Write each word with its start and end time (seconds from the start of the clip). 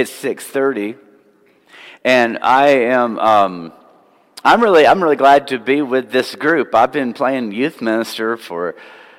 it's 0.00 0.12
6:30, 0.12 0.96
and 2.04 2.38
I 2.40 2.68
am. 2.68 3.18
Um, 3.18 3.72
I'm 4.44 4.62
really, 4.62 4.86
I'm 4.86 5.02
really 5.02 5.16
glad 5.16 5.48
to 5.48 5.58
be 5.58 5.82
with 5.82 6.12
this 6.12 6.36
group. 6.36 6.72
I've 6.72 6.92
been 6.92 7.12
playing 7.12 7.50
youth 7.50 7.82
minister 7.82 8.36
for 8.36 8.76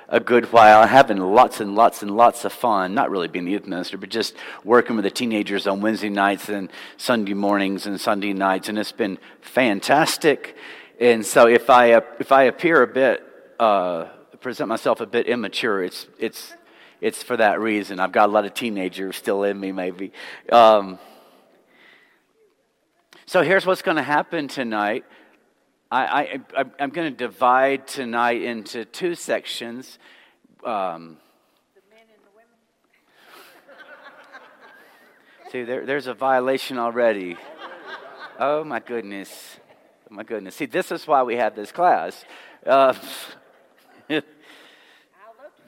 a 0.08 0.18
good 0.18 0.50
while, 0.52 0.86
having 0.86 1.18
lots 1.18 1.60
and 1.60 1.74
lots 1.74 2.02
and 2.02 2.16
lots 2.16 2.46
of 2.46 2.52
fun. 2.54 2.94
Not 2.94 3.10
really 3.10 3.28
being 3.28 3.44
the 3.44 3.52
youth 3.52 3.66
minister, 3.66 3.98
but 3.98 4.08
just 4.08 4.34
working 4.64 4.96
with 4.96 5.04
the 5.04 5.10
teenagers 5.10 5.66
on 5.66 5.82
Wednesday 5.82 6.08
nights 6.08 6.48
and 6.48 6.70
Sunday 6.96 7.34
mornings 7.34 7.86
and 7.86 8.00
Sunday 8.00 8.32
nights, 8.32 8.70
and 8.70 8.78
it's 8.78 8.90
been 8.90 9.18
fantastic. 9.42 10.56
And 10.98 11.26
so, 11.26 11.46
if 11.46 11.68
I 11.68 11.96
if 12.18 12.32
I 12.32 12.44
appear 12.44 12.82
a 12.82 12.86
bit, 12.86 13.22
uh, 13.58 14.06
present 14.40 14.70
myself 14.70 15.02
a 15.02 15.06
bit 15.06 15.26
immature, 15.26 15.84
it's 15.84 16.06
it's 16.18 16.54
it's 17.00 17.22
for 17.22 17.36
that 17.36 17.60
reason. 17.60 18.00
I've 18.00 18.12
got 18.12 18.28
a 18.28 18.32
lot 18.32 18.44
of 18.44 18.54
teenagers 18.54 19.16
still 19.16 19.44
in 19.44 19.58
me, 19.58 19.72
maybe. 19.72 20.12
Um, 20.52 20.98
so 23.26 23.42
here's 23.42 23.64
what's 23.64 23.82
going 23.82 23.96
to 23.96 24.02
happen 24.02 24.48
tonight. 24.48 25.04
I, 25.92 26.40
am 26.78 26.90
going 26.90 27.10
to 27.10 27.16
divide 27.16 27.88
tonight 27.88 28.42
into 28.42 28.84
two 28.84 29.16
sections. 29.16 29.98
Um, 30.64 31.16
see, 35.50 35.64
there, 35.64 35.84
there's 35.84 36.06
a 36.06 36.14
violation 36.14 36.78
already. 36.78 37.36
Oh, 38.38 38.62
my 38.62 38.78
goodness. 38.78 39.58
Oh, 40.08 40.14
my 40.14 40.22
goodness. 40.22 40.54
See, 40.54 40.66
this 40.66 40.92
is 40.92 41.06
why 41.08 41.24
we 41.24 41.36
have 41.36 41.56
this 41.56 41.72
class. 41.72 42.24
Uh, 42.64 42.94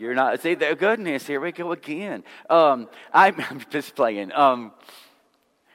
you're 0.02 0.14
not, 0.14 0.40
see, 0.40 0.54
the 0.54 0.74
goodness, 0.74 1.28
here 1.28 1.40
we 1.40 1.52
go 1.52 1.70
again. 1.70 2.24
Um, 2.50 2.88
I'm, 3.12 3.40
I'm, 3.50 3.64
just 3.70 3.94
playing. 3.94 4.32
Um, 4.32 4.72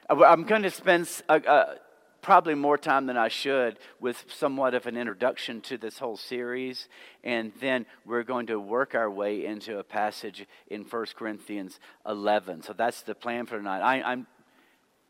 I'm 0.10 0.44
going 0.44 0.64
to 0.64 0.70
spend 0.70 1.10
uh, 1.30 1.40
uh, 1.48 1.76
probably 2.22 2.54
more 2.54 2.78
time 2.78 3.06
than 3.06 3.16
I 3.16 3.30
should 3.30 3.80
with 4.02 4.26
somewhat 4.28 4.74
of 4.74 4.86
an 4.86 4.98
introduction 4.98 5.62
to 5.62 5.78
this 5.78 5.98
whole 5.98 6.18
series. 6.18 6.90
And 7.24 7.54
then 7.62 7.86
we're 8.06 8.24
going 8.24 8.48
to 8.48 8.60
work 8.60 8.96
our 8.96 9.10
way 9.10 9.46
into 9.46 9.80
a 9.80 9.84
passage 9.84 10.46
in 10.68 10.82
1 10.84 11.06
Corinthians 11.16 11.80
11. 12.06 12.64
So 12.64 12.74
that's 12.74 13.04
the 13.04 13.16
plan 13.16 13.46
for 13.46 13.58
tonight. 13.58 13.80
I, 13.80 14.02
I'm 14.02 14.28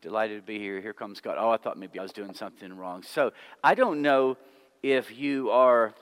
delighted 0.04 0.42
to 0.42 0.46
be 0.46 0.60
here. 0.60 0.80
Here 0.80 0.94
comes 0.94 1.22
God. 1.22 1.38
Oh, 1.40 1.50
I 1.50 1.58
thought 1.58 1.80
maybe 1.80 1.98
I 1.98 2.04
was 2.04 2.14
doing 2.14 2.36
something 2.36 2.72
wrong. 2.78 3.02
So 3.02 3.34
I 3.64 3.74
don't 3.74 4.04
know 4.04 4.38
if 4.84 5.18
you 5.18 5.50
are 5.50 5.96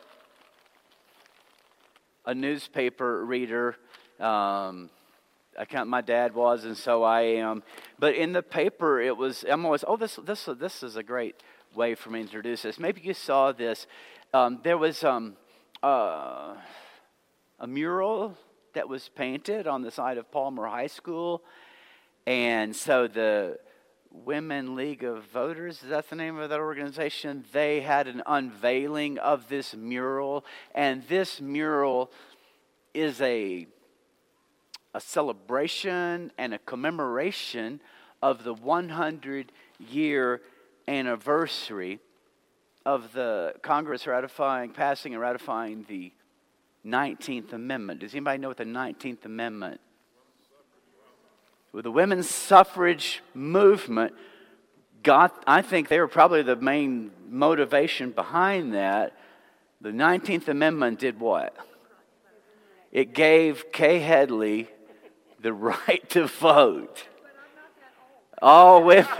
a 2.26 2.34
newspaper 2.34 3.26
reader. 3.26 3.76
Um, 4.20 4.90
I 5.58 5.66
count 5.66 5.90
my 5.90 6.02
dad 6.02 6.36
was, 6.36 6.66
and 6.66 6.76
so 6.76 7.04
I 7.04 7.22
am. 7.22 7.64
But 7.98 8.16
in 8.16 8.34
the 8.34 8.44
paper, 8.44 9.00
it 9.00 9.16
was. 9.16 9.45
I'm 9.48 9.66
always. 9.66 9.84
Oh, 9.88 9.98
this 9.98 10.20
this 10.26 10.50
this 10.58 10.84
is 10.84 10.96
a 10.96 11.03
great 11.03 11.36
way 11.73 11.96
for 11.96 12.09
me 12.09 12.20
to 12.20 12.23
introduce 12.23 12.64
this. 12.64 12.80
Maybe 12.80 13.02
you 13.02 13.14
saw 13.14 13.52
this. 13.52 13.88
Um, 14.34 14.59
there 14.64 14.78
was 14.78 15.03
um, 15.03 15.38
uh, 15.81 16.56
a 17.59 17.68
mural 17.68 18.38
that 18.73 18.90
was 18.90 19.09
painted 19.16 19.68
on 19.68 19.81
the 19.81 19.92
side 19.92 20.18
of 20.18 20.30
Palmer 20.31 20.68
High 20.68 20.88
School, 20.88 21.42
and 22.28 22.76
so 22.76 23.08
the 23.08 23.58
Women 24.24 24.76
League 24.76 25.04
of 25.04 25.24
Voters, 25.26 25.84
is 25.84 25.90
that 25.90 26.10
the 26.10 26.16
name 26.16 26.38
of 26.38 26.50
that 26.50 26.60
organization? 26.60 27.46
They 27.52 27.82
had 27.82 28.08
an 28.08 28.24
unveiling 28.26 29.18
of 29.20 29.50
this 29.50 29.76
mural, 29.76 30.46
and 30.74 31.08
this 31.08 31.42
mural 31.42 32.12
is 32.94 33.20
a 33.22 33.68
a 34.96 35.02
celebration 35.02 36.32
and 36.38 36.54
a 36.54 36.60
commemoration 36.60 37.82
of 38.22 38.46
the 38.46 38.54
100 38.54 39.52
year 39.78 40.42
anniversary 40.88 42.00
of 42.86 43.12
the 43.12 43.54
Congress 43.62 44.08
ratifying, 44.08 44.72
passing 44.72 45.14
and 45.14 45.22
ratifying 45.22 45.86
the 45.90 46.14
19th 46.86 47.52
Amendment. 47.52 48.00
Does 48.00 48.14
anybody 48.14 48.38
know 48.38 48.48
what 48.48 48.58
the 48.58 48.64
19th 48.64 49.25
Amendment? 49.25 49.81
With 51.75 51.84
the 51.84 51.91
women's 51.91 52.30
suffrage 52.30 53.22
movement, 53.34 54.13
got, 55.03 55.44
I 55.46 55.62
think 55.62 55.90
they 55.90 56.00
were 56.00 56.08
probably 56.08 56.41
the 56.41 56.56
main 56.56 57.12
motivation 57.28 58.12
behind 58.12 58.74
that. 58.75 59.12
The 59.81 59.90
19th 59.90 60.47
Amendment 60.47 61.00
did 61.00 61.19
what? 61.19 61.53
It 62.94 63.13
gave 63.13 63.74
Kay 63.74 64.00
Headley 64.00 64.69
the 65.41 65.52
right 65.88 66.09
to 66.12 66.28
vote. 66.28 67.09
All 68.42 68.81
women. 68.81 69.07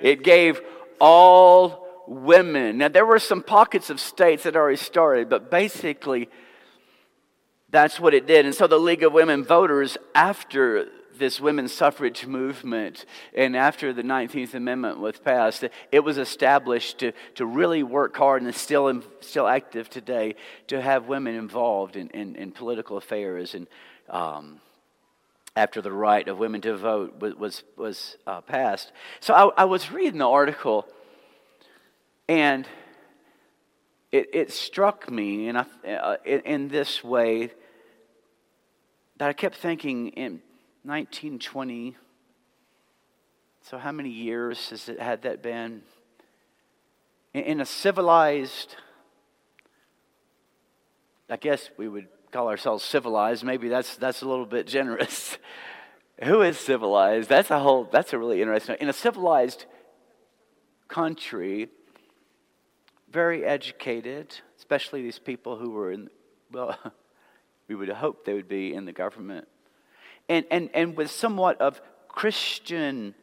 it 0.00 0.22
gave 0.22 0.60
all 1.00 2.04
women. 2.06 2.78
Now, 2.78 2.86
there 2.86 3.04
were 3.04 3.18
some 3.18 3.42
pockets 3.42 3.90
of 3.90 3.98
states 3.98 4.44
that 4.44 4.54
already 4.54 4.76
started, 4.76 5.28
but 5.28 5.50
basically, 5.50 6.28
that's 7.70 8.00
what 8.00 8.14
it 8.14 8.26
did. 8.26 8.46
And 8.46 8.54
so 8.54 8.66
the 8.66 8.78
League 8.78 9.02
of 9.02 9.12
Women 9.12 9.44
Voters, 9.44 9.98
after 10.14 10.88
this 11.18 11.40
women's 11.40 11.72
suffrage 11.72 12.26
movement 12.26 13.04
and 13.34 13.56
after 13.56 13.92
the 13.92 14.02
19th 14.02 14.54
Amendment 14.54 15.00
was 15.00 15.18
passed, 15.18 15.64
it 15.92 16.00
was 16.00 16.16
established 16.16 16.98
to, 16.98 17.12
to 17.34 17.44
really 17.44 17.82
work 17.82 18.16
hard 18.16 18.40
and 18.40 18.48
is 18.48 18.56
still, 18.56 19.02
still 19.20 19.46
active 19.46 19.90
today 19.90 20.36
to 20.68 20.80
have 20.80 21.08
women 21.08 21.34
involved 21.34 21.96
in, 21.96 22.08
in, 22.10 22.36
in 22.36 22.52
political 22.52 22.96
affairs. 22.96 23.54
And 23.54 23.66
um, 24.08 24.60
after 25.56 25.82
the 25.82 25.92
right 25.92 26.26
of 26.28 26.38
women 26.38 26.60
to 26.62 26.76
vote 26.76 27.20
was, 27.20 27.34
was, 27.34 27.64
was 27.76 28.16
uh, 28.26 28.40
passed. 28.40 28.92
So 29.20 29.34
I, 29.34 29.62
I, 29.62 29.64
was 29.64 29.90
reading 29.90 30.20
the 30.20 30.28
article, 30.28 30.86
and 32.28 32.66
it, 34.10 34.28
it 34.32 34.52
struck 34.52 35.10
me 35.10 35.50
uh, 35.50 35.64
in, 36.24 36.40
in 36.40 36.68
this 36.68 37.04
way 37.04 37.50
that 39.18 39.28
I 39.28 39.32
kept 39.32 39.56
thinking 39.56 40.08
in 40.08 40.40
1920. 40.84 41.96
So, 43.62 43.76
how 43.76 43.92
many 43.92 44.10
years 44.10 44.70
has 44.70 44.88
it 44.88 45.00
had 45.00 45.22
that 45.22 45.42
been? 45.42 45.82
In, 47.34 47.42
in 47.42 47.60
a 47.60 47.66
civilized, 47.66 48.76
I 51.28 51.36
guess 51.36 51.68
we 51.76 51.88
would 51.88 52.08
call 52.32 52.48
ourselves 52.48 52.84
civilized. 52.84 53.44
Maybe 53.44 53.68
that's, 53.68 53.96
that's 53.96 54.22
a 54.22 54.28
little 54.28 54.46
bit 54.46 54.66
generous. 54.66 55.36
Who 56.24 56.42
is 56.42 56.58
civilized? 56.58 57.28
That's 57.28 57.50
a 57.50 57.60
whole, 57.60 57.84
that's 57.84 58.12
a 58.12 58.18
really 58.18 58.40
interesting. 58.40 58.76
In 58.80 58.88
a 58.88 58.92
civilized 58.94 59.66
country, 60.88 61.68
very 63.10 63.44
educated, 63.44 64.34
especially 64.58 65.02
these 65.02 65.18
people 65.18 65.56
who 65.56 65.70
were 65.70 65.92
in, 65.92 66.10
well, 66.52 66.76
we 67.68 67.74
would 67.74 67.88
hope 67.88 68.24
they 68.24 68.34
would 68.34 68.48
be 68.48 68.74
in 68.74 68.84
the 68.84 68.92
government, 68.92 69.48
and, 70.28 70.44
and, 70.50 70.70
and 70.74 70.96
with 70.96 71.10
somewhat 71.10 71.60
of 71.60 71.80
Christian 72.08 73.14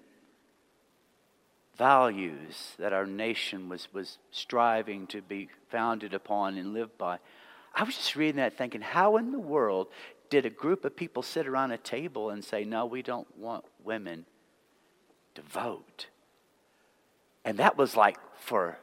values 1.78 2.74
that 2.80 2.94
our 2.94 3.06
nation 3.06 3.70
was, 3.70 3.88
was 3.94 4.18
striving 4.32 5.08
to 5.08 5.22
be 5.22 5.50
founded 5.70 6.14
upon 6.14 6.58
and 6.58 6.74
lived 6.74 6.98
by. 6.98 7.20
I 7.74 7.84
was 7.84 7.96
just 7.96 8.16
reading 8.16 8.38
that 8.38 8.58
thinking, 8.58 8.82
how 8.82 9.18
in 9.18 9.32
the 9.32 9.40
world 9.40 9.88
did 10.30 10.46
a 10.46 10.50
group 10.50 10.86
of 10.86 10.96
people 10.96 11.22
sit 11.22 11.48
around 11.48 11.72
a 11.72 11.78
table 11.78 12.30
and 12.30 12.44
say, 12.44 12.64
no, 12.64 12.86
we 12.86 13.02
don't 13.02 13.28
want 13.38 13.66
women 13.84 14.26
to 15.36 15.42
vote? 15.42 16.08
And 17.44 17.60
that 17.60 17.78
was 17.78 17.96
like 17.96 18.18
for 18.38 18.80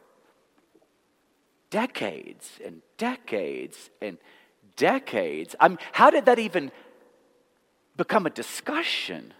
decades 1.73 2.59
and 2.63 2.83
decades 2.99 3.89
and 3.99 4.19
decades. 4.75 5.55
I 5.59 5.69
mean, 5.69 5.79
how 5.91 6.11
did 6.11 6.25
that 6.25 6.37
even 6.37 6.71
become 7.97 8.27
a 8.27 8.29
discussion? 8.29 9.33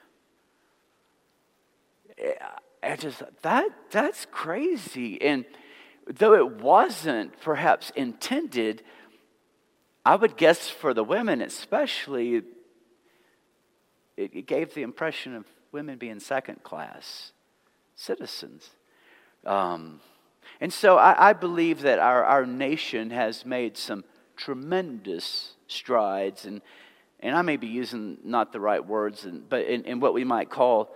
I 2.81 2.95
just 2.95 3.21
that 3.43 3.69
that's 3.91 4.25
crazy. 4.31 5.21
And 5.21 5.45
though 6.07 6.33
it 6.33 6.55
wasn't 6.57 7.39
perhaps 7.39 7.91
intended 7.95 8.81
I 10.05 10.15
would 10.15 10.35
guess 10.35 10.69
for 10.69 10.93
the 10.93 11.03
women, 11.03 11.41
especially, 11.41 12.35
it, 14.17 14.35
it 14.35 14.47
gave 14.47 14.73
the 14.73 14.81
impression 14.81 15.33
of 15.35 15.45
women 15.71 15.97
being 15.97 16.19
second 16.19 16.61
class 16.63 17.31
citizens. 17.95 18.69
Um, 19.45 20.01
and 20.61 20.71
so 20.71 20.97
I, 20.97 21.29
I, 21.29 21.33
believe 21.33 21.81
that 21.81 21.99
our, 21.99 22.23
our 22.23 22.45
nation 22.45 23.09
has 23.09 23.45
made 23.45 23.77
some 23.77 24.03
tremendous 24.35 25.53
strides, 25.67 26.45
and, 26.45 26.61
and 27.19 27.35
I 27.35 27.41
may 27.41 27.57
be 27.57 27.67
using 27.67 28.17
not 28.23 28.51
the 28.51 28.59
right 28.59 28.85
words, 28.85 29.25
in, 29.25 29.43
but 29.47 29.65
in, 29.65 29.85
in 29.85 29.99
what 29.99 30.13
we 30.13 30.23
might 30.23 30.49
call 30.49 30.95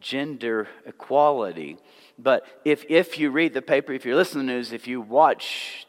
gender 0.00 0.68
equality. 0.86 1.76
But 2.18 2.44
if, 2.64 2.84
if 2.88 3.18
you 3.18 3.30
read 3.30 3.54
the 3.54 3.62
paper, 3.62 3.92
if 3.92 4.04
you 4.04 4.16
listen 4.16 4.40
to 4.40 4.46
the 4.46 4.52
news, 4.52 4.72
if 4.72 4.86
you 4.86 5.00
watch 5.00 5.86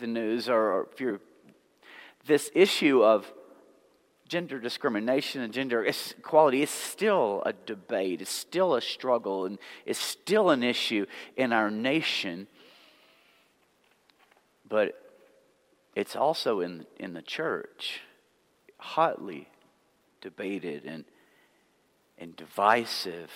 the 0.00 0.06
news, 0.06 0.48
or, 0.48 0.72
or 0.72 0.88
if 0.92 1.00
you're 1.00 1.20
this 2.26 2.50
issue 2.54 3.04
of 3.04 3.32
gender 4.28 4.58
discrimination 4.58 5.42
and 5.42 5.52
gender 5.52 5.84
equality 5.84 6.62
is 6.62 6.70
still 6.70 7.42
a 7.46 7.52
debate, 7.52 8.20
it's 8.20 8.30
still 8.30 8.74
a 8.74 8.80
struggle, 8.80 9.46
and 9.46 9.58
it's 9.84 10.00
still 10.00 10.50
an 10.50 10.62
issue 10.62 11.06
in 11.36 11.52
our 11.52 11.70
nation. 11.70 12.48
But 14.68 14.94
it's 15.94 16.16
also 16.16 16.60
in, 16.60 16.86
in 16.98 17.14
the 17.14 17.22
church, 17.22 18.00
hotly 18.78 19.48
debated 20.20 20.84
and, 20.84 21.04
and 22.18 22.36
divisive. 22.36 23.30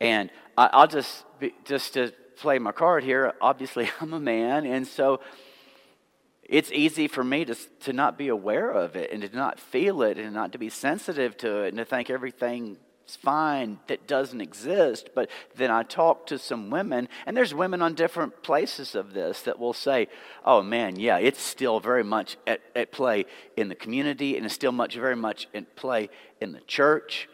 And 0.00 0.30
I, 0.58 0.80
will 0.80 0.86
just, 0.88 1.24
be, 1.38 1.54
just 1.64 1.94
to 1.94 2.12
play 2.36 2.58
my 2.58 2.72
card 2.72 3.04
here, 3.04 3.32
obviously 3.40 3.88
I'm 4.00 4.12
a 4.12 4.20
man, 4.20 4.66
and 4.66 4.86
so 4.86 5.20
it's 6.42 6.70
easy 6.72 7.08
for 7.08 7.24
me 7.24 7.44
to, 7.46 7.54
to 7.80 7.92
not 7.92 8.18
be 8.18 8.28
aware 8.28 8.70
of 8.70 8.96
it 8.96 9.10
and 9.12 9.22
to 9.22 9.34
not 9.34 9.58
feel 9.58 10.02
it 10.02 10.18
and 10.18 10.34
not 10.34 10.52
to 10.52 10.58
be 10.58 10.68
sensitive 10.68 11.36
to 11.38 11.62
it 11.62 11.68
and 11.68 11.78
to 11.78 11.84
think 11.84 12.10
everything's 12.10 12.78
fine 13.06 13.78
that 13.88 14.06
doesn't 14.06 14.40
exist. 14.40 15.10
But 15.14 15.30
then 15.56 15.70
I 15.70 15.82
talk 15.82 16.26
to 16.26 16.38
some 16.38 16.70
women, 16.70 17.08
and 17.26 17.36
there's 17.36 17.54
women 17.54 17.82
on 17.82 17.94
different 17.94 18.42
places 18.42 18.94
of 18.94 19.12
this 19.12 19.42
that 19.42 19.58
will 19.58 19.72
say, 19.72 20.08
oh 20.44 20.62
man, 20.62 20.96
yeah, 20.98 21.18
it's 21.18 21.40
still 21.40 21.80
very 21.80 22.04
much 22.04 22.36
at, 22.46 22.60
at 22.74 22.92
play 22.92 23.26
in 23.56 23.68
the 23.68 23.74
community 23.74 24.36
and 24.36 24.46
it's 24.46 24.54
still 24.54 24.72
much, 24.72 24.94
very 24.94 25.16
much 25.16 25.48
at 25.54 25.76
play 25.76 26.08
in 26.40 26.52
the 26.52 26.60
church. 26.60 27.28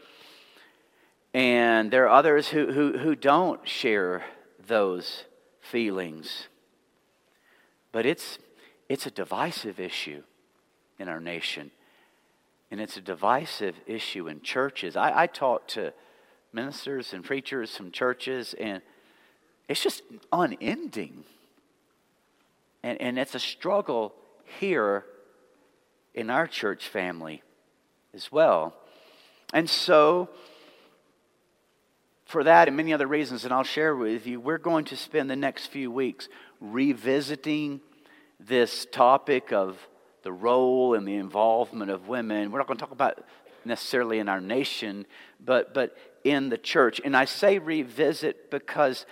And 1.35 1.91
there 1.91 2.05
are 2.05 2.17
others 2.17 2.49
who, 2.49 2.73
who, 2.73 2.99
who 2.99 3.15
don't 3.15 3.67
share 3.69 4.25
those 4.67 5.25
feelings. 5.61 6.49
But 7.93 8.06
it's 8.06 8.38
it's 8.88 9.06
a 9.06 9.11
divisive 9.11 9.79
issue 9.79 10.23
in 10.99 11.09
our 11.09 11.20
nation. 11.20 11.70
And 12.70 12.81
it's 12.81 12.97
a 12.97 13.00
divisive 13.00 13.76
issue 13.87 14.29
in 14.29 14.43
churches. 14.43 14.97
I, 14.97 15.23
I 15.23 15.26
talk 15.26 15.67
to 15.69 15.93
ministers 16.53 17.12
and 17.12 17.25
preachers 17.25 17.76
from 17.76 17.91
churches, 17.91 18.55
and 18.59 18.82
it's 19.69 19.82
just 19.82 20.03
unending. 20.32 21.25
And, 22.82 23.00
and 23.00 23.19
it's 23.19 23.35
a 23.35 23.41
struggle 23.41 24.15
here 24.61 25.05
in 26.15 26.31
our 26.31 26.47
church 26.47 26.88
family 26.88 27.43
as 28.15 28.31
well. 28.32 28.75
And 29.53 29.69
so, 29.69 30.29
for 32.26 32.44
that 32.44 32.69
and 32.69 32.76
many 32.76 32.93
other 32.93 33.06
reasons 33.06 33.43
that 33.43 33.53
I'll 33.53 33.65
share 33.65 33.97
with 33.97 34.26
you, 34.26 34.41
we're 34.41 34.59
going 34.59 34.85
to 34.87 34.97
spend 34.97 35.31
the 35.31 35.37
next 35.37 35.69
few 35.69 35.91
weeks 35.91 36.29
revisiting 36.61 37.81
this 38.38 38.87
topic 38.93 39.53
of 39.53 39.88
the 40.29 40.33
role 40.33 40.93
and 40.93 41.09
the 41.09 41.15
involvement 41.15 41.91
of 41.91 42.07
women. 42.07 42.51
We're 42.53 42.59
not 42.59 42.67
going 42.67 42.77
to 42.77 42.85
talk 42.85 42.93
about 42.93 43.25
necessarily 43.65 44.19
in 44.19 44.29
our 44.29 44.43
nation, 44.43 45.07
but, 45.43 45.73
but 45.73 45.97
in 46.23 46.51
the 46.51 46.59
church. 46.59 47.01
And 47.03 47.17
I 47.17 47.25
say 47.25 47.59
revisit 47.59 48.51
because 48.51 49.07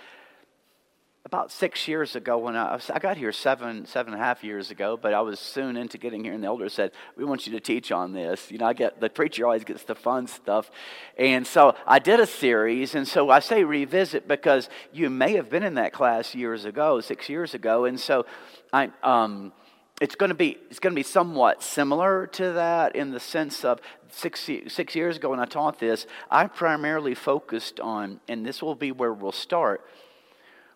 about 1.25 1.51
six 1.51 1.87
years 1.87 2.15
ago, 2.15 2.37
when 2.37 2.55
I, 2.55 2.79
I 2.93 2.99
got 2.99 3.17
here 3.17 3.31
seven, 3.31 3.87
seven 3.87 4.13
and 4.13 4.21
a 4.21 4.23
half 4.23 4.43
years 4.43 4.69
ago, 4.69 4.95
but 4.95 5.15
I 5.15 5.21
was 5.21 5.39
soon 5.39 5.75
into 5.75 5.97
getting 5.97 6.23
here, 6.23 6.33
and 6.33 6.43
the 6.43 6.47
elder 6.47 6.69
said, 6.69 6.91
We 7.15 7.25
want 7.25 7.47
you 7.47 7.53
to 7.53 7.59
teach 7.59 7.91
on 7.91 8.13
this. 8.13 8.51
You 8.51 8.59
know, 8.59 8.67
I 8.67 8.73
get 8.73 9.01
the 9.01 9.09
preacher 9.09 9.43
always 9.43 9.63
gets 9.63 9.85
the 9.85 9.95
fun 9.95 10.27
stuff. 10.27 10.69
And 11.17 11.47
so 11.47 11.75
I 11.87 11.97
did 11.97 12.19
a 12.19 12.27
series, 12.27 12.93
and 12.93 13.07
so 13.07 13.31
I 13.31 13.39
say 13.39 13.63
revisit 13.63 14.27
because 14.27 14.69
you 14.93 15.09
may 15.09 15.33
have 15.33 15.49
been 15.49 15.63
in 15.63 15.73
that 15.73 15.93
class 15.93 16.35
years 16.35 16.63
ago, 16.63 17.01
six 17.01 17.27
years 17.27 17.55
ago. 17.55 17.85
And 17.85 17.99
so 17.99 18.27
I, 18.71 18.91
um, 19.01 19.51
it's 19.99 20.15
going 20.15 20.29
to 20.29 20.35
be 20.35 20.57
it's 20.69 20.79
going 20.79 20.93
to 20.93 20.99
be 20.99 21.03
somewhat 21.03 21.63
similar 21.63 22.27
to 22.27 22.53
that 22.53 22.95
in 22.95 23.11
the 23.11 23.19
sense 23.19 23.65
of 23.65 23.79
six 24.11 24.49
six 24.67 24.95
years 24.95 25.17
ago 25.17 25.29
when 25.31 25.39
I 25.39 25.45
taught 25.45 25.79
this, 25.79 26.05
I 26.29 26.47
primarily 26.47 27.15
focused 27.15 27.79
on, 27.79 28.19
and 28.27 28.45
this 28.45 28.61
will 28.61 28.75
be 28.75 28.91
where 28.91 29.13
we'll 29.13 29.31
start. 29.31 29.81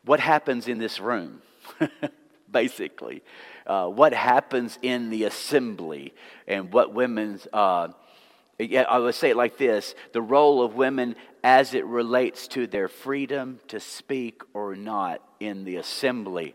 What 0.04 0.20
happens 0.20 0.68
in 0.68 0.80
this 0.80 1.00
room, 1.00 1.42
basically, 2.52 3.22
uh, 3.68 3.88
what 3.88 4.14
happens 4.14 4.80
in 4.82 5.10
the 5.10 5.26
assembly, 5.26 6.14
and 6.48 6.72
what 6.74 6.94
women's. 6.94 7.48
Uh, 7.52 7.90
I 8.60 9.00
would 9.00 9.16
say 9.16 9.32
it 9.32 9.38
like 9.38 9.58
this 9.58 9.96
the 10.14 10.22
role 10.22 10.62
of 10.62 10.76
women 10.76 11.16
as 11.44 11.74
it 11.74 11.86
relates 11.86 12.48
to 12.50 12.68
their 12.68 12.88
freedom 12.88 13.60
to 13.70 13.80
speak 13.80 14.42
or 14.54 14.76
not 14.76 15.22
in 15.40 15.64
the 15.64 15.78
assembly 15.78 16.54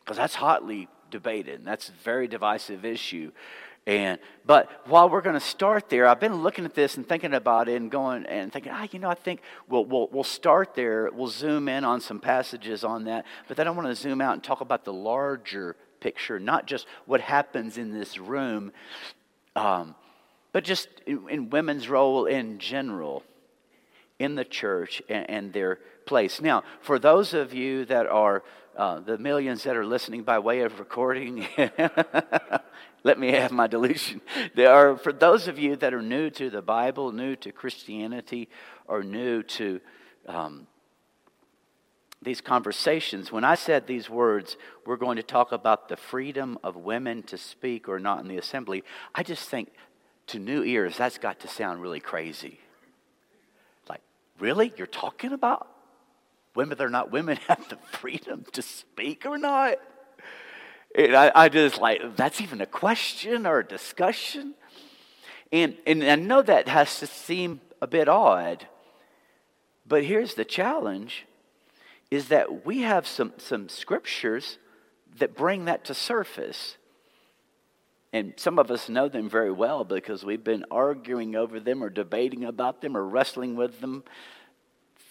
because 0.00 0.16
that's 0.16 0.34
hotly 0.34 0.88
debated 1.16 1.54
and 1.56 1.64
that's 1.64 1.88
a 1.88 1.92
very 2.04 2.28
divisive 2.28 2.84
issue. 2.84 3.32
And 3.86 4.18
but 4.44 4.68
while 4.86 5.08
we're 5.08 5.22
going 5.22 5.40
to 5.42 5.48
start 5.56 5.88
there 5.88 6.08
i've 6.08 6.18
been 6.18 6.42
looking 6.42 6.64
at 6.64 6.74
this 6.74 6.96
and 6.96 7.08
thinking 7.08 7.34
about 7.34 7.68
it 7.68 7.76
and 7.80 7.88
going 7.90 8.26
and 8.26 8.52
thinking 8.52 8.72
ah 8.74 8.86
you 8.90 8.98
know 8.98 9.08
i 9.08 9.14
think 9.14 9.40
we'll, 9.68 9.84
we'll, 9.84 10.08
we'll 10.12 10.24
start 10.24 10.74
there. 10.74 11.08
We'll 11.12 11.28
zoom 11.28 11.68
in 11.68 11.84
on 11.84 12.00
some 12.00 12.18
passages 12.18 12.82
on 12.84 13.04
that. 13.04 13.24
But 13.48 13.56
then 13.56 13.66
i 13.68 13.70
want 13.70 13.88
to 13.88 13.94
zoom 13.94 14.20
out 14.20 14.34
and 14.34 14.42
talk 14.42 14.60
about 14.60 14.84
the 14.84 14.92
larger 14.92 15.76
picture 16.00 16.38
not 16.38 16.66
just 16.66 16.86
what 17.06 17.20
happens 17.20 17.78
in 17.78 17.92
this 17.92 18.18
room 18.18 18.72
um, 19.54 19.94
but 20.52 20.64
just 20.64 20.88
in, 21.06 21.28
in, 21.28 21.50
women's 21.50 21.88
role 21.88 22.26
in 22.26 22.58
general 22.58 23.22
in 24.18 24.34
the 24.34 24.44
church 24.44 25.02
and, 25.08 25.28
and 25.28 25.52
their 25.52 25.78
place 26.06 26.40
now 26.40 26.62
for 26.80 26.98
those 26.98 27.34
of 27.34 27.52
you 27.52 27.84
that 27.84 28.06
are 28.06 28.42
uh, 28.76 29.00
the 29.00 29.16
millions 29.16 29.62
that 29.62 29.74
are 29.74 29.86
listening 29.86 30.22
by 30.22 30.38
way 30.38 30.60
of 30.60 30.78
recording, 30.78 31.46
let 33.04 33.18
me 33.18 33.32
have 33.32 33.50
my 33.50 33.66
delusion. 33.66 34.20
There 34.54 34.70
are, 34.70 34.98
for 34.98 35.14
those 35.14 35.48
of 35.48 35.58
you 35.58 35.76
that 35.76 35.94
are 35.94 36.02
new 36.02 36.28
to 36.30 36.50
the 36.50 36.60
Bible, 36.60 37.10
new 37.10 37.36
to 37.36 37.52
Christianity, 37.52 38.50
or 38.86 39.02
new 39.02 39.42
to 39.42 39.80
um, 40.26 40.66
these 42.20 42.42
conversations, 42.42 43.32
when 43.32 43.44
I 43.44 43.54
said 43.54 43.86
these 43.86 44.10
words, 44.10 44.58
we're 44.84 44.96
going 44.96 45.16
to 45.16 45.22
talk 45.22 45.52
about 45.52 45.88
the 45.88 45.96
freedom 45.96 46.58
of 46.62 46.76
women 46.76 47.22
to 47.24 47.38
speak 47.38 47.88
or 47.88 47.98
not 47.98 48.20
in 48.20 48.28
the 48.28 48.36
assembly, 48.36 48.84
I 49.14 49.22
just 49.22 49.48
think 49.48 49.70
to 50.26 50.38
new 50.38 50.62
ears, 50.62 50.98
that's 50.98 51.16
got 51.16 51.40
to 51.40 51.48
sound 51.48 51.80
really 51.80 52.00
crazy. 52.00 52.60
Really? 54.38 54.72
You're 54.76 54.86
talking 54.86 55.32
about 55.32 55.68
women 56.54 56.80
or 56.80 56.88
not 56.88 57.10
women 57.12 57.36
have 57.48 57.68
the 57.68 57.76
freedom 57.98 58.44
to 58.52 58.62
speak 58.62 59.26
or 59.26 59.38
not. 59.38 59.78
And 60.94 61.14
I, 61.14 61.30
I 61.34 61.48
just 61.48 61.78
like, 61.78 62.16
that's 62.16 62.40
even 62.40 62.60
a 62.60 62.66
question 62.66 63.46
or 63.46 63.58
a 63.58 63.64
discussion. 63.64 64.54
And, 65.52 65.76
and 65.86 66.02
I 66.02 66.16
know 66.16 66.42
that 66.42 66.68
has 66.68 66.98
to 67.00 67.06
seem 67.06 67.60
a 67.80 67.86
bit 67.86 68.08
odd, 68.08 68.66
but 69.86 70.04
here's 70.04 70.34
the 70.34 70.44
challenge 70.44 71.26
is 72.10 72.28
that 72.28 72.64
we 72.64 72.82
have 72.82 73.06
some, 73.06 73.32
some 73.36 73.68
scriptures 73.68 74.58
that 75.18 75.36
bring 75.36 75.64
that 75.66 75.84
to 75.84 75.94
surface. 75.94 76.76
And 78.16 78.32
some 78.36 78.58
of 78.58 78.70
us 78.70 78.88
know 78.88 79.10
them 79.10 79.28
very 79.28 79.52
well 79.52 79.84
because 79.84 80.24
we've 80.24 80.42
been 80.42 80.64
arguing 80.70 81.36
over 81.36 81.60
them 81.60 81.84
or 81.84 81.90
debating 81.90 82.44
about 82.44 82.80
them 82.80 82.96
or 82.96 83.06
wrestling 83.06 83.56
with 83.56 83.82
them 83.82 84.04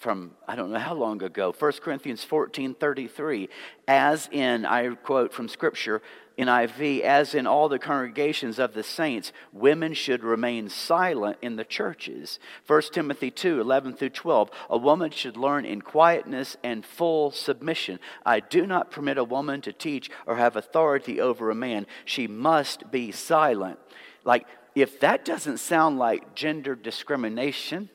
from 0.06 0.36
I 0.48 0.56
don't 0.56 0.72
know 0.72 0.78
how 0.78 0.94
long 0.94 1.24
ago, 1.24 1.52
1 1.58 1.72
Corinthians 1.82 2.24
14 2.24 2.76
33. 2.76 3.50
As 3.88 4.30
in, 4.32 4.64
I 4.64 4.94
quote 4.94 5.34
from 5.34 5.50
Scripture, 5.50 6.00
NIV, 6.38 7.02
as 7.02 7.34
in 7.34 7.48
all 7.48 7.70
the 7.70 7.80
congregations 7.80 8.60
of 8.60 8.76
the 8.76 8.84
saints, 8.84 9.34
women 9.52 9.96
should 9.96 10.24
remain 10.24 10.70
silent 10.70 11.40
in 11.42 11.56
the 11.56 11.66
churches. 11.66 12.38
1 12.68 12.82
Timothy 12.92 13.32
2 13.32 13.60
11 13.60 13.94
through 13.94 14.12
12. 14.12 14.52
A 14.70 14.78
woman 14.78 15.10
should 15.10 15.38
learn 15.38 15.66
in 15.66 15.82
quietness 15.82 16.56
and 16.64 16.86
full 16.86 17.32
submission. 17.32 17.98
I 18.24 18.42
do 18.42 18.68
not 18.68 18.92
permit 18.92 19.18
a 19.18 19.24
woman 19.24 19.60
to 19.62 19.74
teach 19.74 20.12
or 20.28 20.36
have 20.36 20.56
authority 20.56 21.20
over 21.20 21.50
a 21.50 21.56
man. 21.56 21.88
She 22.06 22.28
must 22.28 22.92
be 22.92 23.12
silent. 23.12 23.80
Like, 24.24 24.46
if 24.76 25.00
that 25.00 25.26
doesn't 25.26 25.58
sound 25.58 25.98
like 25.98 26.36
gender 26.36 26.76
discrimination, 26.76 27.90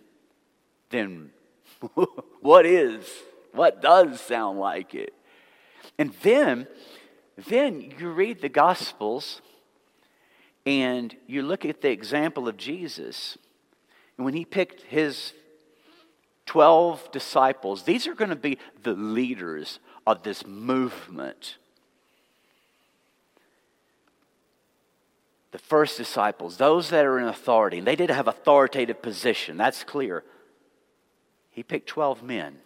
then 0.89 1.31
what 2.41 2.67
is? 2.67 3.05
What 3.53 3.83
does 3.83 4.21
sound 4.21 4.59
like 4.59 4.95
it? 4.95 5.15
And 5.99 6.13
then, 6.23 6.67
then 7.49 7.93
you 7.99 8.11
read 8.11 8.41
the 8.41 8.49
Gospels 8.49 9.41
and 10.67 11.17
you 11.27 11.43
look 11.43 11.65
at 11.65 11.81
the 11.81 11.91
example 11.91 12.49
of 12.49 12.57
Jesus. 12.57 13.39
And 14.17 14.25
when 14.25 14.35
he 14.35 14.45
picked 14.45 14.83
his 14.83 15.33
12 16.47 17.11
disciples, 17.13 17.85
these 17.85 18.07
are 18.07 18.15
going 18.15 18.31
to 18.31 18.37
be 18.37 18.59
the 18.83 18.93
leaders 18.93 19.79
of 20.07 20.23
this 20.23 20.47
movement. 20.47 21.57
The 25.53 25.59
first 25.59 25.97
disciples, 25.97 26.57
those 26.57 26.91
that 26.91 27.05
are 27.05 27.19
in 27.19 27.27
authority, 27.27 27.81
they 27.81 27.97
did 27.97 28.11
have 28.11 28.29
authoritative 28.29 29.03
position, 29.03 29.57
that's 29.57 29.83
clear. 29.83 30.23
He 31.51 31.63
picked 31.63 31.89
12 31.89 32.23
men. 32.23 32.59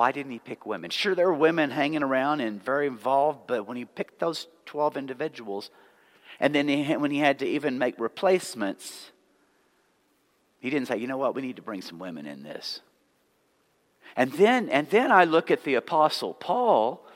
why 0.00 0.12
didn't 0.12 0.32
he 0.32 0.38
pick 0.38 0.64
women? 0.64 0.88
Sure, 0.88 1.14
there 1.14 1.26
were 1.26 1.34
women 1.34 1.70
hanging 1.70 2.02
around 2.02 2.40
and 2.40 2.64
very 2.64 2.86
involved, 2.86 3.40
but 3.46 3.66
when 3.68 3.76
he 3.76 3.84
picked 3.84 4.18
those 4.18 4.46
12 4.64 4.96
individuals, 4.96 5.70
and 6.38 6.54
then 6.54 6.68
he, 6.68 6.96
when 6.96 7.10
he 7.10 7.18
had 7.18 7.38
to 7.40 7.46
even 7.46 7.78
make 7.78 7.98
replacements, 7.98 9.10
he 10.58 10.70
didn't 10.70 10.88
say, 10.88 10.96
you 10.96 11.06
know 11.06 11.18
what, 11.18 11.34
we 11.34 11.42
need 11.42 11.56
to 11.56 11.62
bring 11.62 11.82
some 11.82 11.98
women 11.98 12.26
in 12.26 12.42
this. 12.42 12.80
And 14.16 14.32
then, 14.32 14.68
and 14.70 14.88
then 14.88 15.12
I 15.12 15.24
look 15.24 15.50
at 15.50 15.64
the 15.64 15.74
Apostle 15.74 16.34
Paul, 16.34 17.06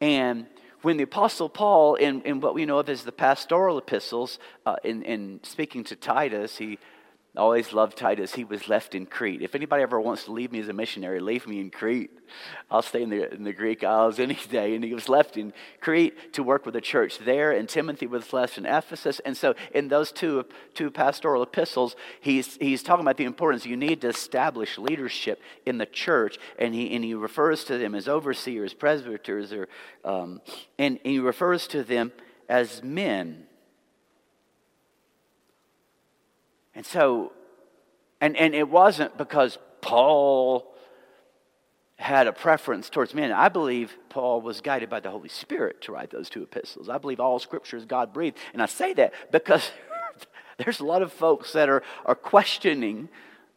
and 0.00 0.46
when 0.82 0.98
the 0.98 1.02
Apostle 1.02 1.48
Paul, 1.48 1.96
in, 1.96 2.22
in 2.22 2.40
what 2.40 2.54
we 2.54 2.66
know 2.66 2.78
of 2.78 2.88
as 2.88 3.02
the 3.02 3.10
pastoral 3.10 3.78
epistles, 3.78 4.38
uh, 4.64 4.76
in, 4.84 5.02
in 5.02 5.40
speaking 5.42 5.82
to 5.82 5.96
Titus, 5.96 6.56
he 6.56 6.78
always 7.36 7.72
loved 7.72 7.96
Titus. 7.96 8.34
He 8.34 8.44
was 8.44 8.68
left 8.68 8.94
in 8.94 9.06
Crete. 9.06 9.42
If 9.42 9.54
anybody 9.54 9.82
ever 9.82 10.00
wants 10.00 10.24
to 10.24 10.32
leave 10.32 10.52
me 10.52 10.60
as 10.60 10.68
a 10.68 10.72
missionary, 10.72 11.20
leave 11.20 11.46
me 11.46 11.60
in 11.60 11.70
Crete. 11.70 12.10
I'll 12.70 12.82
stay 12.82 13.02
in 13.02 13.10
the, 13.10 13.32
in 13.32 13.44
the 13.44 13.52
Greek 13.52 13.84
Isles 13.84 14.18
any 14.18 14.38
day. 14.50 14.74
And 14.74 14.84
he 14.84 14.94
was 14.94 15.08
left 15.08 15.36
in 15.36 15.52
Crete 15.80 16.32
to 16.34 16.42
work 16.42 16.64
with 16.64 16.74
the 16.74 16.80
church 16.80 17.18
there, 17.18 17.52
and 17.52 17.68
Timothy 17.68 18.06
was 18.06 18.32
left 18.32 18.58
in 18.58 18.66
Ephesus. 18.66 19.20
And 19.24 19.36
so, 19.36 19.54
in 19.74 19.88
those 19.88 20.12
two, 20.12 20.44
two 20.74 20.90
pastoral 20.90 21.42
epistles, 21.42 21.96
he's, 22.20 22.56
he's 22.56 22.82
talking 22.82 23.04
about 23.04 23.16
the 23.16 23.24
importance 23.24 23.66
you 23.66 23.76
need 23.76 24.00
to 24.02 24.08
establish 24.08 24.78
leadership 24.78 25.40
in 25.64 25.78
the 25.78 25.86
church. 25.86 26.38
And 26.58 26.74
he, 26.74 26.94
and 26.94 27.04
he 27.04 27.14
refers 27.14 27.64
to 27.64 27.78
them 27.78 27.94
as 27.94 28.08
overseers, 28.08 28.74
presbyters, 28.74 29.52
or, 29.52 29.68
um, 30.04 30.40
and 30.78 30.98
he 31.02 31.18
refers 31.18 31.66
to 31.68 31.82
them 31.82 32.12
as 32.48 32.82
men 32.82 33.45
And 36.76 36.84
so, 36.84 37.32
and, 38.20 38.36
and 38.36 38.54
it 38.54 38.68
wasn't 38.68 39.16
because 39.16 39.58
Paul 39.80 40.72
had 41.98 42.26
a 42.26 42.32
preference 42.32 42.90
towards 42.90 43.14
men. 43.14 43.32
I 43.32 43.48
believe 43.48 43.96
Paul 44.10 44.42
was 44.42 44.60
guided 44.60 44.90
by 44.90 45.00
the 45.00 45.10
Holy 45.10 45.30
Spirit 45.30 45.80
to 45.82 45.92
write 45.92 46.10
those 46.10 46.28
two 46.28 46.42
epistles. 46.42 46.90
I 46.90 46.98
believe 46.98 47.18
all 47.18 47.38
scripture 47.38 47.78
is 47.78 47.86
God 47.86 48.12
breathed. 48.12 48.36
And 48.52 48.62
I 48.62 48.66
say 48.66 48.92
that 48.94 49.14
because 49.32 49.70
there's 50.58 50.80
a 50.80 50.84
lot 50.84 51.00
of 51.00 51.12
folks 51.12 51.54
that 51.54 51.70
are, 51.70 51.82
are 52.04 52.14
questioning 52.14 53.08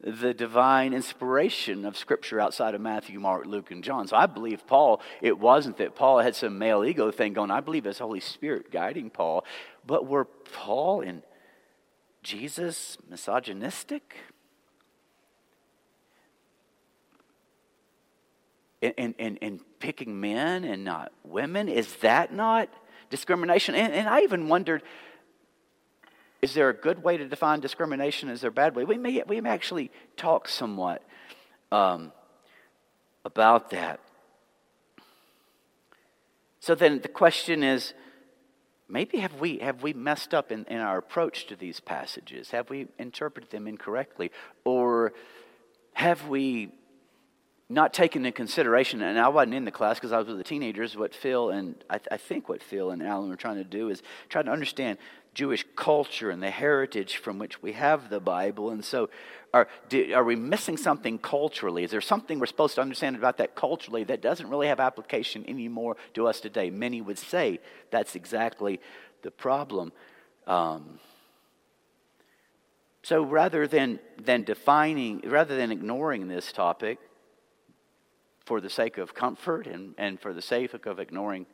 the 0.01 0.33
divine 0.33 0.93
inspiration 0.93 1.83
of 1.83 1.97
Scripture 1.97 2.39
outside 2.39 2.73
of 2.73 2.79
Matthew, 2.79 3.19
Mark, 3.19 3.45
Luke, 3.45 3.69
and 3.69 3.83
John. 3.83 4.07
So 4.07 4.15
I 4.15 4.27
believe 4.27 4.65
Paul, 4.65 5.01
it 5.21 5.37
wasn't 5.37 5.75
that 5.79 5.93
Paul 5.93 6.19
had 6.19 6.37
some 6.37 6.57
male 6.57 6.85
ego 6.85 7.11
thing 7.11 7.33
going. 7.33 7.51
I 7.51 7.59
believe 7.59 7.85
it's 7.85 7.99
Holy 7.99 8.21
Spirit 8.21 8.71
guiding 8.71 9.09
Paul. 9.09 9.43
But 9.85 10.07
were 10.07 10.23
Paul 10.23 11.01
and 11.01 11.21
Jesus 12.29 12.95
misogynistic? 13.09 14.15
And, 18.83 19.15
and, 19.17 19.39
and, 19.41 19.59
picking 19.79 20.19
men 20.19 20.63
and 20.63 20.85
not 20.85 21.11
women? 21.23 21.67
Is 21.67 21.95
that 21.97 22.33
not 22.33 22.69
discrimination? 23.09 23.75
And, 23.75 23.93
and 23.93 24.07
I 24.07 24.21
even 24.21 24.47
wondered 24.47 24.83
is 26.41 26.53
there 26.53 26.69
a 26.69 26.73
good 26.73 27.03
way 27.03 27.17
to 27.17 27.27
define 27.27 27.59
discrimination? 27.59 28.29
Is 28.29 28.41
there 28.41 28.49
a 28.49 28.53
bad 28.53 28.75
way? 28.75 28.85
We 28.85 28.97
may, 28.97 29.23
we 29.27 29.41
may 29.41 29.49
actually 29.49 29.91
talk 30.15 30.47
somewhat 30.47 31.03
um, 31.71 32.13
about 33.25 33.71
that. 33.71 33.99
So 36.61 36.75
then 36.75 36.99
the 37.01 37.09
question 37.09 37.63
is 37.63 37.93
maybe 38.89 39.19
have 39.19 39.39
we, 39.39 39.59
have 39.59 39.83
we 39.83 39.93
messed 39.93 40.33
up 40.33 40.51
in, 40.51 40.65
in 40.65 40.79
our 40.79 40.97
approach 40.97 41.47
to 41.47 41.55
these 41.55 41.79
passages? 41.79 42.51
Have 42.51 42.69
we 42.69 42.87
interpreted 42.97 43.51
them 43.51 43.67
incorrectly? 43.67 44.31
Or 44.65 45.13
have 45.93 46.27
we 46.27 46.71
not 47.69 47.93
taken 47.93 48.25
into 48.25 48.35
consideration, 48.35 49.01
and 49.03 49.19
I 49.19 49.27
wasn't 49.27 49.53
in 49.53 49.63
the 49.63 49.71
class 49.71 49.97
because 49.97 50.11
I 50.11 50.17
was 50.17 50.27
with 50.27 50.37
the 50.37 50.43
teenagers, 50.43 50.97
what 50.97 51.13
Phil 51.13 51.51
and 51.51 51.75
I, 51.87 51.99
th- 51.99 52.07
I, 52.11 52.17
think 52.17 52.49
what 52.49 52.63
Phil 52.63 52.89
and 52.89 53.03
Alan 53.03 53.29
were 53.29 53.35
trying 53.35 53.57
to 53.57 53.63
do 53.63 53.89
is 53.89 54.01
try 54.27 54.41
to 54.41 54.49
understand 54.49 54.97
Jewish 55.35 55.63
culture 55.75 56.31
and 56.31 56.41
the 56.41 56.49
heritage 56.49 57.17
from 57.17 57.37
which 57.37 57.61
we 57.61 57.73
have 57.73 58.09
the 58.09 58.19
Bible. 58.19 58.71
And 58.71 58.83
so, 58.83 59.11
are, 59.53 59.67
do, 59.87 60.13
are 60.15 60.23
we 60.23 60.35
missing 60.35 60.77
something 60.77 61.19
culturally? 61.19 61.83
Is 61.83 61.91
there 61.91 62.01
something 62.01 62.39
we're 62.39 62.47
supposed 62.47 62.73
to 62.75 62.81
understand 62.81 63.15
about 63.15 63.37
that 63.37 63.55
culturally 63.55 64.03
that 64.05 64.21
doesn't 64.21 64.49
really 64.49 64.67
have 64.67 64.79
application 64.79 65.45
anymore 65.47 65.95
to 66.15 66.27
us 66.27 66.39
today? 66.39 66.71
Many 66.71 67.01
would 67.01 67.19
say 67.19 67.59
that's 67.91 68.15
exactly 68.15 68.79
the 69.21 69.29
problem. 69.29 69.91
Um, 70.47 70.99
so 73.03 73.23
rather 73.23 73.67
than, 73.67 73.99
than 74.19 74.43
defining, 74.43 75.21
rather 75.25 75.55
than 75.55 75.71
ignoring 75.71 76.27
this 76.27 76.51
topic, 76.51 76.97
for 78.49 78.59
the 78.59 78.69
sake 78.69 78.97
of 78.97 79.13
comfort 79.13 79.67
and, 79.67 79.93
and 79.99 80.19
for 80.19 80.33
the 80.33 80.41
sake 80.41 80.87
of 80.87 80.99
ignoring 80.99 81.45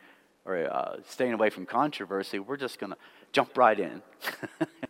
or 0.45 0.55
uh, 0.73 0.95
staying 1.09 1.33
away 1.33 1.49
from 1.49 1.65
controversy, 1.65 2.39
we're 2.39 2.55
just 2.55 2.79
going 2.79 2.93
to 2.93 2.97
jump 3.33 3.57
right 3.57 3.77
in. 3.77 4.01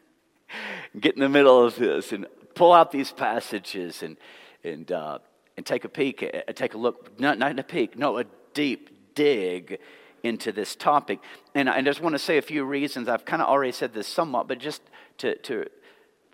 Get 0.99 1.15
in 1.15 1.21
the 1.21 1.29
middle 1.29 1.65
of 1.65 1.77
this 1.77 2.11
and 2.11 2.27
pull 2.53 2.73
out 2.73 2.91
these 2.91 3.11
passages 3.11 4.03
and, 4.03 4.17
and, 4.63 4.91
uh, 4.91 5.17
and 5.57 5.65
take 5.65 5.83
a 5.83 5.89
peek, 5.89 6.21
uh, 6.21 6.53
take 6.53 6.75
a 6.75 6.77
look, 6.77 7.19
not, 7.19 7.39
not 7.39 7.57
a 7.57 7.63
peek, 7.63 7.97
no, 7.97 8.19
a 8.19 8.25
deep 8.53 9.15
dig 9.15 9.79
into 10.21 10.51
this 10.51 10.75
topic. 10.75 11.17
And 11.55 11.67
I 11.67 11.81
just 11.81 12.01
want 12.01 12.13
to 12.13 12.19
say 12.19 12.37
a 12.37 12.43
few 12.43 12.65
reasons. 12.65 13.09
I've 13.09 13.25
kind 13.25 13.41
of 13.41 13.47
already 13.47 13.71
said 13.71 13.95
this 13.95 14.07
somewhat, 14.07 14.47
but 14.47 14.59
just 14.59 14.83
to, 15.17 15.35
to 15.39 15.65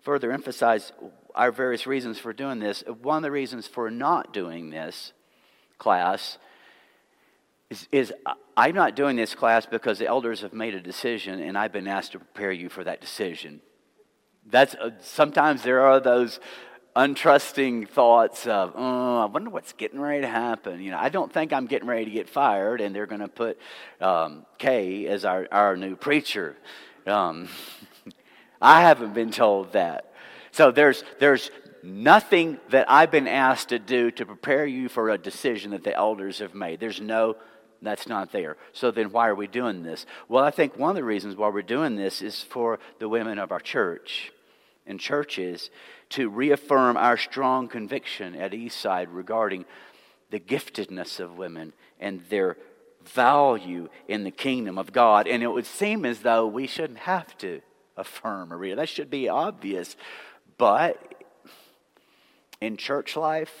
further 0.02 0.32
emphasize 0.32 0.92
our 1.34 1.50
various 1.50 1.86
reasons 1.86 2.18
for 2.18 2.34
doing 2.34 2.58
this, 2.58 2.84
one 3.00 3.16
of 3.16 3.22
the 3.22 3.30
reasons 3.30 3.66
for 3.66 3.90
not 3.90 4.34
doing 4.34 4.68
this 4.68 5.14
class 5.82 6.38
is, 7.70 7.88
is 7.90 8.12
I'm 8.56 8.74
not 8.74 8.94
doing 8.94 9.16
this 9.16 9.34
class 9.34 9.66
because 9.66 9.98
the 9.98 10.06
elders 10.06 10.42
have 10.42 10.52
made 10.52 10.74
a 10.74 10.80
decision 10.80 11.40
and 11.40 11.58
I've 11.58 11.72
been 11.72 11.88
asked 11.88 12.12
to 12.12 12.18
prepare 12.18 12.52
you 12.52 12.68
for 12.68 12.84
that 12.84 13.00
decision. 13.00 13.60
That's 14.48 14.74
uh, 14.76 14.90
sometimes 15.00 15.62
there 15.62 15.80
are 15.80 15.98
those 15.98 16.38
untrusting 16.94 17.88
thoughts 17.88 18.46
of, 18.46 18.74
oh, 18.76 19.18
I 19.22 19.24
wonder 19.24 19.50
what's 19.50 19.72
getting 19.72 19.98
ready 19.98 20.20
to 20.20 20.28
happen. 20.28 20.80
You 20.80 20.92
know, 20.92 20.98
I 20.98 21.08
don't 21.08 21.32
think 21.32 21.52
I'm 21.52 21.66
getting 21.66 21.88
ready 21.88 22.04
to 22.04 22.10
get 22.10 22.28
fired, 22.28 22.80
and 22.80 22.94
they're 22.94 23.06
going 23.06 23.22
to 23.22 23.28
put 23.28 23.58
um, 24.00 24.44
Kay 24.58 25.06
as 25.06 25.24
our, 25.24 25.48
our 25.50 25.76
new 25.76 25.96
preacher. 25.96 26.56
Um, 27.06 27.48
I 28.60 28.82
haven't 28.82 29.14
been 29.14 29.30
told 29.30 29.72
that. 29.72 30.12
So 30.50 30.70
there's, 30.70 31.02
there's 31.18 31.50
nothing 31.82 32.58
that 32.70 32.90
I've 32.90 33.10
been 33.10 33.28
asked 33.28 33.70
to 33.70 33.78
do 33.78 34.10
to 34.12 34.26
prepare 34.26 34.66
you 34.66 34.88
for 34.88 35.10
a 35.10 35.18
decision 35.18 35.72
that 35.72 35.84
the 35.84 35.94
elders 35.94 36.38
have 36.38 36.54
made. 36.54 36.80
There's 36.80 37.00
no, 37.00 37.36
that's 37.80 38.06
not 38.06 38.32
there. 38.32 38.56
So 38.72 38.90
then 38.90 39.12
why 39.12 39.28
are 39.28 39.34
we 39.34 39.46
doing 39.46 39.82
this? 39.82 40.06
Well, 40.28 40.44
I 40.44 40.50
think 40.50 40.76
one 40.76 40.90
of 40.90 40.96
the 40.96 41.04
reasons 41.04 41.36
why 41.36 41.48
we're 41.48 41.62
doing 41.62 41.96
this 41.96 42.22
is 42.22 42.42
for 42.42 42.78
the 42.98 43.08
women 43.08 43.38
of 43.38 43.52
our 43.52 43.60
church 43.60 44.32
and 44.86 44.98
churches 44.98 45.70
to 46.10 46.28
reaffirm 46.28 46.96
our 46.96 47.16
strong 47.16 47.68
conviction 47.68 48.34
at 48.34 48.52
Eastside 48.52 49.08
regarding 49.10 49.64
the 50.30 50.40
giftedness 50.40 51.20
of 51.20 51.38
women 51.38 51.72
and 52.00 52.22
their 52.28 52.56
value 53.04 53.88
in 54.08 54.24
the 54.24 54.30
kingdom 54.30 54.78
of 54.78 54.92
God. 54.92 55.26
And 55.26 55.42
it 55.42 55.48
would 55.48 55.66
seem 55.66 56.04
as 56.04 56.20
though 56.20 56.46
we 56.46 56.66
shouldn't 56.66 57.00
have 57.00 57.36
to 57.38 57.60
affirm 57.96 58.48
Maria. 58.48 58.76
That 58.76 58.88
should 58.88 59.10
be 59.10 59.28
obvious. 59.28 59.96
But 60.58 61.11
in 62.62 62.76
church 62.76 63.16
life 63.16 63.52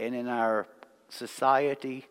and 0.00 0.16
in 0.16 0.26
our 0.26 0.66
society, 1.08 2.06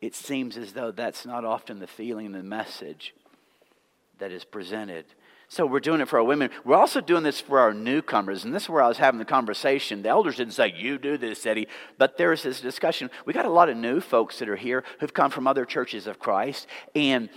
it 0.00 0.14
seems 0.14 0.56
as 0.56 0.72
though 0.74 0.92
that's 0.92 1.26
not 1.26 1.44
often 1.44 1.80
the 1.80 1.88
feeling, 1.88 2.26
and 2.26 2.34
the 2.36 2.42
message 2.42 3.12
that 4.18 4.30
is 4.30 4.44
presented. 4.44 5.04
So 5.48 5.66
we're 5.66 5.80
doing 5.80 6.00
it 6.00 6.08
for 6.08 6.20
our 6.20 6.24
women. 6.24 6.50
We're 6.64 6.76
also 6.76 7.00
doing 7.00 7.24
this 7.24 7.40
for 7.40 7.58
our 7.58 7.74
newcomers. 7.74 8.44
And 8.44 8.54
this 8.54 8.62
is 8.62 8.68
where 8.68 8.80
I 8.80 8.86
was 8.86 8.96
having 8.96 9.18
the 9.18 9.24
conversation. 9.24 10.02
The 10.02 10.08
elders 10.08 10.36
didn't 10.36 10.54
say, 10.54 10.72
You 10.74 10.98
do 10.98 11.18
this, 11.18 11.44
Eddie. 11.44 11.66
But 11.98 12.16
there's 12.16 12.44
this 12.44 12.60
discussion. 12.60 13.10
We 13.26 13.32
got 13.32 13.44
a 13.44 13.50
lot 13.50 13.68
of 13.68 13.76
new 13.76 14.00
folks 14.00 14.38
that 14.38 14.48
are 14.48 14.56
here 14.56 14.84
who've 15.00 15.12
come 15.12 15.32
from 15.32 15.48
other 15.48 15.64
churches 15.64 16.06
of 16.06 16.20
Christ. 16.20 16.68
And 16.94 17.28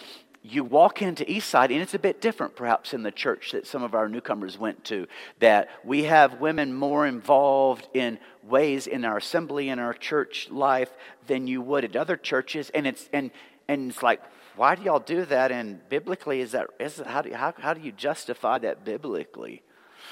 you 0.52 0.64
walk 0.64 1.02
into 1.02 1.26
Eastside, 1.26 1.72
and 1.72 1.82
it's 1.82 1.94
a 1.94 2.00
bit 2.00 2.22
different 2.22 2.56
perhaps 2.56 2.94
in 2.94 3.04
the 3.04 3.12
church 3.12 3.52
that 3.52 3.66
some 3.66 3.84
of 3.84 3.96
our 3.96 4.08
newcomers 4.08 4.58
went 4.58 4.84
to, 4.86 5.08
that 5.40 5.70
we 5.84 6.04
have 6.04 6.40
women 6.40 6.74
more 6.74 7.08
involved 7.08 7.88
in 7.94 8.20
ways 8.44 8.86
in 8.86 9.06
our 9.06 9.18
assembly 9.18 9.70
and 9.70 9.82
our 9.82 9.94
church 9.94 10.50
life 10.52 10.92
than 11.28 11.48
you 11.48 11.62
would 11.62 11.84
at 11.84 11.96
other 11.96 12.18
churches. 12.18 12.70
And 12.72 12.86
it's, 12.86 13.10
and, 13.12 13.32
and 13.68 13.90
it's 13.90 14.04
like, 14.04 14.22
why 14.56 14.76
do 14.76 14.84
y'all 14.84 15.00
do 15.00 15.26
that? 15.26 15.52
And 15.52 15.88
biblically, 15.90 16.42
is 16.42 16.52
that, 16.52 16.68
is 16.80 17.02
how, 17.06 17.22
do, 17.22 17.34
how, 17.34 17.54
how 17.58 17.74
do 17.74 17.82
you 17.82 17.92
justify 17.92 18.60
that 18.60 18.86
biblically? 18.86 19.64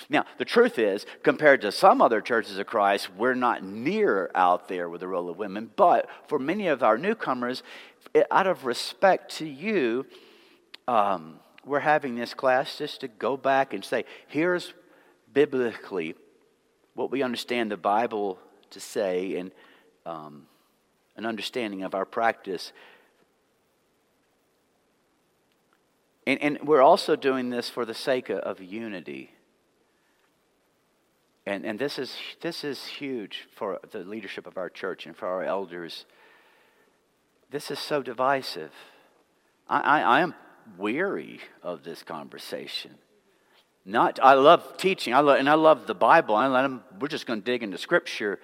Now, 0.10 0.26
the 0.38 0.46
truth 0.46 0.80
is, 0.80 1.06
compared 1.22 1.62
to 1.62 1.72
some 1.72 2.02
other 2.02 2.20
churches 2.20 2.58
of 2.58 2.66
Christ, 2.66 3.10
we're 3.16 3.36
not 3.36 3.64
near 3.64 4.32
out 4.36 4.68
there 4.68 4.90
with 4.90 5.02
the 5.02 5.08
role 5.08 5.30
of 5.30 5.38
women. 5.38 5.70
But 5.76 6.10
for 6.28 6.40
many 6.40 6.68
of 6.68 6.84
our 6.84 6.98
newcomers, 6.98 7.64
out 8.32 8.48
of 8.48 8.66
respect 8.66 9.38
to 9.38 9.48
you, 9.48 10.06
um, 10.88 11.40
we're 11.66 11.80
having 11.80 12.16
this 12.16 12.34
class 12.34 12.78
just 12.78 13.02
to 13.02 13.08
go 13.08 13.38
back 13.38 13.74
and 13.74 13.84
say, 13.84 14.06
here's 14.28 14.74
biblically 15.34 16.16
what 16.96 17.10
we 17.12 17.24
understand 17.24 17.72
the 17.72 17.78
Bible 17.78 18.38
to 18.72 18.80
say, 18.80 19.38
and 19.38 19.52
um, 20.06 20.46
an 21.16 21.26
understanding 21.26 21.84
of 21.84 21.96
our 21.96 22.06
practice. 22.06 22.74
And, 26.26 26.42
and 26.42 26.68
we're 26.68 26.82
also 26.82 27.16
doing 27.16 27.50
this 27.50 27.70
for 27.70 27.86
the 27.86 27.94
sake 27.94 28.30
of 28.30 28.62
unity. 28.62 29.32
And, 31.46 31.66
and 31.66 31.78
this, 31.78 32.00
is, 32.00 32.16
this 32.42 32.64
is 32.64 32.86
huge 32.86 33.48
for 33.54 33.80
the 33.92 34.00
leadership 34.00 34.48
of 34.48 34.58
our 34.58 34.70
church 34.70 35.06
and 35.06 35.16
for 35.16 35.28
our 35.28 35.44
elders. 35.44 36.06
This 37.54 37.70
is 37.70 37.78
so 37.78 38.02
divisive. 38.02 38.72
I, 39.70 39.80
I, 39.80 40.02
I 40.02 40.22
am 40.22 40.34
weary 40.76 41.40
of 41.62 41.84
this 41.84 42.02
conversation. 42.02 42.96
Not, 43.86 44.20
I 44.24 44.34
love 44.34 44.76
teaching, 44.78 45.14
I 45.14 45.20
love, 45.20 45.38
and 45.38 45.48
I 45.48 45.54
love 45.54 45.86
the 45.86 45.94
Bible. 45.94 46.34
I 46.34 46.48
let 46.48 46.64
them, 46.64 46.84
we're 47.00 47.10
just 47.10 47.28
going 47.28 47.42
to 47.42 47.46
dig 47.46 47.62
into 47.62 47.78
Scripture. 47.78 48.40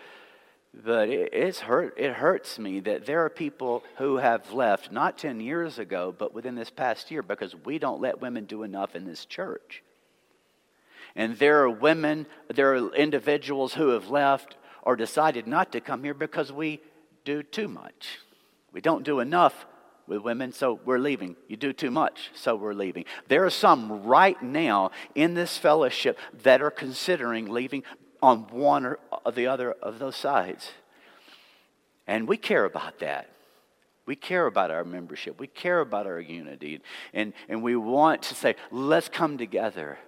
But 0.76 1.10
it, 1.10 1.34
it's 1.34 1.60
hurt, 1.60 1.96
it 1.98 2.14
hurts 2.14 2.60
me 2.60 2.82
that 2.82 3.08
there 3.08 3.26
are 3.26 3.32
people 3.32 3.84
who 3.98 4.18
have 4.18 4.52
left, 4.54 4.92
not 4.92 5.18
10 5.18 5.40
years 5.40 5.80
ago, 5.80 6.14
but 6.16 6.36
within 6.36 6.54
this 6.54 6.70
past 6.70 7.10
year, 7.10 7.24
because 7.24 7.56
we 7.66 7.80
don't 7.80 8.02
let 8.02 8.22
women 8.22 8.46
do 8.46 8.62
enough 8.62 8.96
in 8.96 9.06
this 9.06 9.26
church. 9.26 9.82
And 11.16 11.36
there 11.38 11.64
are 11.64 11.70
women, 11.72 12.28
there 12.48 12.76
are 12.76 12.94
individuals 12.94 13.74
who 13.74 13.88
have 13.88 14.10
left 14.10 14.56
or 14.84 14.96
decided 14.96 15.48
not 15.48 15.72
to 15.72 15.82
come 15.82 16.04
here 16.04 16.14
because 16.14 16.52
we 16.52 16.80
do 17.26 17.42
too 17.42 17.68
much. 17.68 18.20
We 18.74 18.82
don't 18.82 19.04
do 19.04 19.20
enough 19.20 19.66
with 20.08 20.22
women, 20.22 20.52
so 20.52 20.80
we're 20.86 20.98
leaving. 20.98 21.36
You 21.48 21.56
do 21.56 21.72
too 21.72 21.92
much, 21.92 22.32
so 22.34 22.56
we're 22.56 22.74
leaving. 22.74 23.06
There 23.28 23.46
are 23.46 23.52
some 23.52 24.04
right 24.04 24.42
now 24.42 24.92
in 25.14 25.36
this 25.36 25.58
fellowship 25.58 26.18
that 26.44 26.62
are 26.62 26.72
considering 26.72 27.48
leaving 27.48 27.84
on 28.22 28.48
one 28.50 28.86
or 28.86 29.00
the 29.34 29.48
other 29.48 29.72
of 29.72 30.00
those 30.00 30.16
sides. 30.16 30.72
And 32.08 32.28
we 32.28 32.38
care 32.38 32.66
about 32.66 33.00
that. 33.00 33.30
We 34.08 34.16
care 34.16 34.48
about 34.48 34.72
our 34.72 34.84
membership. 34.84 35.40
We 35.40 35.46
care 35.46 35.80
about 35.80 36.08
our 36.08 36.20
unity. 36.20 36.82
And, 37.14 37.34
and 37.48 37.62
we 37.62 37.76
want 37.76 38.24
to 38.24 38.34
say, 38.34 38.56
let's 38.72 39.08
come 39.08 39.38
together. 39.38 40.00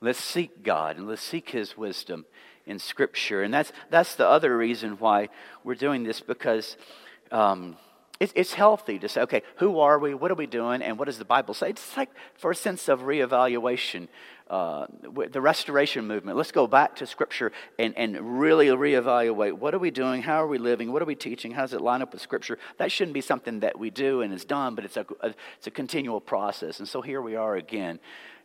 Let's 0.00 0.18
seek 0.18 0.62
God 0.62 0.96
and 0.96 1.06
let's 1.06 1.20
seek 1.20 1.50
His 1.50 1.76
wisdom 1.76 2.24
in 2.64 2.78
Scripture. 2.78 3.42
And 3.42 3.52
that's, 3.52 3.72
that's 3.90 4.16
the 4.16 4.26
other 4.26 4.56
reason 4.56 4.92
why 4.92 5.28
we're 5.62 5.74
doing 5.74 6.04
this 6.04 6.20
because 6.20 6.78
um, 7.30 7.76
it, 8.24 8.32
it's 8.34 8.54
healthy 8.54 8.98
to 8.98 9.08
say, 9.08 9.20
okay, 9.22 9.42
who 9.56 9.78
are 9.78 9.98
we? 9.98 10.14
What 10.14 10.30
are 10.30 10.34
we 10.34 10.46
doing? 10.46 10.82
And 10.82 10.98
what 10.98 11.06
does 11.06 11.18
the 11.18 11.24
Bible 11.24 11.54
say? 11.54 11.70
It's 11.70 11.96
like 11.96 12.10
for 12.34 12.50
a 12.50 12.54
sense 12.54 12.88
of 12.88 13.00
reevaluation. 13.00 14.08
Uh, 14.50 14.86
the 15.32 15.40
restoration 15.40 16.06
movement. 16.06 16.36
Let's 16.36 16.52
go 16.52 16.66
back 16.66 16.96
to 16.96 17.06
Scripture 17.06 17.50
and, 17.78 17.96
and 17.96 18.38
really 18.38 18.66
reevaluate 18.66 19.54
what 19.54 19.74
are 19.74 19.78
we 19.78 19.90
doing? 19.90 20.20
How 20.20 20.42
are 20.42 20.46
we 20.46 20.58
living? 20.58 20.92
What 20.92 21.00
are 21.00 21.06
we 21.06 21.14
teaching? 21.14 21.52
How 21.52 21.62
does 21.62 21.72
it 21.72 21.80
line 21.80 22.02
up 22.02 22.12
with 22.12 22.20
Scripture? 22.20 22.58
That 22.76 22.92
shouldn't 22.92 23.14
be 23.14 23.22
something 23.22 23.60
that 23.60 23.78
we 23.78 23.88
do 23.88 24.20
and 24.20 24.34
is 24.34 24.44
done, 24.44 24.74
but 24.74 24.84
it's 24.84 24.98
a, 24.98 25.06
a 25.20 25.34
it's 25.56 25.66
a 25.66 25.70
continual 25.70 26.20
process. 26.20 26.78
And 26.78 26.86
so 26.86 27.00
here 27.00 27.22
we 27.22 27.36
are 27.36 27.56
again 27.56 27.98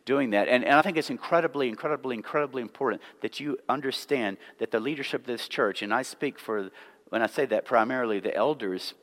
doing 0.06 0.30
that. 0.30 0.48
And, 0.48 0.64
and 0.64 0.74
I 0.74 0.82
think 0.82 0.96
it's 0.96 1.10
incredibly, 1.10 1.68
incredibly, 1.68 2.14
incredibly 2.14 2.62
important 2.62 3.02
that 3.20 3.38
you 3.38 3.58
understand 3.68 4.38
that 4.58 4.70
the 4.70 4.80
leadership 4.80 5.20
of 5.20 5.26
this 5.26 5.48
church, 5.48 5.82
and 5.82 5.92
I 5.92 6.02
speak 6.02 6.38
for, 6.38 6.70
when 7.10 7.22
I 7.22 7.26
say 7.26 7.44
that, 7.46 7.66
primarily 7.66 8.20
the 8.20 8.34
elders, 8.34 8.94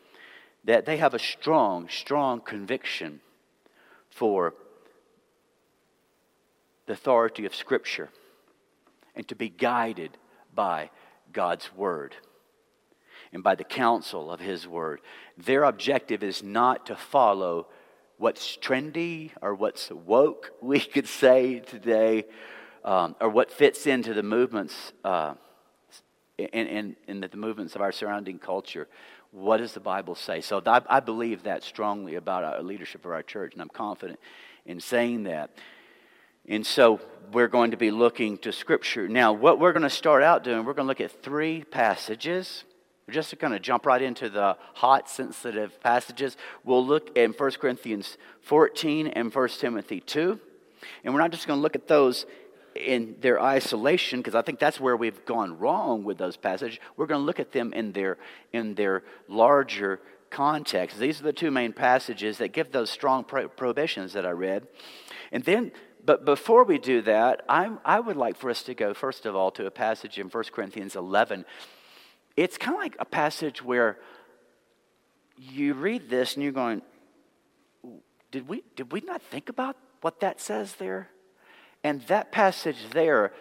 that 0.68 0.86
they 0.86 0.98
have 0.98 1.14
a 1.14 1.20
strong, 1.20 1.88
strong 1.90 2.42
conviction 2.42 3.22
for 4.10 4.54
the 6.86 6.94
authority 6.94 7.46
of 7.46 7.56
Scripture 7.56 8.10
and 9.16 9.26
to 9.30 9.36
be 9.36 9.48
guided 9.48 10.18
by 10.54 10.90
God's 11.32 11.74
Word 11.74 12.16
and 13.32 13.42
by 13.42 13.56
the 13.56 13.64
counsel 13.64 14.30
of 14.30 14.42
His 14.42 14.68
Word. 14.68 15.00
Their 15.38 15.64
objective 15.64 16.22
is 16.22 16.44
not 16.44 16.86
to 16.88 16.98
follow 16.98 17.68
what's 18.18 18.58
trendy 18.58 19.32
or 19.42 19.56
what's 19.56 19.90
woke, 19.90 20.52
we 20.62 20.82
could 20.82 21.08
say 21.08 21.60
today, 21.60 22.26
um, 22.84 23.16
or 23.22 23.30
what 23.30 23.52
fits 23.52 23.88
into 23.88 24.14
the 24.14 24.24
movements 24.24 24.92
uh, 25.06 25.36
in, 26.38 26.68
in, 26.68 26.96
in 27.08 27.22
the 27.22 27.30
movements 27.38 27.76
of 27.76 27.82
our 27.82 27.92
surrounding 27.92 28.38
culture. 28.38 28.88
What 29.32 29.58
does 29.58 29.74
the 29.74 29.80
Bible 29.80 30.16
say? 30.16 30.42
So 30.42 30.62
I, 30.66 30.82
I 30.90 31.00
believe 31.00 31.44
that 31.44 31.64
strongly 31.64 32.16
about 32.16 32.44
our 32.44 32.62
leadership 32.62 33.06
of 33.06 33.12
our 33.12 33.24
church, 33.24 33.54
and 33.54 33.62
I'm 33.62 33.70
confident 33.70 34.20
in 34.66 34.80
saying 34.80 35.24
that. 35.24 35.52
And 36.48 36.66
so 36.66 37.02
we're 37.34 37.50
going 37.50 37.72
to 37.72 37.78
be 37.78 37.92
looking 37.92 38.38
to 38.40 38.52
Scripture. 38.52 39.08
Now, 39.08 39.34
what 39.34 39.60
we're 39.60 39.74
going 39.74 39.84
to 39.84 39.90
start 39.90 40.24
out 40.24 40.44
doing, 40.44 40.60
we're 40.66 40.74
going 40.74 40.86
to 40.86 40.88
look 40.88 41.02
at 41.02 41.22
three 41.22 41.64
passages. 41.64 42.64
We're 43.06 43.14
just 43.14 43.38
going 43.40 43.54
to 43.54 43.60
jump 43.60 43.86
right 43.86 44.02
into 44.02 44.30
the 44.30 44.58
hot, 44.74 45.10
sensitive 45.10 45.82
passages. 45.82 46.38
We'll 46.64 46.86
look 46.86 47.18
in 47.18 47.32
1 47.32 47.52
Corinthians 47.52 48.18
14 48.42 49.08
and 49.08 49.34
1 49.34 49.50
Timothy 49.50 50.00
2. 50.00 50.40
And 51.04 51.14
we're 51.14 51.20
not 51.20 51.32
just 51.32 51.48
going 51.48 51.58
to 51.58 51.62
look 51.62 51.76
at 51.76 51.88
those 51.88 52.26
in 52.78 53.16
their 53.22 53.42
isolation, 53.42 54.20
because 54.20 54.36
I 54.36 54.42
think 54.42 54.60
that's 54.60 54.80
where 54.80 54.96
we've 54.96 55.26
gone 55.26 55.58
wrong 55.58 56.04
with 56.04 56.18
those 56.18 56.38
passages. 56.38 56.80
We're 56.96 57.08
going 57.08 57.22
to 57.22 57.26
look 57.26 57.40
at 57.40 57.52
them 57.52 57.74
in 57.74 57.92
their, 57.92 58.18
in 58.54 58.76
their 58.76 59.04
larger 59.28 60.02
context. 60.30 60.98
These 60.98 61.20
are 61.20 61.24
the 61.24 61.34
two 61.34 61.52
main 61.52 61.74
passages 61.74 62.38
that 62.38 62.50
give 62.50 62.72
those 62.72 62.90
strong 62.90 63.24
prohibitions 63.24 64.14
that 64.14 64.26
I 64.26 64.32
read. 64.32 64.68
And 65.32 65.44
then, 65.44 65.72
but 66.06 66.26
before 66.26 66.64
we 66.64 66.78
do 66.78 67.02
that, 67.04 67.44
I'm, 67.50 67.80
I 67.84 68.00
would 68.00 68.18
like 68.18 68.38
for 68.38 68.50
us 68.50 68.64
to 68.64 68.74
go, 68.74 68.94
first 68.94 69.26
of 69.26 69.36
all, 69.36 69.52
to 69.52 69.66
a 69.66 69.72
passage 69.72 70.18
in 70.20 70.28
1 70.28 70.44
Corinthians 70.52 70.96
11. 70.96 71.46
It's 72.36 72.58
kind 72.58 72.76
of 72.76 72.82
like 72.82 72.96
a 73.00 73.06
passage 73.06 73.64
where 73.64 73.98
you 75.38 75.74
read 75.74 76.10
this 76.10 76.36
and 76.36 76.44
you're 76.44 76.52
going, 76.52 76.82
did 78.32 78.48
we, 78.48 78.64
did 78.76 78.92
we 78.92 79.02
not 79.02 79.22
think 79.22 79.50
about 79.50 79.78
what 80.02 80.20
that 80.20 80.40
says 80.40 80.76
there? 80.76 81.10
And 81.88 82.02
that 82.08 82.34
passage 82.34 82.90
there 82.92 83.32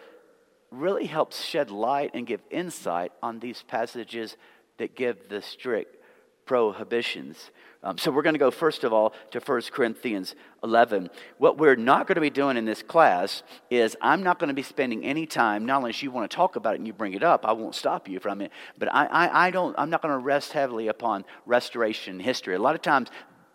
really 0.71 1.07
helps 1.07 1.43
shed 1.43 1.69
light 1.69 2.13
and 2.15 2.25
give 2.25 2.41
insight 2.49 3.11
on 3.21 3.41
these 3.41 3.65
passages 3.67 4.37
that 4.79 4.95
give 4.95 5.29
the 5.29 5.43
strict 5.43 5.97
prohibitions. 6.45 7.51
Um, 7.83 7.99
so 7.99 8.13
we're 8.13 8.23
going 8.23 8.37
to 8.37 8.39
go 8.39 8.53
first 8.53 8.85
of 8.85 8.93
all 8.93 9.15
to 9.33 9.41
1 9.41 9.63
Corinthians 9.73 10.37
11. 10.63 11.11
What 11.39 11.59
we're 11.59 11.75
not 11.75 12.07
going 12.07 12.15
to 12.15 12.21
be 12.21 12.31
doing 12.31 12.57
in 12.57 12.65
this 12.65 12.85
class 12.85 13.43
is 13.69 13.97
I'm 14.01 14.23
not 14.23 14.39
going 14.39 14.47
to 14.47 14.55
be 14.55 14.63
spending 14.63 15.05
any 15.05 15.27
time, 15.27 15.67
not 15.67 15.79
unless 15.79 16.01
you 16.01 16.13
want 16.13 16.31
to 16.31 16.37
talk 16.37 16.55
about 16.55 16.75
it 16.75 16.79
and 16.79 16.87
you 16.87 16.93
bring 16.93 17.15
it 17.15 17.25
up, 17.25 17.45
I 17.45 17.51
won't 17.51 17.75
stop 17.75 18.09
you 18.09 18.21
from 18.21 18.41
it. 18.41 18.53
But 18.79 18.95
I, 18.95 19.07
I, 19.07 19.47
I 19.47 19.51
don't, 19.51 19.75
I'm 19.77 19.91
not 19.91 20.03
going 20.03 20.15
to 20.15 20.19
rest 20.19 20.53
heavily 20.53 20.87
upon 20.87 21.25
restoration 21.47 22.21
history. 22.21 22.55
A 22.55 22.61
lot 22.61 22.77
of 22.77 22.83
times 22.83 23.09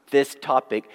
this 0.10 0.36
topic 0.42 0.90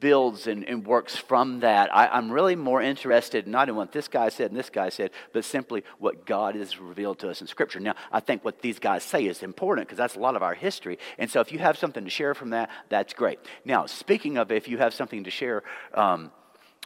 builds 0.00 0.46
and, 0.46 0.64
and 0.64 0.86
works 0.86 1.16
from 1.16 1.60
that. 1.60 1.94
I, 1.94 2.18
am 2.18 2.30
really 2.30 2.56
more 2.56 2.80
interested 2.80 3.46
not 3.46 3.68
in 3.68 3.76
what 3.76 3.92
this 3.92 4.08
guy 4.08 4.28
said 4.28 4.50
and 4.50 4.58
this 4.58 4.70
guy 4.70 4.88
said, 4.88 5.10
but 5.32 5.44
simply 5.44 5.84
what 5.98 6.26
God 6.26 6.54
has 6.54 6.78
revealed 6.78 7.18
to 7.20 7.30
us 7.30 7.40
in 7.40 7.46
Scripture. 7.46 7.80
Now, 7.80 7.94
I 8.12 8.20
think 8.20 8.44
what 8.44 8.60
these 8.60 8.78
guys 8.78 9.02
say 9.02 9.26
is 9.26 9.42
important 9.42 9.86
because 9.86 9.98
that's 9.98 10.16
a 10.16 10.20
lot 10.20 10.36
of 10.36 10.42
our 10.42 10.54
history. 10.54 10.98
And 11.18 11.30
so 11.30 11.40
if 11.40 11.52
you 11.52 11.58
have 11.58 11.78
something 11.78 12.04
to 12.04 12.10
share 12.10 12.34
from 12.34 12.50
that, 12.50 12.70
that's 12.88 13.14
great. 13.14 13.38
Now, 13.64 13.86
speaking 13.86 14.38
of 14.38 14.52
if 14.52 14.68
you 14.68 14.78
have 14.78 14.94
something 14.94 15.24
to 15.24 15.30
share, 15.30 15.62
um, 15.94 16.30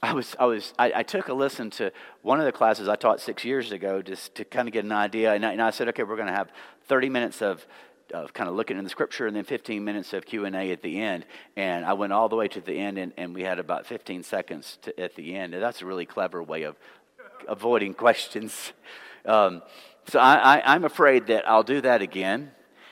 I 0.02 0.14
was, 0.14 0.34
I 0.38 0.46
was, 0.46 0.74
I, 0.78 0.92
I, 0.96 1.02
took 1.04 1.28
a 1.28 1.34
listen 1.34 1.70
to 1.70 1.92
one 2.22 2.40
of 2.40 2.44
the 2.44 2.50
classes 2.50 2.88
I 2.88 2.96
taught 2.96 3.20
six 3.20 3.44
years 3.44 3.70
ago 3.70 4.02
just 4.02 4.34
to 4.34 4.44
kind 4.44 4.66
of 4.66 4.72
get 4.72 4.84
an 4.84 4.90
idea. 4.90 5.32
And 5.32 5.46
I, 5.46 5.52
and 5.52 5.62
I 5.62 5.70
said, 5.70 5.88
okay, 5.90 6.02
we're 6.02 6.16
going 6.16 6.26
to 6.26 6.34
have 6.34 6.50
30 6.88 7.08
minutes 7.08 7.40
of 7.40 7.64
of 8.12 8.32
kind 8.32 8.48
of 8.48 8.54
looking 8.54 8.78
in 8.78 8.84
the 8.84 8.90
scripture 8.90 9.26
and 9.26 9.36
then 9.36 9.44
15 9.44 9.84
minutes 9.84 10.12
of 10.12 10.24
q&a 10.24 10.70
at 10.70 10.82
the 10.82 11.00
end. 11.00 11.24
And 11.56 11.84
i 11.84 11.92
went 11.92 12.12
all 12.12 12.28
the 12.28 12.36
way 12.36 12.48
to 12.48 12.60
the 12.60 12.78
end 12.78 12.98
and, 12.98 13.12
and 13.16 13.34
we 13.34 13.42
had 13.42 13.58
about 13.58 13.86
15 13.86 14.22
seconds 14.22 14.78
to, 14.82 15.00
at 15.00 15.14
the 15.14 15.34
end. 15.34 15.54
And 15.54 15.62
that's 15.62 15.82
a 15.82 15.86
really 15.86 16.06
clever 16.06 16.42
way 16.42 16.62
of 16.62 16.76
avoiding 17.48 17.94
questions. 17.94 18.72
Um, 19.24 19.62
so 20.08 20.18
I, 20.18 20.74
am 20.74 20.84
afraid 20.84 21.28
that 21.28 21.48
i'll 21.48 21.62
do 21.62 21.80
that 21.82 22.02
again. 22.02 22.50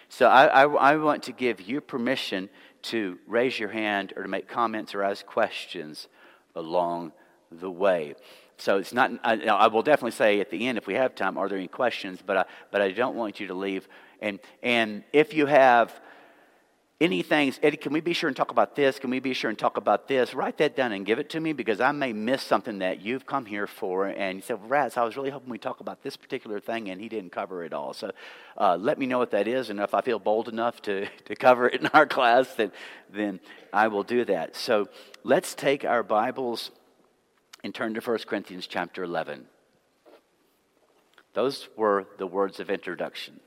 So 0.09 0.29
I, 0.29 0.47
I, 0.47 0.63
I 0.63 0.97
want 0.97 1.25
to 1.25 1.33
give 1.33 1.61
you 1.61 1.81
permission 1.81 2.49
to 2.83 3.19
raise 3.27 3.59
your 3.59 3.71
hand 3.71 4.13
or 4.17 4.23
to 4.23 4.29
make 4.29 4.47
comments 4.47 4.95
or 4.95 5.03
ask 5.03 5.27
questions 5.27 6.07
along 6.55 7.11
the 7.51 7.69
way. 7.69 8.15
So 8.57 8.77
it's 8.77 8.93
not 8.93 9.11
I, 9.25 9.39
I, 9.47 9.67
will 9.69 9.83
definitely 9.83 10.11
say 10.13 10.41
at 10.41 10.51
the 10.51 10.69
end 10.69 10.79
if 10.79 10.87
we 10.87 10.95
have 10.95 11.15
time 11.15 11.39
are 11.39 11.49
there 11.49 11.59
any 11.59 11.69
questions? 11.69 12.21
But 12.25 12.37
I, 12.37 12.45
but 12.71 12.83
I 12.83 12.93
don't 12.93 13.17
want 13.17 13.41
you 13.41 13.47
to 13.47 13.55
leave 13.55 13.89
and, 14.21 14.39
and 14.63 15.05
if 15.13 15.35
you 15.35 15.47
have 15.47 15.93
any 17.01 17.23
things, 17.23 17.59
Eddie, 17.63 17.79
can 17.79 17.95
we 17.95 18.01
be 18.01 18.13
sure 18.13 18.29
and 18.29 18.37
talk 18.37 18.51
about 18.51 18.77
this? 18.77 18.99
Can 18.99 19.09
we 19.09 19.21
be 19.21 19.33
sure 19.33 19.49
and 19.49 19.59
talk 19.59 19.79
about 19.79 20.07
this? 20.07 20.35
Write 20.35 20.59
that 20.59 20.77
down 20.77 20.93
and 20.93 21.07
give 21.07 21.19
it 21.19 21.31
to 21.31 21.41
me 21.41 21.55
because 21.55 21.81
I 21.81 21.93
may 21.93 22.13
miss 22.13 22.43
something 22.43 22.81
that 22.81 23.01
you've 23.01 23.25
come 23.25 23.47
here 23.47 23.67
for. 23.67 24.09
And 24.09 24.37
you 24.37 24.43
said, 24.43 24.61
well, 24.61 24.69
Raz, 24.69 24.99
I 24.99 25.05
was 25.05 25.17
really 25.17 25.31
hoping 25.31 25.49
we 25.49 25.57
talk 25.57 25.81
about 25.81 26.03
this 26.03 26.19
particular 26.19 26.61
thing, 26.61 26.91
and 26.91 27.01
he 27.01 27.09
didn't 27.09 27.31
cover 27.33 27.65
it 27.65 27.73
all. 27.73 27.95
So 27.95 28.11
uh, 28.59 28.77
let 28.77 28.99
me 28.99 29.07
know 29.07 29.17
what 29.17 29.31
that 29.31 29.49
is, 29.49 29.71
and 29.71 29.81
if 29.81 29.95
I 29.95 30.03
feel 30.03 30.19
bold 30.19 30.49
enough 30.49 30.83
to, 30.83 31.07
to 31.25 31.35
cover 31.35 31.69
it 31.69 31.81
in 31.81 31.87
our 31.89 32.07
class, 32.19 32.55
then, 32.55 32.71
then 33.11 33.41
I 33.73 33.89
will 33.89 34.05
do 34.05 34.27
that. 34.27 34.55
So 34.55 34.91
let's 35.25 35.55
take 35.55 35.87
our 35.87 36.03
Bibles 36.03 36.71
and 37.65 37.75
turn 37.75 37.95
to 37.95 38.01
1 38.01 38.19
Corinthians 38.27 38.67
chapter 38.67 39.03
11. 39.03 39.47
Those 41.33 41.69
were 41.77 42.07
the 42.19 42.27
words 42.27 42.61
of 42.61 42.69
introduction. 42.69 43.41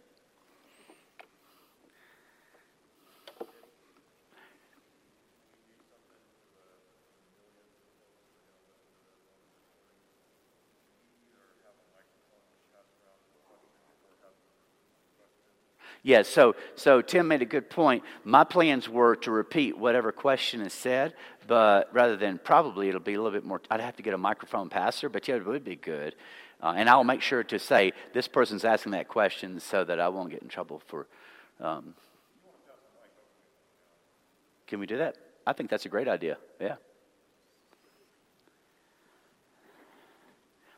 Yeah, 16.06 16.24
so 16.24 16.56
so 16.76 17.02
Tim 17.02 17.30
made 17.30 17.42
a 17.42 17.46
good 17.46 17.70
point. 17.70 18.04
My 18.26 18.44
plans 18.44 18.90
were 18.90 19.16
to 19.18 19.32
repeat 19.32 19.78
whatever 19.78 20.12
question 20.12 20.60
is 20.60 20.74
said, 20.74 21.14
but 21.48 21.90
rather 21.94 22.18
than 22.18 22.40
probably 22.44 22.90
it'll 22.90 23.00
be 23.00 23.14
a 23.14 23.22
little 23.22 23.32
bit 23.32 23.46
more. 23.46 23.62
I'd 23.72 23.80
have 23.80 23.96
to 23.96 24.04
get 24.04 24.14
a 24.14 24.18
microphone 24.18 24.68
passer, 24.68 25.08
but 25.08 25.26
yeah, 25.28 25.36
it 25.36 25.46
would 25.46 25.64
be 25.64 25.78
good. 25.78 26.16
Uh, 26.62 26.74
and 26.76 26.90
I'll 26.90 27.06
make 27.06 27.22
sure 27.22 27.44
to 27.44 27.58
say 27.58 27.94
this 28.14 28.28
person's 28.28 28.66
asking 28.66 28.92
that 28.94 29.08
question 29.08 29.60
so 29.62 29.84
that 29.86 30.00
I 30.00 30.10
won't 30.10 30.30
get 30.30 30.42
in 30.42 30.50
trouble 30.50 30.82
for. 30.88 31.08
Um, 31.62 31.94
can 34.68 34.80
we 34.80 34.86
do 34.86 34.98
that? 34.98 35.16
I 35.48 35.54
think 35.54 35.70
that's 35.70 35.86
a 35.86 35.90
great 35.90 36.08
idea. 36.08 36.38
Yeah. 36.60 36.76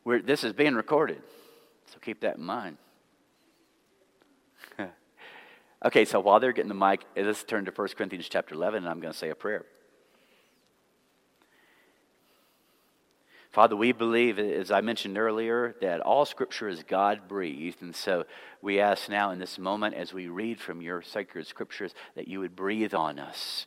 We're, 0.03 0.21
this 0.21 0.43
is 0.43 0.53
being 0.53 0.75
recorded, 0.75 1.21
so 1.87 1.97
keep 1.99 2.21
that 2.21 2.37
in 2.37 2.43
mind. 2.43 2.77
Okay, 5.85 6.03
so 6.03 6.19
while 6.19 6.39
they're 6.39 6.51
getting 6.51 6.69
the 6.69 6.75
mic, 6.75 7.05
let's 7.15 7.43
turn 7.43 7.65
to 7.65 7.71
1 7.71 7.87
Corinthians 7.89 8.27
chapter 8.27 8.55
11, 8.55 8.79
and 8.79 8.89
I'm 8.89 8.99
going 8.99 9.13
to 9.13 9.17
say 9.17 9.29
a 9.29 9.35
prayer. 9.35 9.65
Father, 13.51 13.77
we 13.77 13.93
believe, 13.93 14.37
as 14.37 14.69
I 14.69 14.81
mentioned 14.81 15.17
earlier, 15.17 15.77
that 15.79 16.01
all 16.01 16.25
Scripture 16.25 16.67
is 16.67 16.83
God 16.83 17.29
breathed. 17.29 17.81
And 17.81 17.95
so 17.95 18.25
we 18.61 18.81
ask 18.81 19.07
now 19.07 19.31
in 19.31 19.39
this 19.39 19.57
moment, 19.57 19.95
as 19.95 20.13
we 20.13 20.27
read 20.27 20.59
from 20.59 20.81
your 20.81 21.01
sacred 21.01 21.47
Scriptures, 21.47 21.93
that 22.15 22.27
you 22.27 22.41
would 22.41 22.53
breathe 22.53 22.93
on 22.93 23.17
us 23.17 23.65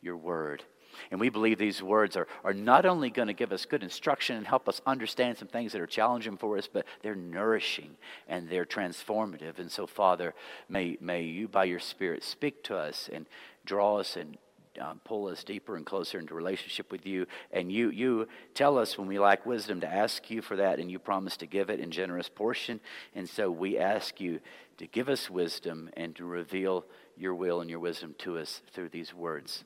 your 0.00 0.16
word. 0.16 0.62
And 1.10 1.20
we 1.20 1.28
believe 1.28 1.58
these 1.58 1.82
words 1.82 2.16
are, 2.16 2.26
are 2.42 2.54
not 2.54 2.86
only 2.86 3.10
going 3.10 3.28
to 3.28 3.34
give 3.34 3.52
us 3.52 3.66
good 3.66 3.82
instruction 3.82 4.36
and 4.36 4.46
help 4.46 4.68
us 4.68 4.80
understand 4.86 5.38
some 5.38 5.48
things 5.48 5.72
that 5.72 5.80
are 5.80 5.86
challenging 5.86 6.36
for 6.36 6.58
us, 6.58 6.68
but 6.70 6.86
they're 7.02 7.14
nourishing 7.14 7.96
and 8.28 8.48
they're 8.48 8.64
transformative. 8.64 9.58
And 9.58 9.70
so, 9.70 9.86
Father, 9.86 10.34
may, 10.68 10.96
may 11.00 11.22
you, 11.22 11.48
by 11.48 11.64
your 11.64 11.80
Spirit, 11.80 12.24
speak 12.24 12.62
to 12.64 12.76
us 12.76 13.08
and 13.12 13.26
draw 13.64 13.98
us 13.98 14.16
and 14.16 14.36
um, 14.80 15.00
pull 15.04 15.28
us 15.28 15.44
deeper 15.44 15.76
and 15.76 15.86
closer 15.86 16.18
into 16.18 16.34
relationship 16.34 16.90
with 16.90 17.06
you. 17.06 17.26
And 17.52 17.70
you, 17.70 17.90
you 17.90 18.28
tell 18.54 18.78
us 18.78 18.98
when 18.98 19.06
we 19.06 19.18
lack 19.18 19.46
wisdom 19.46 19.80
to 19.80 19.92
ask 19.92 20.30
you 20.30 20.42
for 20.42 20.56
that, 20.56 20.78
and 20.78 20.90
you 20.90 20.98
promise 20.98 21.36
to 21.38 21.46
give 21.46 21.70
it 21.70 21.80
in 21.80 21.90
generous 21.90 22.28
portion. 22.28 22.80
And 23.14 23.28
so 23.28 23.50
we 23.50 23.78
ask 23.78 24.20
you 24.20 24.40
to 24.78 24.86
give 24.86 25.08
us 25.08 25.30
wisdom 25.30 25.90
and 25.96 26.16
to 26.16 26.24
reveal 26.24 26.84
your 27.16 27.34
will 27.34 27.60
and 27.60 27.70
your 27.70 27.78
wisdom 27.78 28.14
to 28.18 28.38
us 28.38 28.62
through 28.72 28.88
these 28.88 29.14
words 29.14 29.64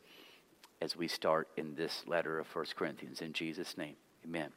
as 0.80 0.96
we 0.96 1.08
start 1.08 1.48
in 1.56 1.74
this 1.74 2.04
letter 2.06 2.38
of 2.38 2.46
1 2.54 2.66
Corinthians. 2.76 3.20
In 3.20 3.32
Jesus' 3.32 3.76
name, 3.76 3.96
amen. 4.24 4.50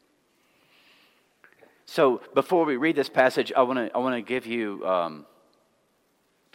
So 1.85 2.21
before 2.33 2.65
we 2.65 2.77
read 2.77 2.95
this 2.95 3.09
passage, 3.09 3.51
I 3.55 3.63
want 3.63 3.79
to 3.79 3.95
I 3.95 3.99
want 3.99 4.15
to 4.15 4.21
give 4.21 4.45
you 4.45 4.85
um, 4.87 5.25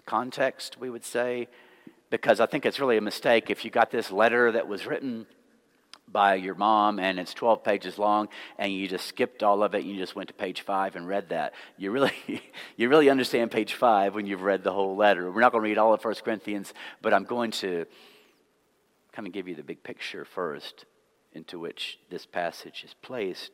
context. 0.07 0.79
We 0.79 0.88
would 0.88 1.05
say 1.05 1.48
because 2.11 2.40
I 2.40 2.46
think 2.46 2.64
it's 2.64 2.81
really 2.81 2.96
a 2.96 3.02
mistake 3.02 3.50
if 3.50 3.64
you 3.64 3.70
got 3.70 3.90
this 3.90 4.11
letter 4.11 4.52
that 4.52 4.68
was 4.68 4.87
written 4.87 5.26
by 6.11 6.37
your 6.37 6.55
mom 6.55 7.00
and 7.00 7.18
it's 7.18 7.35
12 7.35 7.64
pages 7.64 7.98
long 7.98 8.29
and 8.59 8.72
you 8.72 8.87
just 8.87 9.07
skipped 9.07 9.42
all 9.42 9.62
of 9.64 9.74
it 9.74 9.83
and 9.83 9.90
you 9.90 9.98
just 9.98 10.14
went 10.14 10.29
to 10.29 10.35
page 10.35 10.61
5 10.61 10.94
and 10.94 11.09
read 11.09 11.31
that 11.31 11.52
you 11.76 11.90
really 11.90 12.12
you 12.76 12.88
really 12.88 13.11
understand 13.11 13.50
page 13.50 13.74
5 13.74 14.14
when 14.14 14.24
you've 14.24 14.42
read 14.42 14.62
the 14.62 14.72
whole 14.72 14.94
letter 14.94 15.31
we're 15.31 15.40
not 15.40 15.50
going 15.50 15.64
to 15.64 15.68
read 15.68 15.79
all 15.79 15.92
of 15.92 16.05
1 16.05 16.14
corinthians 16.24 16.72
but 17.02 17.12
i'm 17.12 17.24
going 17.24 17.50
to 17.50 17.87
kind 19.16 19.26
of 19.26 19.33
give 19.33 19.48
you 19.48 19.55
the 19.55 19.62
big 19.62 19.83
picture 19.83 20.26
first 20.26 20.85
into 21.33 21.59
which 21.59 21.98
this 22.11 22.26
passage 22.26 22.85
is 22.85 22.94
placed. 23.00 23.50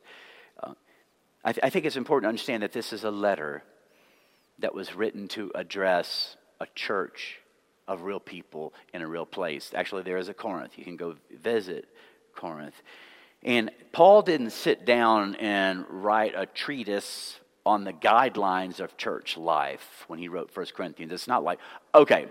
Uh, 0.61 0.75
I, 1.45 1.53
th- 1.53 1.63
I 1.63 1.71
think 1.71 1.87
it's 1.87 1.97
important 1.97 2.25
to 2.25 2.29
understand 2.31 2.65
that 2.65 2.73
this 2.73 2.93
is 2.93 3.05
a 3.05 3.13
letter 3.13 3.63
that 4.59 4.75
was 4.75 4.95
written 4.97 5.29
to 5.29 5.53
address 5.55 6.37
a 6.61 6.67
church 6.75 7.39
of 7.87 8.03
real 8.03 8.19
people 8.19 8.75
in 8.93 9.03
a 9.03 9.07
real 9.07 9.25
place. 9.25 9.71
Actually, 9.73 10.03
there 10.03 10.19
is 10.19 10.29
a 10.29 10.35
Corinth. 10.35 10.73
You 10.77 10.85
can 10.85 10.97
go 10.97 11.15
visit 11.41 11.89
Corinth. 12.35 12.83
And 13.45 13.71
Paul 13.93 14.23
didn't 14.23 14.51
sit 14.51 14.85
down 14.85 15.37
and 15.37 15.85
write 15.89 16.35
a 16.37 16.47
treatise 16.47 17.39
on 17.65 17.85
the 17.85 17.93
guidelines 17.93 18.81
of 18.81 18.97
church 18.97 19.37
life 19.37 20.05
when 20.09 20.19
he 20.19 20.27
wrote 20.27 20.51
1 20.57 20.67
Corinthians. 20.75 21.13
It's 21.13 21.29
not 21.29 21.45
like, 21.45 21.61
okay, 21.95 22.27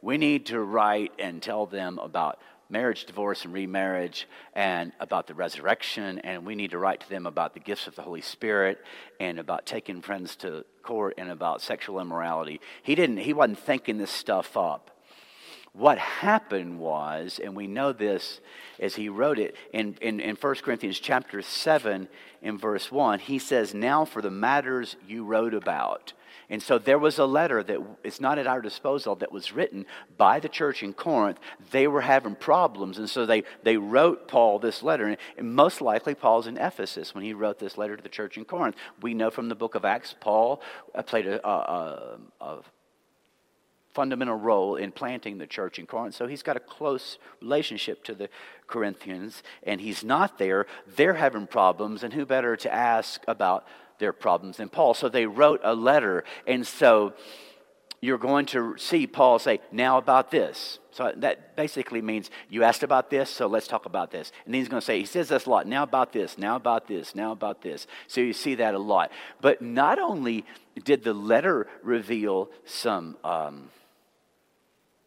we 0.00 0.16
need 0.16 0.46
to 0.46 0.60
write 0.60 1.12
and 1.18 1.42
tell 1.42 1.66
them 1.66 1.98
about 1.98 2.38
marriage, 2.70 3.04
divorce, 3.04 3.44
and 3.44 3.52
remarriage, 3.52 4.26
and 4.54 4.92
about 5.00 5.26
the 5.26 5.34
resurrection. 5.34 6.18
And 6.20 6.46
we 6.46 6.54
need 6.54 6.70
to 6.70 6.78
write 6.78 7.00
to 7.00 7.08
them 7.08 7.26
about 7.26 7.54
the 7.54 7.60
gifts 7.60 7.86
of 7.86 7.96
the 7.96 8.02
Holy 8.02 8.20
Spirit 8.20 8.78
and 9.18 9.38
about 9.38 9.66
taking 9.66 10.02
friends 10.02 10.36
to 10.36 10.64
court 10.82 11.14
and 11.18 11.30
about 11.30 11.62
sexual 11.62 12.00
immorality. 12.00 12.60
He 12.82 12.94
didn't. 12.94 13.18
He 13.18 13.32
wasn't 13.32 13.58
thinking 13.58 13.98
this 13.98 14.10
stuff 14.10 14.56
up. 14.56 14.90
What 15.72 15.98
happened 15.98 16.80
was, 16.80 17.38
and 17.42 17.54
we 17.54 17.68
know 17.68 17.92
this 17.92 18.40
as 18.80 18.96
he 18.96 19.08
wrote 19.08 19.38
it 19.38 19.54
in, 19.72 19.96
in, 20.00 20.18
in 20.18 20.34
1 20.34 20.54
Corinthians 20.56 20.98
chapter 20.98 21.42
7 21.42 22.08
in 22.42 22.58
verse 22.58 22.90
1, 22.90 23.20
he 23.20 23.38
says, 23.38 23.72
Now 23.72 24.04
for 24.04 24.20
the 24.20 24.30
matters 24.30 24.96
you 25.06 25.24
wrote 25.24 25.54
about. 25.54 26.12
And 26.50 26.60
so 26.60 26.78
there 26.78 26.98
was 26.98 27.18
a 27.18 27.24
letter 27.24 27.62
that 27.62 27.78
is 28.02 28.20
not 28.20 28.38
at 28.38 28.48
our 28.48 28.60
disposal 28.60 29.14
that 29.16 29.30
was 29.30 29.52
written 29.52 29.86
by 30.18 30.40
the 30.40 30.48
church 30.48 30.82
in 30.82 30.92
Corinth. 30.92 31.38
They 31.70 31.86
were 31.86 32.00
having 32.00 32.34
problems, 32.34 32.98
and 32.98 33.08
so 33.08 33.24
they, 33.24 33.44
they 33.62 33.76
wrote 33.76 34.26
Paul 34.26 34.58
this 34.58 34.82
letter. 34.82 35.16
And 35.38 35.54
most 35.54 35.80
likely, 35.80 36.16
Paul's 36.16 36.48
in 36.48 36.58
Ephesus 36.58 37.14
when 37.14 37.22
he 37.22 37.32
wrote 37.32 37.60
this 37.60 37.78
letter 37.78 37.96
to 37.96 38.02
the 38.02 38.08
church 38.08 38.36
in 38.36 38.44
Corinth. 38.44 38.74
We 39.00 39.14
know 39.14 39.30
from 39.30 39.48
the 39.48 39.54
book 39.54 39.76
of 39.76 39.84
Acts, 39.84 40.14
Paul 40.18 40.60
uh, 40.92 41.02
played 41.02 41.28
a, 41.28 41.46
a, 41.48 42.18
a 42.40 42.58
fundamental 43.94 44.36
role 44.36 44.76
in 44.76 44.92
planting 44.92 45.38
the 45.38 45.46
church 45.46 45.78
in 45.78 45.86
Corinth. 45.86 46.14
So 46.14 46.26
he's 46.26 46.42
got 46.42 46.56
a 46.56 46.60
close 46.60 47.18
relationship 47.40 48.04
to 48.04 48.14
the 48.14 48.28
Corinthians, 48.66 49.42
and 49.62 49.80
he's 49.80 50.04
not 50.04 50.38
there. 50.38 50.66
They're 50.96 51.14
having 51.14 51.46
problems, 51.46 52.02
and 52.02 52.12
who 52.12 52.26
better 52.26 52.56
to 52.56 52.72
ask 52.72 53.22
about 53.28 53.66
their 54.00 54.12
problems 54.12 54.56
than 54.56 54.68
Paul. 54.68 54.94
So 54.94 55.08
they 55.08 55.26
wrote 55.26 55.60
a 55.62 55.74
letter. 55.74 56.24
And 56.46 56.66
so 56.66 57.14
you're 58.00 58.18
going 58.18 58.46
to 58.46 58.76
see 58.78 59.06
Paul 59.06 59.38
say, 59.38 59.60
Now 59.70 59.98
about 59.98 60.30
this. 60.30 60.78
So 60.90 61.12
that 61.16 61.54
basically 61.54 62.02
means 62.02 62.30
you 62.48 62.64
asked 62.64 62.82
about 62.82 63.10
this, 63.10 63.30
so 63.30 63.46
let's 63.46 63.68
talk 63.68 63.86
about 63.86 64.10
this. 64.10 64.32
And 64.44 64.52
then 64.52 64.60
he's 64.60 64.68
going 64.68 64.80
to 64.80 64.84
say, 64.84 64.98
He 64.98 65.06
says 65.06 65.28
this 65.28 65.46
a 65.46 65.50
lot. 65.50 65.66
Now 65.66 65.82
about 65.82 66.12
this, 66.12 66.36
now 66.36 66.56
about 66.56 66.88
this, 66.88 67.14
now 67.14 67.32
about 67.32 67.62
this. 67.62 67.86
So 68.08 68.20
you 68.20 68.32
see 68.32 68.56
that 68.56 68.74
a 68.74 68.78
lot. 68.78 69.12
But 69.40 69.62
not 69.62 69.98
only 69.98 70.44
did 70.82 71.04
the 71.04 71.14
letter 71.14 71.68
reveal 71.82 72.50
some 72.64 73.16
um, 73.22 73.70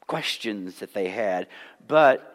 questions 0.07 0.79
that 0.79 0.93
they 0.93 1.09
had, 1.09 1.47
but 1.87 2.32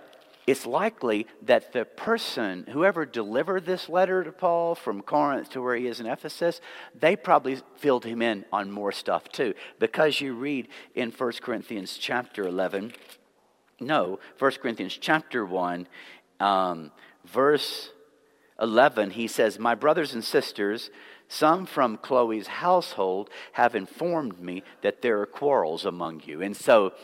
it's 0.51 0.65
likely 0.67 1.27
that 1.43 1.73
the 1.73 1.85
person, 1.85 2.65
whoever 2.71 3.05
delivered 3.05 3.67
this 3.67 3.89
letter 3.89 4.25
to 4.25 4.33
Paul 4.33 4.75
from 4.75 5.03
Corinth 5.03 5.51
to 5.51 5.61
where 5.61 5.77
he 5.77 5.87
is 5.87 6.01
in 6.01 6.07
Ephesus, 6.07 6.61
they 6.99 7.17
probably 7.17 7.59
filled 7.77 8.05
him 8.05 8.23
in 8.23 8.45
on 8.53 8.71
more 8.71 8.93
stuff 8.93 9.29
too. 9.29 9.55
Because 9.79 10.21
you 10.21 10.35
read 10.35 10.69
in 10.95 11.11
1 11.11 11.33
Corinthians 11.43 11.99
chapter 11.99 12.45
11, 12.45 12.93
no, 13.81 14.19
1 14.39 14.51
Corinthians 14.63 14.97
chapter 14.99 15.45
1, 15.45 15.87
um, 16.41 16.93
verse 17.25 17.91
11, 18.61 19.11
he 19.11 19.29
says, 19.29 19.59
My 19.59 19.75
brothers 19.75 20.15
and 20.15 20.25
sisters, 20.25 20.91
some 21.29 21.67
from 21.67 21.99
Chloe's 21.99 22.47
household 22.47 23.29
have 23.53 23.75
informed 23.75 24.41
me 24.41 24.63
that 24.83 25.03
there 25.03 25.21
are 25.21 25.27
quarrels 25.27 25.85
among 25.85 26.23
you. 26.25 26.41
And 26.41 26.57
so, 26.57 26.95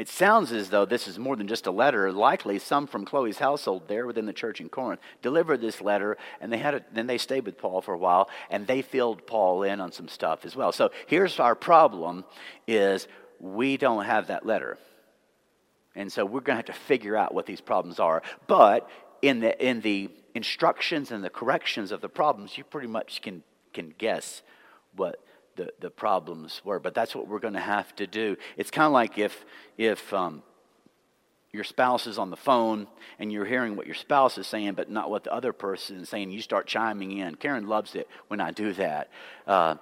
it 0.00 0.08
sounds 0.08 0.50
as 0.50 0.70
though 0.70 0.86
this 0.86 1.06
is 1.06 1.18
more 1.18 1.36
than 1.36 1.46
just 1.46 1.66
a 1.66 1.70
letter. 1.70 2.10
Likely, 2.10 2.58
some 2.58 2.86
from 2.86 3.04
Chloe's 3.04 3.38
household 3.38 3.86
there 3.86 4.06
within 4.06 4.24
the 4.24 4.32
church 4.32 4.58
in 4.58 4.70
Corinth 4.70 4.98
delivered 5.20 5.60
this 5.60 5.82
letter, 5.82 6.16
and 6.40 6.50
they 6.50 6.56
had 6.56 6.72
a, 6.72 6.84
then 6.90 7.06
they 7.06 7.18
stayed 7.18 7.44
with 7.44 7.58
Paul 7.58 7.82
for 7.82 7.92
a 7.92 7.98
while, 7.98 8.30
and 8.48 8.66
they 8.66 8.80
filled 8.80 9.26
Paul 9.26 9.62
in 9.62 9.78
on 9.78 9.92
some 9.92 10.08
stuff 10.08 10.46
as 10.46 10.56
well. 10.56 10.72
So 10.72 10.90
here's 11.06 11.38
our 11.38 11.54
problem: 11.54 12.24
is 12.66 13.08
we 13.40 13.76
don't 13.76 14.06
have 14.06 14.28
that 14.28 14.46
letter, 14.46 14.78
and 15.94 16.10
so 16.10 16.24
we're 16.24 16.40
going 16.40 16.54
to 16.54 16.66
have 16.66 16.74
to 16.76 16.84
figure 16.86 17.14
out 17.14 17.34
what 17.34 17.44
these 17.44 17.60
problems 17.60 18.00
are. 18.00 18.22
But 18.46 18.88
in 19.20 19.40
the 19.40 19.52
in 19.62 19.82
the 19.82 20.08
instructions 20.34 21.10
and 21.10 21.22
the 21.22 21.28
corrections 21.28 21.92
of 21.92 22.00
the 22.00 22.08
problems, 22.08 22.56
you 22.56 22.64
pretty 22.64 22.88
much 22.88 23.20
can 23.20 23.42
can 23.74 23.92
guess 23.98 24.40
what 24.96 25.22
the, 25.60 25.72
the 25.78 25.90
problems 25.90 26.62
were. 26.64 26.78
But 26.78 26.94
that's 26.94 27.14
what 27.14 27.28
we're 27.28 27.38
going 27.38 27.54
to 27.54 27.60
have 27.60 27.94
to 27.96 28.06
do. 28.06 28.36
It's 28.56 28.70
kind 28.70 28.86
of 28.86 28.92
like 28.92 29.18
if, 29.18 29.44
if 29.76 30.12
um, 30.14 30.42
your 31.52 31.64
spouse 31.64 32.06
is 32.06 32.18
on 32.18 32.30
the 32.30 32.36
phone 32.36 32.86
and 33.18 33.30
you're 33.30 33.44
hearing 33.44 33.76
what 33.76 33.84
your 33.84 33.94
spouse 33.94 34.38
is 34.38 34.46
saying, 34.46 34.72
but 34.72 34.90
not 34.90 35.10
what 35.10 35.24
the 35.24 35.32
other 35.32 35.52
person 35.52 35.98
is 35.98 36.08
saying, 36.08 36.30
you 36.30 36.40
start 36.40 36.66
chiming 36.66 37.18
in. 37.18 37.34
Karen 37.34 37.66
loves 37.66 37.94
it 37.94 38.08
when 38.28 38.40
I 38.40 38.52
do 38.52 38.72
that. 38.74 39.10
Uh, 39.46 39.74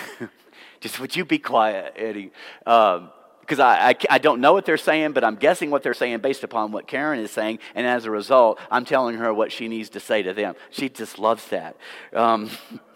just 0.80 1.00
would 1.00 1.16
you 1.16 1.24
be 1.24 1.38
quiet, 1.38 1.94
Eddie? 1.96 2.30
Um, 2.66 3.10
because 3.40 3.60
I, 3.60 3.88
I, 3.88 3.94
I, 4.10 4.18
don't 4.18 4.42
know 4.42 4.52
what 4.52 4.66
they're 4.66 4.76
saying, 4.76 5.12
but 5.12 5.24
I'm 5.24 5.36
guessing 5.36 5.70
what 5.70 5.82
they're 5.82 5.94
saying 5.94 6.18
based 6.18 6.44
upon 6.44 6.70
what 6.70 6.86
Karen 6.86 7.18
is 7.18 7.30
saying. 7.30 7.60
And 7.74 7.86
as 7.86 8.04
a 8.04 8.10
result, 8.10 8.60
I'm 8.70 8.84
telling 8.84 9.16
her 9.16 9.32
what 9.32 9.52
she 9.52 9.68
needs 9.68 9.88
to 9.90 10.00
say 10.00 10.22
to 10.22 10.34
them. 10.34 10.54
She 10.68 10.90
just 10.90 11.18
loves 11.18 11.48
that. 11.48 11.78
Um, 12.12 12.50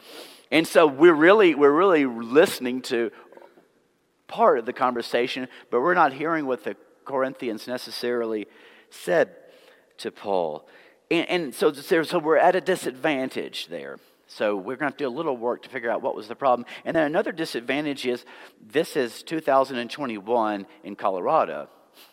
And 0.52 0.68
so 0.68 0.86
we're 0.86 1.14
really, 1.14 1.54
we're 1.54 1.72
really 1.72 2.04
listening 2.04 2.82
to 2.82 3.10
part 4.28 4.58
of 4.58 4.66
the 4.66 4.74
conversation, 4.74 5.48
but 5.70 5.80
we're 5.80 5.94
not 5.94 6.12
hearing 6.12 6.44
what 6.44 6.62
the 6.62 6.76
Corinthians 7.06 7.66
necessarily 7.66 8.46
said 8.90 9.34
to 9.96 10.12
Paul. 10.12 10.68
And, 11.10 11.28
and 11.28 11.54
so, 11.54 11.72
so 11.72 12.18
we're 12.18 12.36
at 12.36 12.54
a 12.54 12.60
disadvantage 12.60 13.68
there. 13.68 13.98
So 14.26 14.54
we're 14.54 14.76
going 14.76 14.92
to 14.92 14.98
do 14.98 15.08
a 15.08 15.10
little 15.10 15.38
work 15.38 15.62
to 15.62 15.70
figure 15.70 15.90
out 15.90 16.02
what 16.02 16.14
was 16.14 16.28
the 16.28 16.36
problem. 16.36 16.66
And 16.84 16.94
then 16.94 17.04
another 17.04 17.32
disadvantage 17.32 18.04
is 18.06 18.26
this 18.60 18.94
is 18.94 19.22
2021 19.22 20.66
in 20.84 20.96
Colorado. 20.96 21.70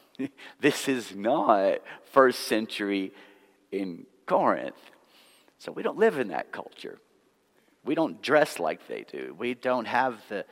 this 0.62 0.88
is 0.88 1.13
not 1.13 1.80
first 2.13 2.41
century 2.41 3.12
in 3.73 4.06
Corinth. 4.25 4.80
So 5.58 5.73
we 5.73 5.84
don't 5.84 5.97
live 5.97 6.19
in 6.19 6.30
that 6.30 6.54
culture. 6.54 6.99
We 7.85 7.95
don't 7.95 8.21
dress 8.21 8.59
like 8.59 8.87
they 8.87 9.05
do. 9.09 9.35
We 9.37 9.53
don't 9.53 9.85
have 9.85 10.21
the 10.29 10.45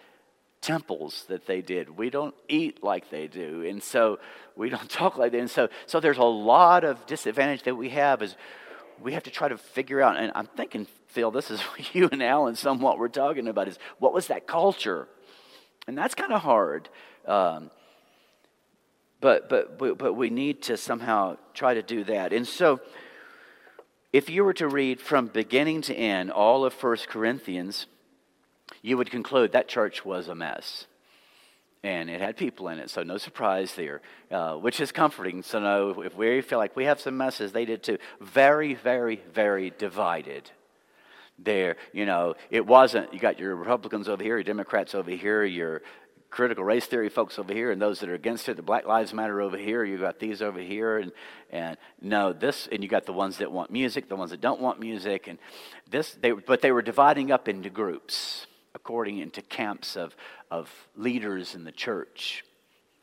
temples 0.62 1.26
that 1.28 1.46
they 1.46 1.62
did. 1.62 1.98
We 1.98 2.10
don't 2.10 2.36
eat 2.48 2.84
like 2.84 3.10
they 3.10 3.28
do. 3.28 3.64
And 3.64 3.82
so 3.82 4.20
we 4.56 4.70
don't 4.70 4.90
talk 4.90 5.18
like 5.18 5.32
that. 5.32 5.40
And 5.40 5.50
so, 5.50 5.70
so 5.86 6.00
there's 6.00 6.18
a 6.18 6.24
lot 6.24 6.84
of 6.84 7.06
disadvantage 7.06 7.64
that 7.64 7.76
we 7.76 7.90
have 7.90 8.22
is 8.22 8.36
we 9.02 9.14
have 9.14 9.24
to 9.24 9.32
try 9.32 9.48
to 9.48 9.58
figure 9.58 10.02
out, 10.02 10.18
and 10.18 10.32
I'm 10.34 10.48
thinking, 10.48 10.88
Phil, 11.08 11.32
this 11.32 11.52
is 11.52 11.62
you 11.94 12.10
and 12.12 12.24
Alan 12.24 12.56
somewhat 12.56 12.98
we're 12.98 13.08
talking 13.08 13.48
about, 13.48 13.68
is 13.68 13.78
what 14.00 14.14
was 14.14 14.28
that 14.28 14.48
culture? 14.48 15.08
And 15.88 15.98
that's 15.98 16.16
kind 16.16 16.34
of 16.34 16.42
hard. 16.42 16.90
Um, 17.26 17.72
but, 19.20 19.50
but, 19.50 19.78
but 19.80 20.14
we 20.14 20.30
need 20.30 20.64
to 20.64 20.78
somehow 20.78 21.38
try 21.54 21.74
to 21.74 21.82
do 21.82 22.04
that. 22.06 22.34
And 22.34 22.48
so, 22.48 22.80
if 24.18 24.32
you 24.32 24.44
were 24.44 24.54
to 24.54 24.68
read 24.68 25.00
from 25.00 25.28
beginning 25.28 25.80
to 25.80 25.94
end 25.94 26.32
all 26.32 26.66
of 26.66 26.74
First 26.74 27.08
Corinthians, 27.08 27.86
you 28.82 28.98
would 28.98 29.12
conclude 29.12 29.52
that 29.52 29.68
church 29.68 30.04
was 30.04 30.28
a 30.28 30.34
mess. 30.34 30.88
And 31.84 32.10
it 32.10 32.20
had 32.20 32.36
people 32.36 32.68
in 32.70 32.80
it, 32.80 32.90
so 32.90 33.04
no 33.04 33.20
surprise 33.20 33.76
there, 33.76 34.02
uh, 34.32 34.56
which 34.56 34.80
is 34.80 34.92
comforting. 34.92 35.44
So, 35.44 35.60
no, 35.60 36.02
if 36.02 36.16
we 36.16 36.42
feel 36.42 36.58
like 36.58 36.76
we 36.76 36.86
have 36.86 37.00
some 37.00 37.16
messes, 37.16 37.52
they 37.52 37.66
did 37.66 37.84
too. 37.84 38.00
Very, 38.20 38.74
very, 38.74 39.22
very 39.32 39.72
divided 39.78 40.50
there. 41.38 41.76
You 41.94 42.08
know, 42.08 42.34
it 42.50 42.66
wasn't, 42.66 43.14
you 43.14 43.20
got 43.20 43.38
your 43.38 43.56
Republicans 43.56 44.10
over 44.10 44.24
here, 44.24 44.38
your 44.38 44.44
Democrats 44.44 44.96
over 44.96 45.12
here, 45.12 45.46
your 45.46 45.84
critical 46.30 46.64
race 46.64 46.86
theory 46.86 47.10
folks 47.10 47.40
over 47.40 47.54
here 47.54 47.72
and 47.72 47.82
those 47.82 48.00
that 48.00 48.10
are 48.10 48.16
against 48.16 48.50
it, 48.50 48.56
the 48.56 48.62
Black 48.62 48.86
Lives 48.86 49.14
Matter 49.14 49.42
over 49.42 49.58
here, 49.58 49.84
you 49.84 49.98
got 49.98 50.20
these 50.20 50.42
over 50.42 50.60
here, 50.60 50.98
and, 50.98 51.12
and 51.50 51.78
no, 52.02 52.34
this, 52.34 52.68
and 52.72 52.84
you 52.84 52.90
got 52.90 53.06
the 53.06 53.14
ones 53.14 53.38
that 53.38 53.52
want 53.52 53.72
music, 53.72 54.10
the 54.10 54.16
ones 54.16 54.32
that 54.32 54.42
don't 54.42 54.62
want 54.62 54.80
music, 54.80 55.28
and 55.28 55.40
this, 55.90 56.18
they, 56.22 56.32
but 56.32 56.62
they 56.62 56.72
were 56.72 56.82
dividing 56.82 57.32
up 57.32 57.48
into 57.48 57.70
groups 57.70 58.48
according 58.76 59.18
into 59.18 59.42
camps 59.42 59.98
of, 59.98 60.16
of 60.52 60.72
leaders 60.96 61.56
in 61.56 61.64
the 61.64 61.72
church. 61.72 62.44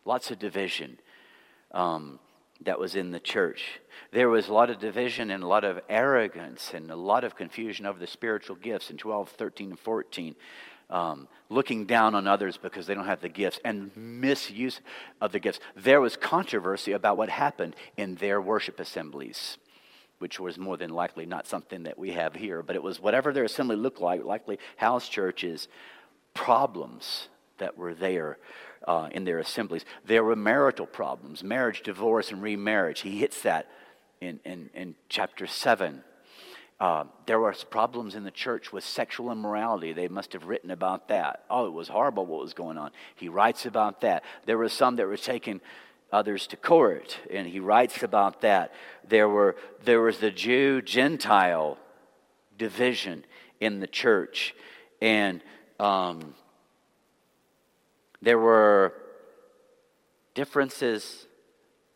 Lots 0.04 0.30
of 0.30 0.38
division 0.38 0.98
um, 1.72 2.20
that 2.62 2.78
was 2.78 2.94
in 2.94 3.10
the 3.10 3.18
church. 3.18 3.80
There 4.12 4.28
was 4.28 4.48
a 4.48 4.54
lot 4.54 4.70
of 4.70 4.78
division 4.78 5.32
and 5.32 5.42
a 5.42 5.46
lot 5.48 5.64
of 5.64 5.80
arrogance 5.88 6.72
and 6.72 6.90
a 6.92 6.96
lot 6.96 7.24
of 7.24 7.34
confusion 7.34 7.86
over 7.86 7.98
the 7.98 8.06
spiritual 8.06 8.54
gifts 8.54 8.90
in 8.90 8.96
12, 8.96 9.30
13, 9.30 9.70
and 9.70 9.78
14 9.78 10.36
um, 10.94 11.26
looking 11.50 11.86
down 11.86 12.14
on 12.14 12.28
others 12.28 12.56
because 12.56 12.86
they 12.86 12.94
don't 12.94 13.06
have 13.06 13.20
the 13.20 13.28
gifts, 13.28 13.58
and 13.64 13.90
misuse 13.96 14.80
of 15.20 15.32
the 15.32 15.40
gifts. 15.40 15.58
There 15.74 16.00
was 16.00 16.16
controversy 16.16 16.92
about 16.92 17.16
what 17.16 17.28
happened 17.28 17.74
in 17.96 18.14
their 18.14 18.40
worship 18.40 18.78
assemblies, 18.78 19.58
which 20.20 20.38
was 20.38 20.56
more 20.56 20.76
than 20.76 20.90
likely 20.90 21.26
not 21.26 21.48
something 21.48 21.82
that 21.82 21.98
we 21.98 22.12
have 22.12 22.36
here, 22.36 22.62
but 22.62 22.76
it 22.76 22.82
was 22.82 23.00
whatever 23.00 23.32
their 23.32 23.42
assembly 23.42 23.74
looked 23.74 24.00
like, 24.00 24.24
likely 24.24 24.60
house 24.76 25.08
churches, 25.08 25.66
problems 26.32 27.28
that 27.58 27.76
were 27.76 27.92
there. 27.92 28.38
Uh, 28.86 29.08
in 29.12 29.24
their 29.24 29.38
assemblies, 29.38 29.82
there 30.04 30.22
were 30.22 30.36
marital 30.36 30.84
problems, 30.84 31.42
marriage, 31.42 31.82
divorce, 31.82 32.30
and 32.30 32.42
remarriage. 32.42 33.00
He 33.00 33.18
hits 33.18 33.40
that 33.40 33.66
in, 34.20 34.40
in, 34.44 34.68
in 34.74 34.94
chapter 35.08 35.46
7 35.46 36.04
uh, 36.80 37.04
there 37.26 37.38
were 37.38 37.54
problems 37.70 38.14
in 38.14 38.24
the 38.24 38.30
church 38.30 38.72
with 38.72 38.84
sexual 38.84 39.30
immorality. 39.30 39.92
They 39.92 40.08
must 40.08 40.32
have 40.32 40.46
written 40.46 40.70
about 40.70 41.08
that. 41.08 41.44
Oh, 41.48 41.66
it 41.66 41.72
was 41.72 41.88
horrible 41.88 42.26
what 42.26 42.40
was 42.40 42.54
going 42.54 42.78
on. 42.78 42.90
He 43.14 43.28
writes 43.28 43.64
about 43.64 44.00
that. 44.00 44.24
There 44.44 44.58
were 44.58 44.68
some 44.68 44.96
that 44.96 45.06
were 45.06 45.16
taking 45.16 45.60
others 46.12 46.46
to 46.48 46.56
court, 46.56 47.18
and 47.30 47.46
he 47.46 47.60
writes 47.60 48.02
about 48.02 48.40
that. 48.40 48.72
There, 49.06 49.28
were, 49.28 49.56
there 49.84 50.00
was 50.00 50.18
the 50.18 50.30
Jew 50.30 50.82
Gentile 50.82 51.78
division 52.58 53.24
in 53.60 53.80
the 53.80 53.86
church, 53.86 54.54
and 55.00 55.42
um, 55.78 56.34
there 58.20 58.38
were 58.38 58.94
differences 60.34 61.26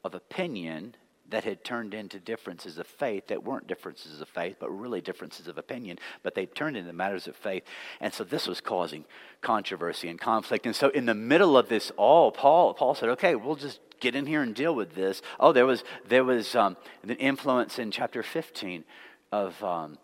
of 0.05 0.15
opinion 0.15 0.95
that 1.31 1.45
had 1.45 1.63
turned 1.63 1.95
into 1.95 2.19
differences 2.19 2.79
of 2.79 2.87
faith 2.87 3.27
that 3.29 3.45
weren't 3.45 3.67
differences 3.67 4.21
of 4.21 4.29
faith, 4.29 4.57
but 4.59 4.71
really 4.71 5.01
differences 5.01 5.47
of 5.47 5.59
opinion, 5.59 5.99
but 6.23 6.35
they 6.35 6.47
turned 6.47 6.77
into 6.77 6.93
matters 6.93 7.29
of 7.29 7.37
faith. 7.37 7.65
And 8.01 8.13
so 8.13 8.25
this 8.25 8.47
was 8.47 8.61
causing 8.61 9.05
controversy 9.41 10.09
and 10.09 10.19
conflict. 10.19 10.65
And 10.67 10.75
so 10.75 10.89
in 10.89 11.07
the 11.07 11.15
middle 11.15 11.57
of 11.57 11.69
this 11.69 11.93
all, 11.97 12.33
Paul, 12.33 12.75
Paul 12.75 12.95
said, 12.95 13.11
okay, 13.11 13.35
we'll 13.35 13.57
just 13.57 13.81
get 14.01 14.15
in 14.15 14.27
here 14.27 14.43
and 14.43 14.55
deal 14.55 14.75
with 14.75 14.95
this. 14.95 15.21
Oh, 15.39 15.53
there 15.53 15.67
was, 15.67 15.85
there 16.07 16.25
was 16.25 16.55
um, 16.55 16.77
an 17.03 17.11
influence 17.11 17.79
in 17.79 17.91
chapter 17.91 18.23
15 18.23 18.85
of 19.31 19.63
um, 19.63 19.99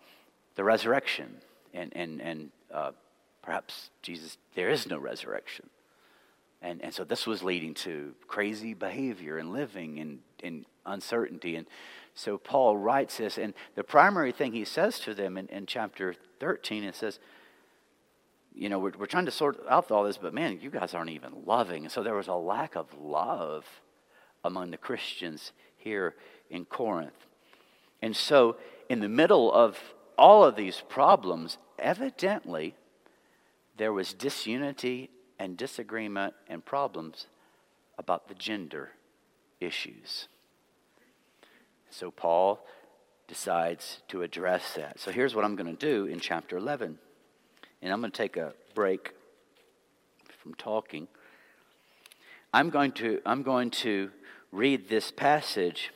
the 0.57 0.65
resurrection. 0.65 1.37
And, 1.73 1.93
and, 1.97 2.21
and 2.21 2.51
uh, 2.73 2.93
perhaps 3.43 3.91
Jesus, 4.03 4.37
there 4.55 4.69
is 4.69 4.87
no 4.87 4.99
resurrection. 4.99 5.71
And, 6.61 6.83
and 6.83 6.95
so 6.95 7.05
this 7.05 7.27
was 7.27 7.43
leading 7.43 7.75
to 7.75 8.15
crazy 8.27 8.75
behavior 8.75 9.39
and 9.39 9.53
living 9.53 9.99
and, 10.01 10.21
and 10.43 10.65
uncertainty. 10.87 11.57
And 11.57 11.67
so 12.15 12.39
Paul 12.39 12.77
writes 12.77 13.19
this, 13.19 13.39
and 13.39 13.55
the 13.75 13.85
primary 13.85 14.33
thing 14.33 14.53
he 14.53 14.65
says 14.65 14.99
to 15.01 15.15
them 15.15 15.37
in, 15.37 15.49
in 15.49 15.67
chapter 15.67 16.15
13, 16.41 16.85
it 16.85 16.95
says, 16.95 17.19
you 18.55 18.69
know, 18.69 18.79
we're, 18.79 18.93
we're 18.99 19.07
trying 19.07 19.25
to 19.25 19.33
sort 19.33 19.59
out 19.69 19.91
all 19.91 20.05
this, 20.05 20.17
but 20.17 20.33
man, 20.33 20.61
you 20.61 20.71
guys 20.71 20.95
aren't 20.95 21.11
even 21.11 21.33
loving. 21.45 21.85
And 21.85 21.93
so 21.93 22.03
there 22.03 22.15
was 22.15 22.29
a 22.29 22.35
lack 22.35 22.77
of 22.77 22.87
love 22.97 23.65
among 24.45 24.71
the 24.71 24.77
Christians 24.77 25.53
here 25.77 26.15
in 26.51 26.65
Corinth. 26.65 27.27
And 28.01 28.15
so, 28.15 28.57
in 28.89 29.01
the 29.01 29.09
middle 29.09 29.53
of 29.53 29.79
all 30.19 30.45
of 30.45 30.57
these 30.57 30.83
problems, 30.89 31.59
evidently, 31.79 32.75
there 33.77 33.93
was 33.93 34.13
disunity 34.13 35.11
and 35.39 35.57
disagreement 35.57 36.35
and 36.49 36.65
problems 36.65 37.27
about 37.99 38.29
the 38.29 38.35
gender 38.35 38.91
issues. 39.61 40.29
So 41.95 42.11
Paul 42.11 42.67
decides 43.29 44.03
to 44.09 44.23
address 44.23 44.75
that. 44.75 44.99
So 44.99 45.13
here's 45.13 45.33
what 45.33 45.45
I'm 45.45 45.55
going 45.55 45.77
to 45.77 45.79
do 45.79 46.07
in 46.07 46.19
chapter 46.19 46.57
11. 46.57 46.99
And 47.83 47.93
I'm 47.93 48.01
going 48.01 48.11
to 48.11 48.17
take 48.17 48.37
a 48.37 48.53
break 48.75 49.13
from 50.43 50.55
talking. 50.55 51.07
I'm 52.53 52.71
going 52.71 52.91
to, 52.93 53.21
I'm 53.25 53.45
going 53.45 53.71
to 53.71 54.11
read 54.51 54.89
this 54.89 55.13
passage 55.13 55.93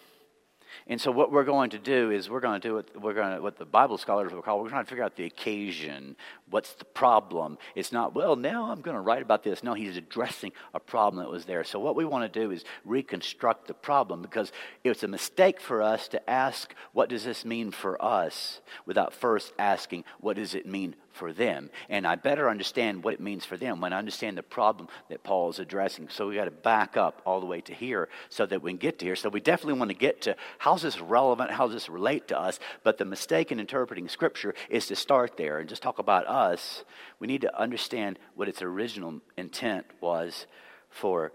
and 0.86 1.00
so 1.00 1.10
what 1.10 1.32
we're 1.32 1.44
going 1.44 1.70
to 1.70 1.78
do 1.78 2.10
is 2.10 2.30
we're 2.30 2.40
going 2.40 2.60
to 2.60 2.68
do 2.68 2.74
what 2.74 3.02
we're 3.02 3.14
going 3.14 3.36
to, 3.36 3.42
what 3.42 3.58
the 3.58 3.64
Bible 3.64 3.98
scholars 3.98 4.32
will 4.32 4.42
call 4.42 4.60
we're 4.60 4.68
trying 4.68 4.84
to 4.84 4.88
figure 4.88 5.04
out 5.04 5.16
the 5.16 5.24
occasion. 5.24 6.16
What's 6.50 6.72
the 6.74 6.84
problem? 6.84 7.58
It's 7.74 7.92
not 7.92 8.14
well 8.14 8.36
now 8.36 8.70
I'm 8.70 8.80
going 8.80 8.96
to 8.96 9.00
write 9.00 9.22
about 9.22 9.42
this. 9.42 9.62
No, 9.62 9.74
he's 9.74 9.96
addressing 9.96 10.52
a 10.74 10.80
problem 10.80 11.22
that 11.22 11.30
was 11.30 11.44
there. 11.44 11.64
So 11.64 11.78
what 11.78 11.96
we 11.96 12.04
want 12.04 12.30
to 12.32 12.40
do 12.40 12.50
is 12.50 12.64
reconstruct 12.84 13.66
the 13.66 13.74
problem 13.74 14.22
because 14.22 14.52
it's 14.84 15.02
a 15.02 15.08
mistake 15.08 15.60
for 15.60 15.82
us 15.82 16.08
to 16.08 16.30
ask 16.30 16.74
what 16.92 17.08
does 17.08 17.24
this 17.24 17.44
mean 17.44 17.70
for 17.70 18.02
us 18.02 18.60
without 18.86 19.12
first 19.12 19.52
asking 19.58 20.04
what 20.20 20.36
does 20.36 20.54
it 20.54 20.66
mean 20.66 20.94
for 21.12 21.32
them. 21.32 21.70
And 21.88 22.06
I 22.06 22.14
better 22.14 22.48
understand 22.48 23.02
what 23.02 23.14
it 23.14 23.20
means 23.20 23.44
for 23.44 23.56
them 23.56 23.80
when 23.80 23.92
I 23.92 23.98
understand 23.98 24.38
the 24.38 24.42
problem 24.42 24.88
that 25.08 25.22
Paul 25.22 25.50
is 25.50 25.58
addressing. 25.58 26.08
So 26.08 26.28
we 26.28 26.34
got 26.34 26.44
to 26.44 26.50
back 26.50 26.96
up 26.96 27.22
all 27.24 27.40
the 27.40 27.46
way 27.46 27.60
to 27.62 27.74
here 27.74 28.08
so 28.28 28.46
that 28.46 28.62
we 28.62 28.70
can 28.70 28.78
get 28.78 28.98
to 29.00 29.04
here. 29.04 29.16
So 29.16 29.28
we 29.28 29.40
definitely 29.40 29.78
want 29.78 29.90
to 29.90 29.96
get 29.96 30.22
to 30.22 30.36
how's 30.58 30.82
this 30.82 31.00
relevant? 31.00 31.50
How 31.50 31.66
does 31.66 31.74
this 31.74 31.88
relate 31.88 32.28
to 32.28 32.38
us? 32.38 32.58
But 32.84 32.98
the 32.98 33.04
mistake 33.04 33.52
in 33.52 33.60
interpreting 33.60 34.08
Scripture 34.08 34.54
is 34.68 34.86
to 34.86 34.96
start 34.96 35.36
there 35.36 35.58
and 35.58 35.68
just 35.68 35.82
talk 35.82 35.98
about 35.98 36.26
us. 36.26 36.84
We 37.18 37.26
need 37.26 37.42
to 37.42 37.60
understand 37.60 38.18
what 38.34 38.48
its 38.48 38.62
original 38.62 39.20
intent 39.36 39.86
was 40.00 40.46
for 40.90 41.32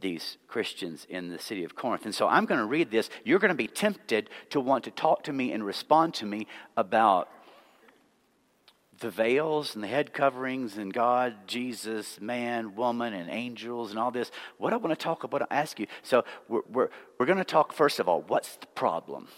these 0.00 0.38
Christians 0.48 1.06
in 1.08 1.30
the 1.30 1.38
city 1.38 1.64
of 1.64 1.74
Corinth. 1.74 2.04
And 2.04 2.14
so 2.14 2.26
I'm 2.26 2.46
going 2.46 2.60
to 2.60 2.66
read 2.66 2.90
this. 2.90 3.10
You're 3.24 3.38
going 3.38 3.50
to 3.50 3.54
be 3.54 3.66
tempted 3.66 4.30
to 4.50 4.60
want 4.60 4.84
to 4.84 4.90
talk 4.90 5.24
to 5.24 5.32
me 5.32 5.52
and 5.52 5.64
respond 5.64 6.14
to 6.14 6.26
me 6.26 6.46
about 6.76 7.28
the 9.00 9.10
veils 9.10 9.74
and 9.74 9.82
the 9.82 9.88
head 9.88 10.12
coverings 10.12 10.76
and 10.78 10.92
God, 10.92 11.34
Jesus, 11.46 12.20
man, 12.20 12.76
woman, 12.76 13.12
and 13.14 13.28
angels 13.30 13.90
and 13.90 13.98
all 13.98 14.10
this. 14.10 14.30
What 14.58 14.72
I 14.72 14.76
want 14.76 14.96
to 14.96 15.02
talk 15.02 15.24
about, 15.24 15.42
I 15.42 15.46
ask 15.50 15.80
you. 15.80 15.86
So 16.02 16.24
we're, 16.48 16.60
we're, 16.70 16.88
we're 17.18 17.26
going 17.26 17.38
to 17.38 17.44
talk, 17.44 17.72
first 17.72 17.98
of 17.98 18.08
all, 18.08 18.22
what's 18.22 18.56
the 18.56 18.66
problem? 18.68 19.28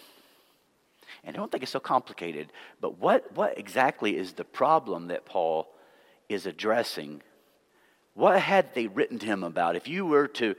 And 1.24 1.36
I 1.36 1.38
don't 1.38 1.50
think 1.50 1.62
it's 1.62 1.72
so 1.72 1.80
complicated, 1.80 2.52
but 2.80 2.98
what, 2.98 3.34
what 3.36 3.56
exactly 3.56 4.16
is 4.16 4.32
the 4.32 4.44
problem 4.44 5.08
that 5.08 5.24
Paul 5.24 5.68
is 6.28 6.46
addressing 6.46 7.22
What 8.14 8.40
had 8.40 8.74
they 8.74 8.86
written 8.86 9.18
to 9.20 9.26
him 9.26 9.42
about? 9.42 9.76
If 9.76 9.88
you 9.88 10.04
were 10.04 10.28
to 10.28 10.54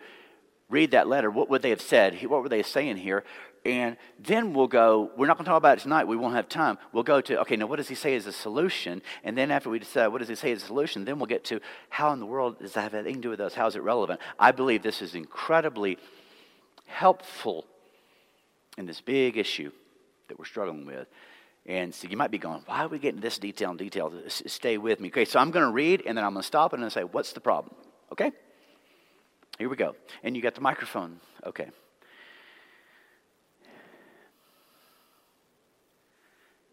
read 0.70 0.92
that 0.92 1.08
letter, 1.08 1.30
what 1.30 1.50
would 1.50 1.62
they 1.62 1.70
have 1.70 1.82
said? 1.82 2.16
What 2.26 2.42
were 2.42 2.50
they 2.50 2.63
saying 2.63 2.98
here? 2.98 3.24
And 3.65 3.95
then 4.19 4.54
we'll 4.54 4.67
go, 4.67 5.10
we're 5.15 5.28
not 5.28 5.38
going 5.38 5.45
to 5.45 5.49
talk 5.49 5.58
about 5.58 5.78
it 5.78 5.82
tonight. 5.82 6.04
We 6.06 6.17
won't 6.17 6.36
have 6.36 6.49
time. 6.49 6.78
We'll 6.91 7.04
go 7.04 7.21
to, 7.21 7.39
okay, 7.41 7.56
now 7.56 7.65
what 7.65 7.78
does 7.78 7.88
he 7.88 7.95
say 7.95 8.13
is 8.13 8.28
a 8.28 8.34
solution? 8.34 9.02
And 9.23 9.38
then 9.38 9.52
after 9.52 9.69
we 9.69 9.80
decide 9.80 10.08
what 10.08 10.19
does 10.19 10.28
he 10.28 10.36
say 10.36 10.52
is 10.52 10.63
a 10.63 10.65
solution, 10.65 11.06
then 11.06 11.17
we'll 11.17 11.28
get 11.28 11.45
to 11.45 11.62
how 11.89 12.12
in 12.12 12.19
the 12.19 12.26
world 12.26 12.60
does 12.60 12.73
that 12.73 12.82
have 12.82 12.93
anything 12.93 13.15
to 13.15 13.21
do 13.21 13.30
with 13.30 13.39
us? 13.39 13.54
How 13.54 13.67
is 13.67 13.78
it 13.78 13.82
relevant? 13.82 14.19
I 14.38 14.52
believe 14.52 14.84
this 14.84 15.02
is 15.02 15.15
incredibly 15.15 15.97
helpful 16.88 17.65
in 18.78 18.86
this 18.86 18.99
big 18.99 19.38
issue 19.38 19.71
that 20.28 20.38
we're 20.38 20.45
struggling 20.45 20.86
with. 20.86 21.08
And 21.65 21.95
so 21.95 22.10
you 22.10 22.17
might 22.17 22.32
be 22.32 22.38
going, 22.38 22.63
why 22.65 22.84
are 22.84 22.89
we 22.89 22.99
getting 22.99 23.21
this 23.21 23.38
detail 23.38 23.69
and 23.69 23.80
detail? 23.80 24.12
Stay 24.28 24.78
with 24.78 24.99
me. 24.99 25.08
Okay, 25.08 25.23
so 25.23 25.39
I'm 25.39 25.52
going 25.52 25.65
to 25.65 25.71
read 25.71 26.04
and 26.06 26.17
then 26.17 26.26
I'm 26.26 26.34
going 26.34 26.41
to 26.41 26.47
stop 26.47 26.73
and 26.73 26.91
say, 26.91 27.06
what's 27.06 27.32
the 27.32 27.39
problem? 27.39 27.73
Okay? 28.12 28.34
Here 29.58 29.69
we 29.69 29.78
go. 29.78 29.95
And 30.21 30.36
you 30.36 30.41
got 30.41 30.56
the 30.56 30.62
microphone. 30.62 31.21
Okay. 31.45 31.69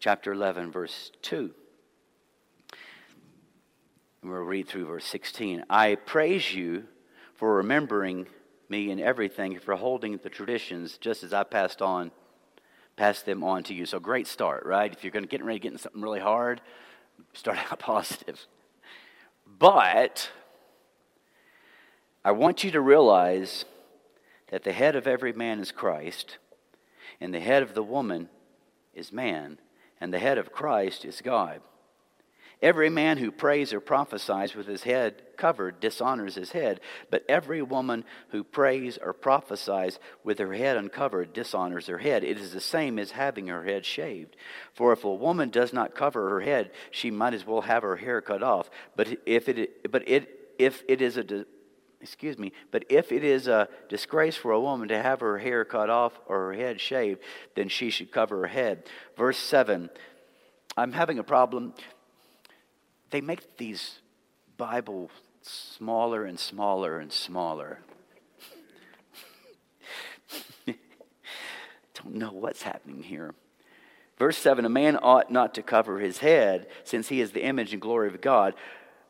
Chapter 0.01 0.33
11, 0.33 0.73
verse 0.73 1.11
2. 1.21 1.51
And 4.21 4.31
we'll 4.31 4.41
read 4.41 4.67
through 4.67 4.87
verse 4.87 5.05
16. 5.05 5.63
I 5.69 5.95
praise 5.95 6.53
you 6.53 6.83
for 7.35 7.55
remembering 7.55 8.27
me 8.67 8.91
in 8.91 8.99
everything, 8.99 9.57
for 9.59 9.75
holding 9.75 10.17
the 10.17 10.29
traditions 10.29 10.97
just 10.97 11.23
as 11.23 11.33
I 11.33 11.43
passed 11.43 11.81
on 11.81 12.11
pass 13.01 13.21
them 13.21 13.43
on 13.43 13.63
to 13.63 13.73
you. 13.73 13.85
So 13.85 13.99
great 13.99 14.27
start, 14.27 14.65
right? 14.65 14.93
If 14.93 15.03
you're 15.03 15.11
going 15.11 15.23
to 15.23 15.29
get 15.29 15.43
ready 15.43 15.59
to 15.59 15.69
get 15.69 15.79
something 15.79 16.01
really 16.01 16.19
hard, 16.19 16.61
start 17.33 17.57
out 17.71 17.79
positive. 17.79 18.45
But 19.47 20.29
I 22.23 22.31
want 22.31 22.63
you 22.63 22.71
to 22.71 22.81
realize 22.81 23.65
that 24.51 24.63
the 24.63 24.71
head 24.71 24.95
of 24.95 25.07
every 25.07 25.33
man 25.33 25.59
is 25.59 25.71
Christ, 25.71 26.37
and 27.19 27.33
the 27.33 27.39
head 27.39 27.63
of 27.63 27.73
the 27.73 27.83
woman 27.83 28.29
is 28.93 29.11
man, 29.11 29.57
and 30.01 30.13
the 30.13 30.19
head 30.19 30.37
of 30.37 30.51
Christ 30.51 31.05
is 31.05 31.21
God. 31.21 31.61
Every 32.61 32.89
man 32.89 33.17
who 33.17 33.31
prays 33.31 33.73
or 33.73 33.79
prophesies 33.79 34.53
with 34.53 34.67
his 34.67 34.83
head 34.83 35.23
covered 35.35 35.79
dishonors 35.79 36.35
his 36.35 36.51
head, 36.51 36.79
but 37.09 37.25
every 37.27 37.63
woman 37.63 38.03
who 38.29 38.43
prays 38.43 38.99
or 39.01 39.13
prophesies 39.13 39.97
with 40.23 40.37
her 40.37 40.53
head 40.53 40.77
uncovered 40.77 41.33
dishonors 41.33 41.87
her 41.87 41.97
head. 41.97 42.23
It 42.23 42.37
is 42.37 42.53
the 42.53 42.61
same 42.61 42.99
as 42.99 43.11
having 43.11 43.47
her 43.47 43.63
head 43.63 43.83
shaved. 43.83 44.35
For 44.75 44.93
if 44.93 45.03
a 45.03 45.13
woman 45.13 45.49
does 45.49 45.73
not 45.73 45.95
cover 45.95 46.29
her 46.29 46.41
head, 46.41 46.69
she 46.91 47.09
might 47.09 47.33
as 47.33 47.47
well 47.47 47.61
have 47.61 47.81
her 47.81 47.95
hair 47.95 48.21
cut 48.21 48.43
off. 48.43 48.69
But 48.95 49.17
if 49.25 49.49
it, 49.49 49.91
but 49.91 50.07
it, 50.07 50.53
if 50.59 50.83
it 50.87 51.01
is 51.01 51.17
a 51.17 51.45
excuse 52.01 52.37
me, 52.37 52.51
but 52.71 52.85
if 52.89 53.11
it 53.11 53.23
is 53.23 53.47
a 53.47 53.67
disgrace 53.89 54.35
for 54.35 54.51
a 54.51 54.59
woman 54.59 54.87
to 54.89 55.01
have 55.01 55.19
her 55.19 55.37
hair 55.37 55.63
cut 55.63 55.89
off 55.89 56.19
or 56.27 56.47
her 56.47 56.53
head 56.53 56.81
shaved, 56.81 57.19
then 57.55 57.69
she 57.69 57.89
should 57.89 58.11
cover 58.11 58.39
her 58.41 58.47
head. 58.47 58.83
Verse 59.15 59.37
7 59.37 59.89
I'm 60.77 60.93
having 60.93 61.19
a 61.19 61.23
problem 61.23 61.73
they 63.11 63.21
make 63.21 63.57
these 63.57 63.99
Bible 64.57 65.11
smaller 65.41 66.25
and 66.25 66.39
smaller 66.39 66.99
and 66.99 67.11
smaller. 67.11 67.79
Don't 70.65 72.15
know 72.15 72.31
what's 72.31 72.61
happening 72.61 73.03
here. 73.03 73.35
Verse 74.17 74.37
7 74.37 74.65
A 74.65 74.69
man 74.69 74.97
ought 75.01 75.29
not 75.29 75.53
to 75.55 75.61
cover 75.61 75.99
his 75.99 76.19
head, 76.19 76.67
since 76.83 77.09
he 77.09 77.21
is 77.21 77.31
the 77.31 77.43
image 77.43 77.73
and 77.73 77.81
glory 77.81 78.07
of 78.07 78.21
God, 78.21 78.55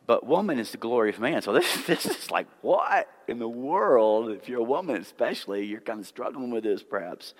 but 0.07 0.25
woman 0.25 0.59
is 0.59 0.71
the 0.71 0.77
glory 0.77 1.09
of 1.09 1.19
man. 1.19 1.41
So 1.41 1.53
this, 1.53 1.85
this 1.87 2.05
is 2.05 2.31
like, 2.31 2.47
what 2.61 3.07
in 3.27 3.39
the 3.39 3.47
world? 3.47 4.31
If 4.31 4.49
you're 4.49 4.59
a 4.59 4.63
woman, 4.63 4.97
especially, 4.97 5.65
you're 5.65 5.81
kind 5.81 5.99
of 5.99 6.07
struggling 6.07 6.51
with 6.51 6.63
this 6.63 6.83
perhaps. 6.83 7.33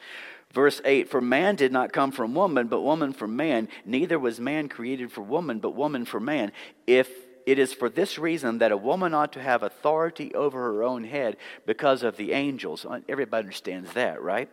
Verse 0.53 0.81
8 0.83 1.09
For 1.09 1.21
man 1.21 1.55
did 1.55 1.71
not 1.71 1.93
come 1.93 2.11
from 2.11 2.35
woman, 2.35 2.67
but 2.67 2.81
woman 2.81 3.13
from 3.13 3.35
man. 3.35 3.67
Neither 3.85 4.19
was 4.19 4.39
man 4.39 4.69
created 4.69 5.11
for 5.11 5.21
woman, 5.21 5.59
but 5.59 5.75
woman 5.75 6.05
for 6.05 6.19
man. 6.19 6.51
If 6.87 7.09
it 7.45 7.59
is 7.59 7.73
for 7.73 7.89
this 7.89 8.17
reason 8.19 8.59
that 8.59 8.71
a 8.71 8.77
woman 8.77 9.13
ought 9.13 9.33
to 9.33 9.41
have 9.41 9.63
authority 9.63 10.33
over 10.35 10.59
her 10.59 10.83
own 10.83 11.03
head 11.03 11.37
because 11.65 12.03
of 12.03 12.17
the 12.17 12.33
angels. 12.33 12.85
Uh, 12.85 12.99
everybody 13.09 13.45
understands 13.45 13.93
that, 13.93 14.21
right? 14.21 14.49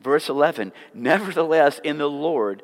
Verse 0.00 0.28
11 0.28 0.72
Nevertheless, 0.94 1.80
in 1.84 1.98
the 1.98 2.10
Lord, 2.10 2.62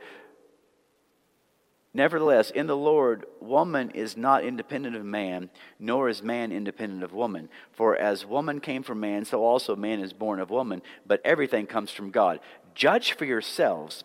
Nevertheless, 1.98 2.52
in 2.52 2.68
the 2.68 2.76
Lord, 2.76 3.26
woman 3.40 3.90
is 3.90 4.16
not 4.16 4.44
independent 4.44 4.94
of 4.94 5.04
man, 5.04 5.50
nor 5.80 6.08
is 6.08 6.22
man 6.22 6.52
independent 6.52 7.02
of 7.02 7.12
woman. 7.12 7.48
For 7.72 7.96
as 7.96 8.24
woman 8.24 8.61
came 8.61 8.84
from 8.84 9.00
man, 9.00 9.24
so 9.24 9.42
also 9.42 9.74
man 9.74 9.98
is 9.98 10.12
born 10.12 10.38
of 10.38 10.48
woman, 10.48 10.80
but 11.04 11.20
everything 11.24 11.66
comes 11.66 11.90
from 11.90 12.12
God. 12.12 12.38
Judge 12.72 13.14
for 13.14 13.24
yourselves. 13.24 14.04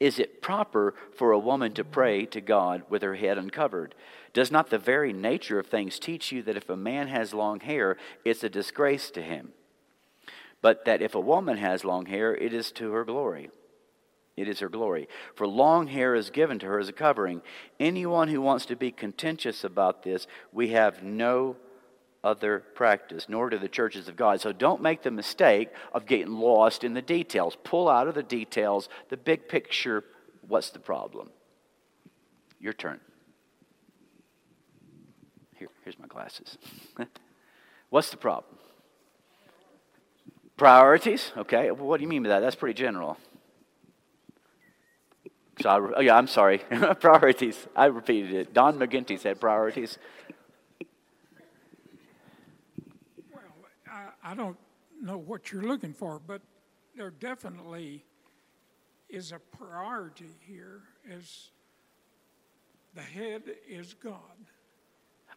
Is 0.00 0.18
it 0.18 0.42
proper 0.42 0.94
for 1.16 1.32
a 1.32 1.38
woman 1.38 1.72
to 1.72 1.82
pray 1.82 2.26
to 2.26 2.42
God 2.42 2.82
with 2.90 3.00
her 3.00 3.14
head 3.14 3.38
uncovered? 3.38 3.94
Does 4.34 4.50
not 4.50 4.68
the 4.68 4.76
very 4.76 5.14
nature 5.14 5.58
of 5.58 5.68
things 5.68 5.98
teach 5.98 6.30
you 6.30 6.42
that 6.42 6.58
if 6.58 6.68
a 6.68 6.76
man 6.76 7.08
has 7.08 7.32
long 7.32 7.60
hair, 7.60 7.96
it's 8.22 8.44
a 8.44 8.50
disgrace 8.50 9.10
to 9.12 9.22
him? 9.22 9.54
But 10.60 10.84
that 10.84 11.00
if 11.00 11.14
a 11.14 11.20
woman 11.20 11.56
has 11.56 11.86
long 11.86 12.04
hair, 12.04 12.34
it 12.34 12.52
is 12.52 12.70
to 12.72 12.92
her 12.92 13.06
glory. 13.06 13.48
It 14.36 14.48
is 14.48 14.60
her 14.60 14.68
glory. 14.68 15.08
For 15.34 15.46
long 15.46 15.88
hair 15.88 16.14
is 16.14 16.30
given 16.30 16.58
to 16.60 16.66
her 16.66 16.78
as 16.78 16.88
a 16.88 16.92
covering. 16.92 17.42
Anyone 17.78 18.28
who 18.28 18.40
wants 18.40 18.66
to 18.66 18.76
be 18.76 18.90
contentious 18.90 19.62
about 19.62 20.02
this, 20.02 20.26
we 20.52 20.68
have 20.70 21.02
no 21.02 21.56
other 22.24 22.60
practice, 22.74 23.26
nor 23.28 23.50
do 23.50 23.58
the 23.58 23.68
churches 23.68 24.08
of 24.08 24.16
God. 24.16 24.40
So 24.40 24.52
don't 24.52 24.80
make 24.80 25.02
the 25.02 25.10
mistake 25.10 25.68
of 25.92 26.06
getting 26.06 26.32
lost 26.34 26.84
in 26.84 26.94
the 26.94 27.02
details. 27.02 27.56
Pull 27.62 27.88
out 27.88 28.08
of 28.08 28.14
the 28.14 28.22
details 28.22 28.88
the 29.10 29.16
big 29.16 29.48
picture. 29.48 30.04
What's 30.46 30.70
the 30.70 30.78
problem? 30.78 31.30
Your 32.58 32.72
turn. 32.72 33.00
Here, 35.56 35.68
here's 35.84 35.98
my 35.98 36.06
glasses. 36.06 36.56
What's 37.90 38.10
the 38.10 38.16
problem? 38.16 38.56
Priorities? 40.56 41.32
Okay. 41.36 41.70
Well, 41.70 41.86
what 41.86 41.98
do 41.98 42.02
you 42.02 42.08
mean 42.08 42.22
by 42.22 42.30
that? 42.30 42.40
That's 42.40 42.56
pretty 42.56 42.80
general. 42.80 43.18
So 45.60 45.68
I, 45.68 45.92
oh 45.96 46.00
yeah, 46.00 46.16
I'm 46.16 46.26
sorry. 46.26 46.58
priorities. 47.00 47.66
I 47.76 47.86
repeated 47.86 48.32
it. 48.32 48.54
Don 48.54 48.78
McGinty 48.78 49.18
said 49.18 49.40
priorities. 49.40 49.98
I 54.24 54.34
don't 54.34 54.56
know 55.02 55.18
what 55.18 55.50
you're 55.50 55.62
looking 55.62 55.92
for, 55.92 56.20
but 56.24 56.40
there 56.96 57.10
definitely 57.10 58.04
is 59.10 59.32
a 59.32 59.38
priority 59.38 60.30
here 60.40 60.82
as 61.10 61.50
the 62.94 63.02
head 63.02 63.42
is 63.68 63.94
God. 63.94 64.20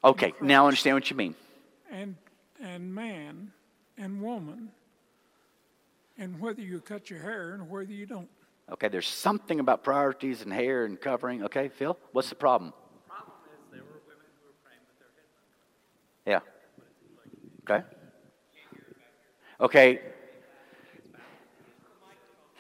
Okay, 0.04 0.34
now 0.40 0.64
I 0.64 0.68
understand 0.68 0.96
what 0.96 1.10
you 1.10 1.18
mean. 1.18 1.36
And 1.92 2.16
and 2.62 2.94
man 2.94 3.52
and 3.98 4.22
woman 4.22 4.70
and 6.18 6.40
whether 6.40 6.62
you 6.62 6.80
cut 6.80 7.10
your 7.10 7.20
hair 7.20 7.54
and 7.54 7.70
whether 7.70 7.92
you 7.92 8.06
don't. 8.06 8.30
Okay, 8.72 8.88
there's 8.88 9.08
something 9.08 9.60
about 9.60 9.84
priorities 9.84 10.42
and 10.42 10.52
hair 10.52 10.86
and 10.86 11.00
covering. 11.00 11.44
Okay, 11.44 11.70
Phil, 11.70 11.98
what's 12.12 12.30
the 12.30 12.36
problem? 12.36 12.74
The 13.04 13.10
problem 13.10 13.36
is 13.54 13.72
there 13.72 13.82
were 13.84 14.02
women 14.08 14.26
who 14.40 14.48
were 14.48 14.56
praying 14.64 14.82
with 14.88 15.00
their 15.00 15.12
heads 16.34 16.44
Yeah. 17.68 17.72
Okay. 17.72 17.86
Okay. 19.62 20.02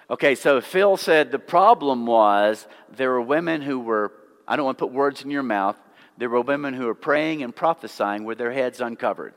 Okay, 0.08 0.36
so 0.36 0.62
Phil 0.62 0.98
said 0.98 1.32
the 1.32 1.40
problem 1.40 2.06
was 2.06 2.68
there 2.96 3.10
were 3.10 3.22
women 3.22 3.64
who 3.64 3.80
were, 3.80 4.12
I 4.48 4.56
don't 4.56 4.66
want 4.66 4.78
to 4.78 4.86
put 4.86 4.94
words 4.94 5.24
in 5.24 5.32
your 5.32 5.42
mouth, 5.42 5.78
there 6.18 6.30
were 6.30 6.42
women 6.42 6.76
who 6.76 6.86
were 6.86 6.96
praying 6.96 7.42
and 7.42 7.56
prophesying 7.56 8.24
with 8.24 8.38
their 8.38 8.52
heads 8.52 8.80
uncovered. 8.80 9.34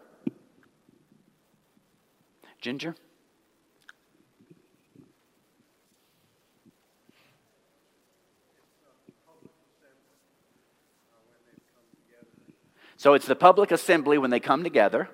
Ginger? 2.60 2.94
So 12.98 13.14
it's 13.14 13.26
the 13.26 13.36
public 13.36 13.70
assembly 13.70 14.18
when 14.18 14.30
they 14.30 14.40
come 14.40 14.64
together. 14.64 15.08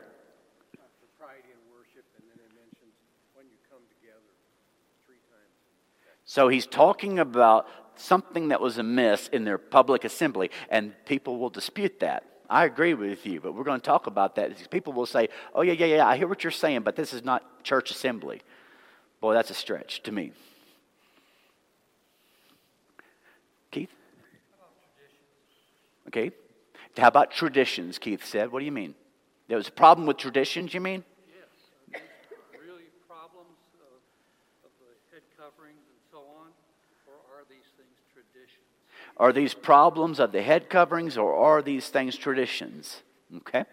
So 6.25 6.49
he's 6.49 6.67
talking 6.67 7.19
about 7.19 7.69
something 7.95 8.49
that 8.49 8.61
was 8.61 8.79
amiss 8.79 9.29
in 9.29 9.45
their 9.45 9.59
public 9.59 10.05
assembly, 10.05 10.51
and 10.71 10.95
people 11.05 11.39
will 11.39 11.51
dispute 11.51 12.01
that. 12.01 12.25
I 12.49 12.65
agree 12.65 12.95
with 12.95 13.27
you, 13.27 13.41
but 13.41 13.55
we're 13.55 13.65
going 13.65 13.81
to 13.81 13.85
talk 13.85 14.07
about 14.07 14.35
that. 14.37 14.71
People 14.71 14.95
will 14.95 15.07
say, 15.07 15.29
Oh, 15.55 15.61
yeah, 15.61 15.75
yeah, 15.75 15.87
yeah, 15.87 16.07
I 16.07 16.17
hear 16.17 16.27
what 16.27 16.43
you're 16.43 16.51
saying, 16.51 16.81
but 16.81 16.97
this 16.97 17.13
is 17.13 17.23
not 17.23 17.63
church 17.63 17.91
assembly. 17.91 18.41
Boy, 19.21 19.35
that's 19.35 19.51
a 19.51 19.55
stretch 19.55 20.03
to 20.05 20.13
me. 20.13 20.33
Keith? 23.71 23.93
Okay. 26.09 26.33
How 26.97 27.09
about 27.09 27.31
traditions, 27.33 27.99
Keith 27.99 28.25
said? 28.25 28.53
What 28.53 28.61
do 28.61 28.65
you 28.65 28.73
mean? 28.73 28.95
There 29.49 29.57
was 29.57 29.69
a 29.69 29.73
problem 29.73 30.07
with 30.07 30.17
traditions, 30.17 30.73
you 30.73 30.81
mean? 30.81 31.05
Yes, 31.29 31.45
are 31.93 32.01
these 32.01 32.61
really 32.67 32.89
problems 33.09 33.59
of, 33.83 34.01
of 34.65 34.71
the 34.81 34.95
head 35.13 35.23
coverings 35.37 35.85
and 35.91 36.01
so 36.11 36.19
on, 36.39 36.49
or 37.07 37.19
are 37.35 37.45
these 37.51 37.67
things 37.77 37.99
traditions? 38.15 38.65
Are 39.17 39.33
these 39.33 39.55
problems 39.55 40.19
of 40.21 40.33
the 40.33 40.43
head 40.43 40.71
coverings 40.71 41.19
or 41.19 41.35
are 41.35 41.63
these 41.63 41.89
things 41.89 42.17
traditions? 42.17 43.03
Okay? 43.43 43.63
I 43.63 43.67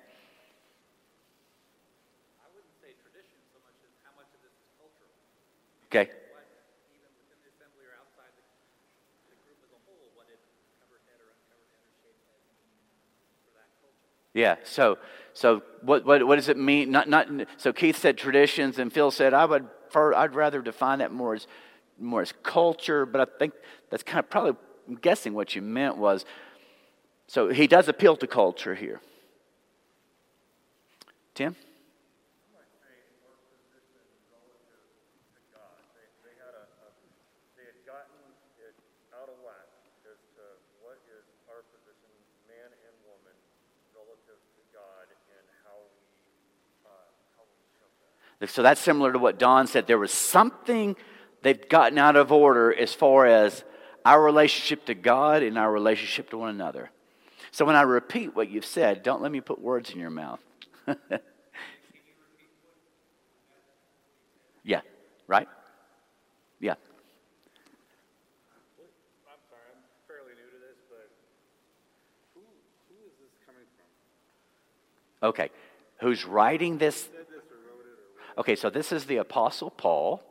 wouldn't 2.51 2.77
say 2.81 2.93
tradition 2.99 3.37
so 3.53 3.61
much 3.63 3.77
as 3.85 3.89
how 4.03 4.11
much 4.17 4.29
of 4.33 4.41
this 4.43 4.53
is 4.53 4.65
cultural. 4.77 5.13
Okay. 5.89 6.09
What, 6.35 6.45
even 6.93 7.09
within 7.17 7.39
the 7.41 7.49
assembly 7.53 7.85
or 7.85 7.95
outside 7.97 8.33
the, 8.37 8.43
the 9.33 9.37
group 9.45 9.61
as 9.65 9.71
a 9.73 9.81
whole, 9.87 10.09
what 10.13 10.29
did 10.29 10.37
covered 10.83 11.01
head 11.09 11.17
or 11.21 11.29
uncovered 11.33 11.69
head 11.73 11.81
or 11.81 11.93
shaved 12.05 12.21
head 12.21 12.43
mean 12.61 12.85
for 13.45 13.53
that 13.57 13.69
culture? 13.81 14.13
Yeah. 14.33 14.55
So, 14.63 14.97
so 15.33 15.61
what, 15.81 16.05
what, 16.05 16.25
what 16.25 16.35
does 16.37 16.49
it 16.49 16.57
mean? 16.57 16.91
Not, 16.91 17.09
not, 17.09 17.27
so 17.57 17.73
Keith 17.73 17.97
said 17.97 18.17
traditions, 18.17 18.79
and 18.79 18.91
Phil 18.91 19.11
said 19.11 19.33
I 19.33 19.45
would, 19.45 19.67
I'd 19.95 20.35
rather 20.35 20.61
define 20.61 20.99
that 20.99 21.11
more 21.11 21.35
as, 21.35 21.47
more 21.99 22.21
as 22.21 22.33
culture. 22.43 23.05
But 23.05 23.21
I 23.21 23.25
think 23.39 23.53
that's 23.89 24.03
kind 24.03 24.19
of 24.19 24.29
probably, 24.29 24.55
I'm 24.87 24.95
guessing 24.95 25.33
what 25.33 25.55
you 25.55 25.61
meant 25.61 25.97
was. 25.97 26.25
So 27.27 27.49
he 27.49 27.67
does 27.67 27.87
appeal 27.87 28.17
to 28.17 28.27
culture 28.27 28.75
here. 28.75 28.99
Tim. 31.33 31.55
They 36.27 36.35
had 36.35 36.51
a, 36.59 36.67
a, 36.67 36.91
they 37.55 37.63
had 37.71 37.79
gotten 37.87 38.19
it 38.59 38.75
out 39.15 39.31
of 39.31 39.39
whack 39.47 39.63
as 40.03 40.19
to 40.35 40.43
what 40.83 40.99
is 41.07 41.23
our 41.47 41.63
position, 41.71 42.11
man 42.51 42.67
and 42.67 42.95
woman, 43.07 43.31
relative 43.95 44.43
to 44.43 44.61
God 44.75 45.07
and 45.31 45.45
how 45.63 45.79
we, 45.87 46.03
uh, 46.83 47.07
how 47.39 47.47
we 47.47 47.63
show 47.79 47.87
that. 48.03 48.11
So 48.47 48.63
that's 48.63 48.81
similar 48.81 49.13
to 49.13 49.19
what 49.19 49.37
Don 49.37 49.67
said. 49.67 49.85
There 49.87 49.99
was 49.99 50.11
something 50.11 50.95
they've 51.43 51.69
gotten 51.69 51.97
out 51.97 52.15
of 52.15 52.31
order 52.31 52.73
as 52.73 52.93
far 52.93 53.25
as 53.25 53.63
our 54.05 54.21
relationship 54.21 54.85
to 54.85 54.95
God 54.95 55.43
and 55.43 55.57
our 55.57 55.71
relationship 55.71 56.29
to 56.31 56.37
one 56.37 56.49
another. 56.49 56.89
So 57.51 57.65
when 57.65 57.75
I 57.75 57.81
repeat 57.81 58.35
what 58.35 58.49
you've 58.49 58.65
said, 58.65 59.03
don't 59.03 59.21
let 59.21 59.31
me 59.31 59.41
put 59.41 59.61
words 59.61 59.91
in 59.91 59.99
your 59.99 60.09
mouth. 60.09 60.39
yeah, 64.63 64.81
right? 65.27 65.47
Yeah. 66.59 66.75
I'm 69.27 69.37
sorry, 69.49 69.61
I'm 69.69 69.83
fairly 70.07 70.31
new 70.31 70.49
to 70.49 70.59
this, 70.65 70.77
but 70.89 71.11
who, 72.33 72.41
who 72.89 72.95
is 73.05 73.11
this 73.19 73.33
coming 73.45 73.65
from? 75.19 75.29
Okay. 75.29 75.49
Who's 75.99 76.25
writing 76.25 76.77
this? 76.77 77.03
Said 77.03 77.27
this 77.29 77.43
or 77.51 77.57
wrote 77.67 77.85
it 77.85 77.99
or 77.99 78.20
Okay, 78.37 78.55
so 78.55 78.69
this 78.69 78.91
is 78.91 79.05
the 79.05 79.17
Apostle 79.17 79.69
Paul. 79.69 80.23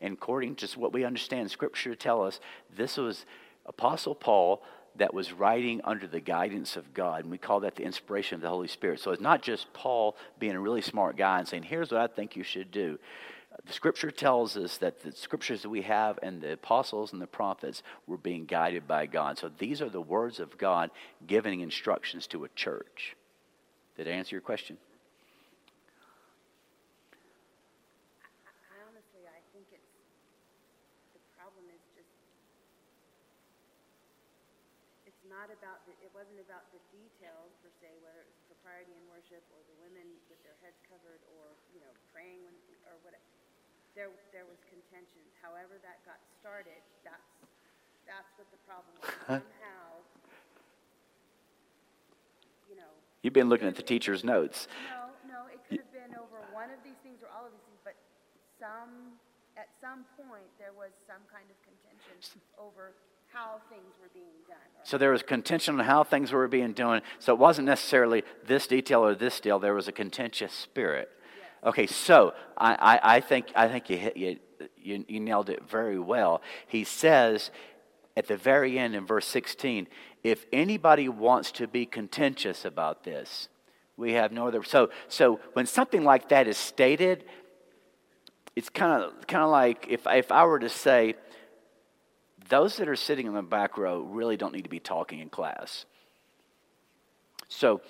And 0.00 0.14
according 0.14 0.56
to 0.56 0.66
what 0.78 0.92
we 0.92 1.04
understand, 1.04 1.50
Scripture 1.50 1.94
tell 1.94 2.22
us 2.22 2.40
this 2.74 2.96
was 2.96 3.24
Apostle 3.64 4.14
Paul 4.14 4.62
that 4.96 5.14
was 5.14 5.32
writing 5.32 5.80
under 5.84 6.06
the 6.06 6.20
guidance 6.20 6.76
of 6.76 6.94
God. 6.94 7.22
And 7.22 7.30
we 7.30 7.38
call 7.38 7.60
that 7.60 7.76
the 7.76 7.84
inspiration 7.84 8.36
of 8.36 8.40
the 8.42 8.48
Holy 8.48 8.68
Spirit. 8.68 9.00
So 9.00 9.10
it's 9.10 9.22
not 9.22 9.42
just 9.42 9.72
Paul 9.72 10.16
being 10.38 10.54
a 10.54 10.60
really 10.60 10.82
smart 10.82 11.16
guy 11.16 11.38
and 11.38 11.46
saying, 11.48 11.64
here's 11.64 11.90
what 11.90 12.00
I 12.00 12.06
think 12.06 12.36
you 12.36 12.42
should 12.42 12.70
do. 12.70 12.98
The 13.64 13.72
Scripture 13.72 14.10
tells 14.10 14.56
us 14.56 14.76
that 14.78 15.02
the 15.02 15.12
Scriptures 15.12 15.62
that 15.62 15.70
we 15.70 15.80
have 15.82 16.18
and 16.22 16.42
the 16.42 16.52
apostles 16.52 17.12
and 17.12 17.22
the 17.22 17.26
prophets 17.26 17.82
were 18.06 18.18
being 18.18 18.44
guided 18.44 18.86
by 18.86 19.06
God. 19.06 19.38
So 19.38 19.48
these 19.48 19.80
are 19.80 19.88
the 19.88 20.00
words 20.00 20.40
of 20.40 20.58
God 20.58 20.90
giving 21.26 21.60
instructions 21.60 22.26
to 22.28 22.44
a 22.44 22.48
church. 22.52 23.16
Did 23.96 24.08
I 24.08 24.10
answer 24.12 24.36
your 24.36 24.44
question? 24.44 24.76
I 28.44 28.76
honestly, 28.84 29.24
I 29.24 29.40
think 29.56 29.64
it's, 29.72 29.88
the 31.16 31.22
problem 31.40 31.64
is 31.72 31.80
just, 31.96 32.12
it's 35.08 35.24
not 35.32 35.48
about, 35.48 35.80
the 35.88 35.96
it 36.04 36.12
wasn't 36.12 36.44
about 36.44 36.68
the 36.76 36.80
details 36.92 37.56
per 37.64 37.72
se, 37.80 37.88
whether 38.04 38.20
it's 38.20 38.44
propriety 38.52 38.92
in 38.92 39.00
worship 39.08 39.40
or 39.56 39.64
the 39.64 39.76
women 39.80 40.04
with 40.28 40.44
their 40.44 40.60
heads 40.60 40.76
covered 40.92 41.24
or, 41.40 41.56
you 41.72 41.80
know, 41.80 41.92
praying 42.12 42.44
when, 42.44 42.52
or 42.92 43.00
what. 43.00 43.16
There, 43.96 44.12
there 44.28 44.44
was 44.44 44.60
contention. 44.68 45.24
However 45.40 45.80
that 45.80 46.04
got 46.04 46.20
started, 46.36 46.84
that's, 47.00 47.32
that's 48.04 48.28
what 48.36 48.44
the 48.52 48.60
problem 48.68 48.92
was. 49.00 49.08
Somehow, 49.40 50.04
you 52.68 52.76
know, 52.76 52.92
You've 53.24 53.32
been 53.32 53.48
looking 53.48 53.66
at 53.66 53.74
the 53.74 53.82
teacher's 53.82 54.22
notes. 54.22 54.68
no, 54.92 55.16
no, 55.24 55.40
it 55.48 55.58
could 55.64 55.80
have 55.80 55.92
been 55.96 56.12
over 56.20 56.44
one 56.52 56.68
of 56.68 56.76
these 56.84 57.00
things 57.02 57.24
or 57.24 57.32
all 57.32 57.48
of 57.48 57.52
these 57.56 57.64
things, 57.64 57.80
but 57.82 57.96
some, 58.60 59.16
at 59.56 59.72
some 59.80 60.04
point, 60.20 60.46
there 60.60 60.76
was 60.76 60.92
some 61.08 61.24
kind 61.32 61.48
of 61.48 61.56
contention 61.64 62.40
over 62.60 62.92
how 63.32 63.60
things 63.68 63.96
were 64.00 64.12
being 64.12 64.44
done. 64.48 64.60
So 64.84 64.98
there 64.98 65.10
was 65.10 65.22
contention 65.22 65.80
on 65.80 65.84
how 65.84 66.04
things 66.04 66.32
were 66.32 66.48
being 66.48 66.72
done. 66.72 67.02
So 67.18 67.32
it 67.32 67.38
wasn't 67.38 67.66
necessarily 67.66 68.22
this 68.46 68.66
detail 68.66 69.04
or 69.04 69.14
this 69.14 69.40
deal. 69.40 69.58
There 69.58 69.74
was 69.74 69.88
a 69.88 69.92
contentious 69.92 70.52
spirit. 70.52 71.08
Okay, 71.64 71.86
so 71.86 72.34
I, 72.56 72.74
I, 72.74 73.16
I 73.16 73.20
think 73.20 73.46
I 73.54 73.68
think 73.68 73.90
you, 73.90 73.96
hit, 73.96 74.16
you 74.16 74.38
you 74.76 75.04
you 75.08 75.20
nailed 75.20 75.50
it 75.50 75.68
very 75.68 75.98
well. 75.98 76.42
He 76.66 76.84
says 76.84 77.50
at 78.16 78.28
the 78.28 78.36
very 78.36 78.78
end 78.78 78.94
in 78.94 79.04
verse 79.04 79.26
16, 79.26 79.88
if 80.24 80.46
anybody 80.52 81.08
wants 81.08 81.52
to 81.52 81.66
be 81.66 81.84
contentious 81.84 82.64
about 82.64 83.04
this, 83.04 83.48
we 83.96 84.12
have 84.12 84.32
no 84.32 84.48
other. 84.48 84.62
So 84.62 84.90
so 85.08 85.40
when 85.54 85.66
something 85.66 86.04
like 86.04 86.28
that 86.28 86.46
is 86.46 86.56
stated, 86.56 87.24
it's 88.54 88.68
kind 88.68 89.02
of 89.02 89.26
kind 89.26 89.42
of 89.42 89.50
like 89.50 89.86
if 89.88 90.06
if 90.06 90.30
I 90.32 90.44
were 90.44 90.58
to 90.58 90.68
say 90.68 91.14
those 92.48 92.76
that 92.76 92.88
are 92.88 92.96
sitting 92.96 93.26
in 93.26 93.34
the 93.34 93.42
back 93.42 93.76
row 93.76 94.00
really 94.00 94.36
don't 94.36 94.54
need 94.54 94.62
to 94.62 94.70
be 94.70 94.80
talking 94.80 95.18
in 95.18 95.28
class. 95.28 95.84
So 97.48 97.80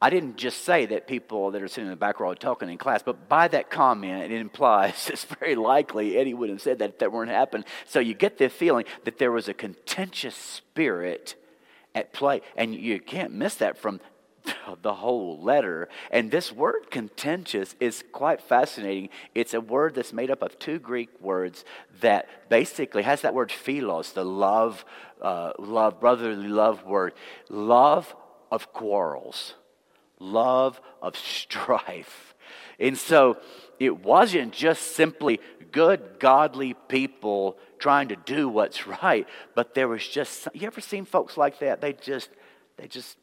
I 0.00 0.10
didn't 0.10 0.36
just 0.36 0.64
say 0.64 0.86
that 0.86 1.08
people 1.08 1.50
that 1.50 1.62
are 1.62 1.66
sitting 1.66 1.86
in 1.86 1.90
the 1.90 1.96
back 1.96 2.20
row 2.20 2.30
are 2.30 2.36
talking 2.36 2.70
in 2.70 2.78
class, 2.78 3.02
but 3.02 3.28
by 3.28 3.48
that 3.48 3.68
comment, 3.68 4.32
it 4.32 4.40
implies 4.40 5.08
it's 5.12 5.24
very 5.24 5.56
likely 5.56 6.16
Eddie 6.16 6.34
would 6.34 6.50
have 6.50 6.62
said 6.62 6.78
that 6.78 6.90
if 6.90 6.98
that 6.98 7.12
weren't 7.12 7.30
happening. 7.30 7.64
So 7.86 7.98
you 7.98 8.14
get 8.14 8.38
the 8.38 8.48
feeling 8.48 8.84
that 9.04 9.18
there 9.18 9.32
was 9.32 9.48
a 9.48 9.54
contentious 9.54 10.36
spirit 10.36 11.34
at 11.94 12.12
play, 12.12 12.42
and 12.56 12.74
you 12.74 13.00
can't 13.00 13.32
miss 13.32 13.56
that 13.56 13.76
from 13.76 14.00
the 14.82 14.94
whole 14.94 15.42
letter. 15.42 15.88
And 16.12 16.30
this 16.30 16.52
word 16.52 16.90
contentious 16.90 17.74
is 17.80 18.04
quite 18.12 18.40
fascinating. 18.40 19.08
It's 19.34 19.52
a 19.52 19.60
word 19.60 19.96
that's 19.96 20.12
made 20.12 20.30
up 20.30 20.42
of 20.42 20.60
two 20.60 20.78
Greek 20.78 21.08
words 21.20 21.64
that 22.00 22.48
basically 22.48 23.02
has 23.02 23.22
that 23.22 23.34
word 23.34 23.50
philos, 23.50 24.12
the 24.12 24.24
love, 24.24 24.84
uh, 25.20 25.52
love, 25.58 25.98
brotherly 25.98 26.48
love 26.48 26.84
word, 26.84 27.14
love 27.48 28.14
of 28.50 28.72
quarrels, 28.72 29.54
love 30.18 30.80
of 31.02 31.16
strife. 31.16 32.34
And 32.78 32.96
so 32.96 33.38
it 33.78 34.02
wasn't 34.02 34.52
just 34.52 34.96
simply 34.96 35.40
good, 35.72 36.18
godly 36.18 36.74
people 36.74 37.58
trying 37.78 38.08
to 38.08 38.16
do 38.16 38.48
what's 38.48 38.86
right, 38.86 39.26
but 39.54 39.74
there 39.74 39.88
was 39.88 40.06
just, 40.06 40.48
you 40.52 40.66
ever 40.66 40.80
seen 40.80 41.04
folks 41.04 41.36
like 41.36 41.60
that? 41.60 41.80
They 41.80 41.92
just, 41.92 42.30
they 42.76 42.88
just 42.88 43.16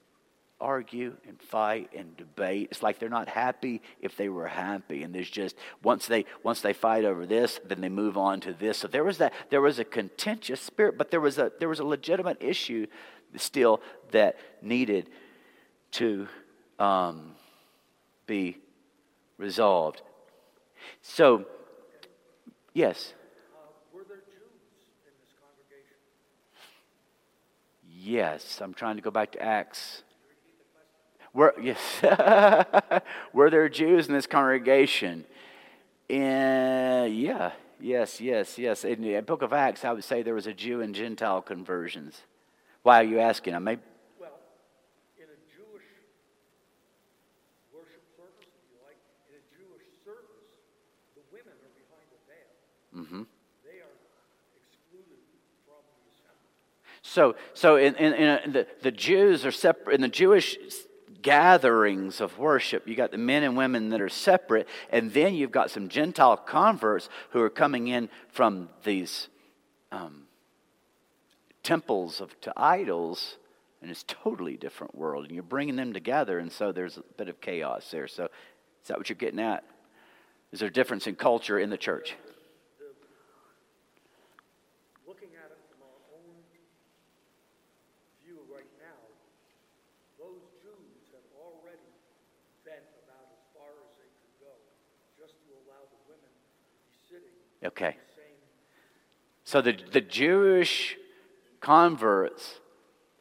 argue 0.59 1.15
and 1.27 1.39
fight 1.41 1.89
and 1.95 2.15
debate. 2.15 2.69
It's 2.71 2.81
like 2.81 2.99
they're 2.99 3.09
not 3.09 3.27
happy 3.27 3.81
if 4.01 4.15
they 4.15 4.29
were 4.29 4.47
happy. 4.47 5.03
And 5.03 5.13
there's 5.13 5.29
just 5.29 5.55
once 5.83 6.07
they 6.07 6.25
once 6.43 6.61
they 6.61 6.73
fight 6.73 7.05
over 7.05 7.25
this, 7.25 7.59
then 7.65 7.81
they 7.81 7.89
move 7.89 8.17
on 8.17 8.39
to 8.41 8.53
this. 8.53 8.77
So 8.77 8.87
there 8.87 9.03
was 9.03 9.17
that 9.17 9.33
there 9.49 9.61
was 9.61 9.79
a 9.79 9.85
contentious 9.85 10.61
spirit, 10.61 10.97
but 10.97 11.11
there 11.11 11.21
was 11.21 11.37
a 11.37 11.51
there 11.59 11.69
was 11.69 11.79
a 11.79 11.85
legitimate 11.85 12.37
issue 12.41 12.87
still 13.35 13.81
that 14.11 14.37
needed 14.61 15.09
to 15.91 16.27
um, 16.79 17.31
be 18.25 18.57
resolved. 19.37 20.01
So 21.01 21.45
yes. 22.73 23.13
Were 23.93 24.03
there 24.07 24.17
Jews 24.17 24.61
in 25.05 25.13
this 25.21 25.33
congregation? 25.39 25.97
Yes, 27.89 28.59
I'm 28.61 28.73
trying 28.73 28.95
to 28.97 29.01
go 29.01 29.11
back 29.11 29.31
to 29.33 29.41
Acts. 29.41 30.03
Were, 31.33 31.53
yes. 31.61 32.01
Were 33.33 33.49
there 33.49 33.67
Jews 33.67 34.07
in 34.07 34.13
this 34.13 34.25
congregation? 34.25 35.25
Uh, 36.09 37.07
yeah, 37.09 37.51
yes, 37.79 38.21
yes, 38.21 38.57
yes. 38.57 38.85
In 38.85 39.01
the 39.01 39.19
book 39.21 39.41
of 39.41 39.51
Acts, 39.51 39.83
I 39.83 39.91
would 39.91 40.05
say 40.05 40.21
there 40.23 40.33
was 40.33 40.47
a 40.47 40.53
Jew 40.53 40.79
and 40.81 40.95
Gentile 40.95 41.41
conversions. 41.41 42.21
Why 42.83 43.01
are 43.01 43.03
you 43.03 43.19
asking? 43.19 43.53
I 43.53 43.59
may, 43.59 43.79
Well, 44.17 44.37
in 45.17 45.25
a 45.25 45.39
Jewish 45.51 45.89
worship 47.73 48.05
service, 48.15 48.47
if 48.47 48.63
you 48.71 48.77
like, 48.85 49.01
in 49.27 49.35
a 49.35 49.43
Jewish 49.51 49.89
service, 50.05 50.45
the 51.17 51.23
women 51.33 51.51
are 51.51 51.73
behind 51.75 52.07
the 52.13 52.21
veil. 52.29 52.53
hmm 52.93 53.23
They 53.65 53.81
are 53.83 53.95
excluded 54.55 55.19
from 55.65 55.81
the 55.83 56.15
assembly. 56.15 56.53
So, 57.15 57.37
so 57.53 57.77
in, 57.77 57.95
in, 57.95 58.13
in 58.13 58.51
the, 58.51 58.67
the 58.81 58.91
Jews 58.91 59.45
are 59.45 59.51
separate, 59.51 59.93
in 59.93 60.01
the 60.01 60.09
Jewish 60.09 60.57
gatherings 61.21 62.19
of 62.19 62.37
worship. 62.37 62.89
You 62.89 62.95
got 62.95 63.11
the 63.11 63.17
men 63.17 63.43
and 63.43 63.55
women 63.55 63.87
that 63.91 64.01
are 64.01 64.09
separate, 64.09 64.67
and 64.89 65.13
then 65.13 65.33
you've 65.33 65.53
got 65.53 65.71
some 65.71 65.87
Gentile 65.87 66.35
converts 66.35 67.07
who 67.29 67.41
are 67.41 67.49
coming 67.49 67.87
in 67.87 68.09
from 68.27 68.67
these 68.83 69.29
um, 69.93 70.23
temples 71.63 72.19
of 72.19 72.37
to 72.41 72.51
idols, 72.57 73.37
and 73.81 73.89
it's 73.89 74.03
totally 74.03 74.57
different 74.57 74.93
world. 74.93 75.23
And 75.23 75.33
you're 75.33 75.41
bringing 75.41 75.77
them 75.77 75.93
together, 75.93 76.37
and 76.37 76.51
so 76.51 76.73
there's 76.73 76.97
a 76.97 77.03
bit 77.15 77.29
of 77.29 77.39
chaos 77.39 77.89
there. 77.91 78.09
So, 78.09 78.25
is 78.25 78.89
that 78.89 78.97
what 78.97 79.07
you're 79.07 79.15
getting 79.15 79.39
at? 79.39 79.63
Is 80.51 80.59
there 80.59 80.67
a 80.67 80.73
difference 80.73 81.07
in 81.07 81.15
culture 81.15 81.57
in 81.57 81.69
the 81.69 81.77
church? 81.77 82.13
looking 85.25 85.31
at 85.39 85.47
it 85.47 85.61
from 85.71 85.79
our 85.81 86.01
own 86.11 86.35
view 88.21 88.43
right 88.51 88.67
now, 88.77 88.99
those 90.19 90.43
Jews 90.59 91.07
have 91.15 91.23
already 91.39 91.87
bent 92.67 92.83
about 93.07 93.31
as 93.31 93.41
far 93.55 93.71
as 93.79 93.89
they 93.95 94.11
could 94.21 94.35
go, 94.43 94.53
just 95.15 95.39
to 95.45 95.55
allow 95.65 95.87
the 95.87 96.01
women 96.05 96.29
to 96.29 96.77
be 96.83 96.93
sitting 97.07 97.37
Okay. 97.65 97.87
in 97.87 97.93
the 97.93 98.13
same. 98.15 98.23
So 99.43 99.61
the, 99.61 99.77
the 99.91 100.01
Jewish 100.01 100.97
converts 101.59 102.59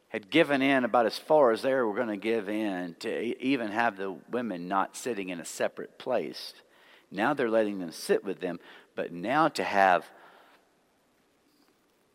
had 0.09 0.29
given 0.29 0.61
in 0.61 0.85
about 0.85 1.05
as 1.05 1.17
far 1.17 1.51
as 1.51 1.61
they 1.61 1.73
were 1.73 1.93
going 1.93 2.07
to 2.07 2.17
give 2.17 2.47
in 2.47 2.95
to 2.99 3.43
even 3.43 3.69
have 3.71 3.97
the 3.97 4.15
women 4.31 4.67
not 4.67 4.95
sitting 4.95 5.29
in 5.29 5.39
a 5.39 5.45
separate 5.45 5.97
place. 5.97 6.53
Now 7.11 7.33
they're 7.33 7.49
letting 7.49 7.79
them 7.79 7.91
sit 7.91 8.23
with 8.23 8.39
them, 8.39 8.59
but 8.95 9.11
now 9.11 9.49
to 9.49 9.63
have 9.63 10.05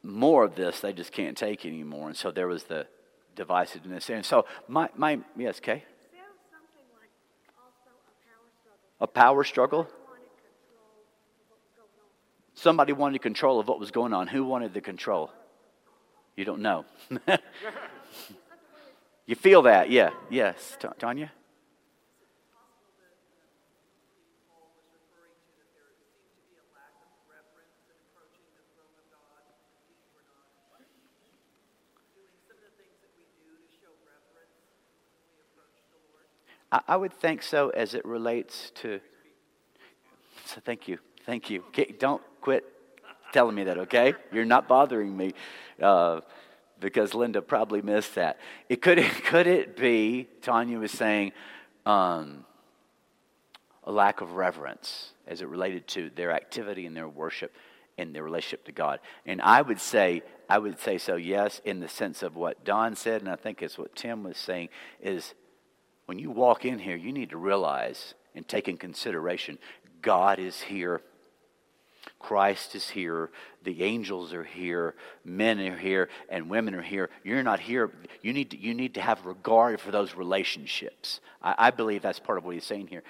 more 0.03 0.45
of 0.45 0.55
this, 0.55 0.81
they 0.81 0.93
just 0.93 1.13
can't 1.13 1.37
take 1.37 1.67
anymore. 1.67 2.09
And 2.09 2.17
so 2.17 2.31
there 2.31 2.49
was 2.49 2.65
the 2.65 2.87
divisiveness. 3.37 4.09
And 4.09 4.25
so 4.25 4.47
my, 4.67 4.89
my 4.97 5.21
yes, 5.37 5.61
Kay? 5.61 5.73
Like 5.73 5.85
a 7.49 8.23
power. 8.25 9.01
A 9.01 9.07
power 9.07 9.45
struggle? 9.45 9.81
Wanted 9.81 10.25
control 10.41 11.05
of 11.05 11.51
what 11.51 11.59
was 11.61 11.73
going 11.77 11.89
on. 11.99 12.50
Somebody 12.61 12.93
wanted 12.93 13.23
control 13.23 13.59
of 13.59 13.69
what 13.69 13.81
was 13.81 13.91
going 13.91 14.13
on. 14.13 14.27
Who 14.27 14.45
wanted 14.45 14.75
the 14.75 14.83
control? 14.83 15.31
You 16.37 16.45
don't 16.45 16.61
know. 16.61 16.85
you 19.27 19.35
feel 19.35 19.63
that? 19.63 19.89
Yeah. 19.89 20.11
Yes. 20.29 20.77
Ta- 20.79 20.93
Tanya? 20.99 21.33
I 36.87 36.95
would 36.95 37.15
think 37.15 37.43
so 37.43 37.71
as 37.71 37.95
it 37.95 38.05
relates 38.05 38.71
to. 38.83 39.01
So 40.45 40.61
thank 40.63 40.89
you. 40.89 40.99
Thank 41.31 41.49
you. 41.49 41.63
Okay, 41.69 41.95
don't 41.97 42.21
quit 42.41 42.65
telling 43.33 43.55
me 43.55 43.63
that, 43.63 43.79
okay? 43.79 44.15
You're 44.33 44.45
not 44.45 44.67
bothering 44.67 45.17
me 45.17 45.33
uh, 45.81 46.23
because 46.81 47.15
Linda 47.15 47.41
probably 47.41 47.83
missed 47.83 48.17
that. 48.17 48.41
It 48.69 48.83
could, 48.83 48.99
could 49.27 49.47
it 49.47 49.77
be, 49.77 50.27
Tanya 50.43 50.81
was 50.81 50.91
saying, 50.91 51.31
um, 51.87 52.45
a 53.85 53.93
lack 53.93 54.23
of 54.23 54.33
reverence 54.33 55.13
as 55.29 55.41
it 55.41 55.47
related 55.47 55.87
to 55.87 56.11
their 56.17 56.33
activity 56.33 56.85
and 56.85 56.97
their 56.97 57.09
worship 57.09 57.55
and 57.97 58.13
their 58.13 58.25
relationship 58.25 58.65
to 58.65 58.73
God. 58.73 58.99
And 59.25 59.41
I 59.41 59.63
would 59.63 59.79
say, 59.79 60.23
I 60.49 60.59
would 60.59 60.81
say 60.81 60.99
so, 60.99 61.15
yes, 61.15 61.61
in 61.65 61.79
the 61.79 61.89
sense 61.89 62.25
of 62.25 62.35
what 62.35 62.65
Don 62.65 62.97
said, 62.97 63.23
and 63.23 63.31
I 63.31 63.37
think 63.37 63.63
it's 63.63 63.79
what 63.79 63.95
Tim 63.95 64.25
was 64.25 64.37
saying, 64.37 64.71
is 65.01 65.35
when 66.07 66.19
you 66.19 66.33
walk 66.33 66.65
in 66.65 66.81
here, 66.81 66.97
you 66.97 67.13
need 67.13 67.31
to 67.31 67.37
realize 67.37 68.15
and 68.35 68.49
take 68.49 68.67
in 68.67 68.77
consideration 68.77 69.59
God 70.03 70.39
is 70.39 70.61
here. 70.63 71.03
Christ 72.19 72.75
is 72.75 72.91
here. 72.91 73.31
The 73.63 73.83
angels 73.83 74.33
are 74.33 74.45
here. 74.45 74.95
Men 75.25 75.61
are 75.61 75.77
here. 75.77 76.09
And 76.29 76.51
women 76.51 76.75
are 76.75 76.83
here. 76.83 77.11
You're 77.25 77.43
not 77.43 77.61
here. 77.61 77.91
You 78.23 78.33
need 78.33 78.51
to, 78.51 78.59
you 78.59 78.75
need 78.75 78.95
to 78.95 79.01
have 79.01 79.25
regard 79.27 79.81
for 79.81 79.91
those 79.91 80.15
relationships. 80.15 81.21
I, 81.43 81.55
I 81.59 81.71
believe 81.71 82.03
that's 82.03 82.19
part 82.19 82.39
of 82.39 82.45
what 82.45 82.55
he's 82.55 82.65
saying 82.65 82.89
here. 82.89 83.03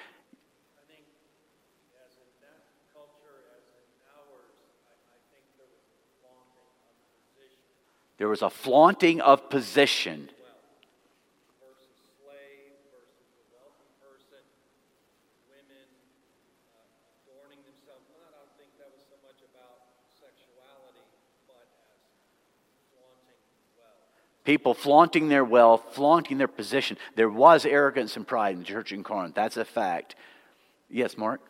There 8.21 8.29
was 8.29 8.43
a 8.43 8.51
flaunting 8.51 9.23
of 9.23 9.49
position. 9.49 10.29
versus 11.57 11.89
slave 12.21 12.77
versus 12.93 13.25
the 13.33 13.49
wealthy 13.49 13.89
person, 13.97 14.45
women 15.49 15.89
uh, 16.69 16.85
adorning 17.25 17.65
themselves. 17.65 18.05
Well, 18.13 18.21
I 18.29 18.45
don't 18.45 18.53
think 18.61 18.77
that 18.77 18.93
was 18.93 19.09
so 19.09 19.17
much 19.25 19.41
about 19.41 19.89
sexuality, 20.13 21.01
but 21.49 21.65
as 21.65 22.05
flaunting 22.93 23.41
wealth. 23.81 24.05
People 24.51 24.75
flaunting 24.75 25.29
their 25.29 25.45
wealth, 25.45 25.81
flaunting 25.93 26.39
their 26.39 26.49
position. 26.49 26.97
There 27.15 27.31
was 27.31 27.65
arrogance 27.65 28.17
and 28.17 28.27
pride 28.27 28.55
in 28.55 28.59
the 28.59 28.65
church 28.65 28.91
in 28.91 29.05
Corinth. 29.05 29.37
That's 29.37 29.57
a 29.57 29.65
fact. 29.65 30.17
Yes, 30.89 31.17
Mark? 31.17 31.41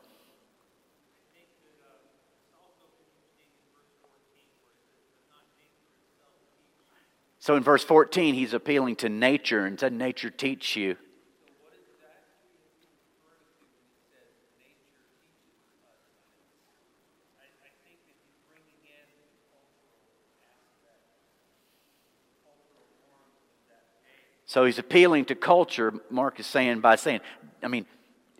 So 7.38 7.56
in 7.56 7.62
verse 7.62 7.82
14, 7.82 8.34
he's 8.34 8.52
appealing 8.52 8.96
to 8.96 9.08
nature 9.08 9.64
and 9.64 9.80
said, 9.80 9.94
Nature 9.94 10.28
teach 10.28 10.76
you. 10.76 10.98
So 24.50 24.64
he's 24.64 24.80
appealing 24.80 25.26
to 25.26 25.36
culture, 25.36 25.94
Mark 26.10 26.40
is 26.40 26.46
saying, 26.48 26.80
by 26.80 26.96
saying, 26.96 27.20
I 27.62 27.68
mean, 27.68 27.86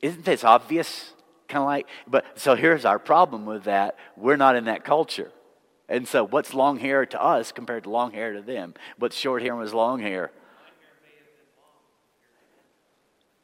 isn't 0.03 0.25
this 0.25 0.43
obvious? 0.43 1.13
Kind 1.47 1.63
of 1.63 1.67
like, 1.67 1.87
but 2.05 2.25
so 2.35 2.57
here's 2.57 2.85
our 2.85 2.99
problem 2.99 3.47
with 3.47 3.63
that. 3.63 3.97
We're 4.17 4.37
not 4.37 4.57
in 4.57 4.65
that 4.65 4.83
culture. 4.83 5.31
And 5.89 6.09
so 6.09 6.27
what's 6.27 6.53
long 6.53 6.81
hair 6.81 7.07
to 7.07 7.23
us 7.23 7.53
compared 7.53 7.85
to 7.85 7.91
long 7.91 8.11
hair 8.11 8.33
to 8.33 8.43
them? 8.43 8.75
What's 8.99 9.15
short 9.15 9.41
hair 9.41 9.55
was 9.55 9.73
long 9.73 10.01
hair? 10.01 10.33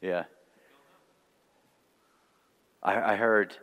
Yeah. 0.01 0.25
I, 2.83 3.13
I 3.13 3.15
heard 3.15 3.55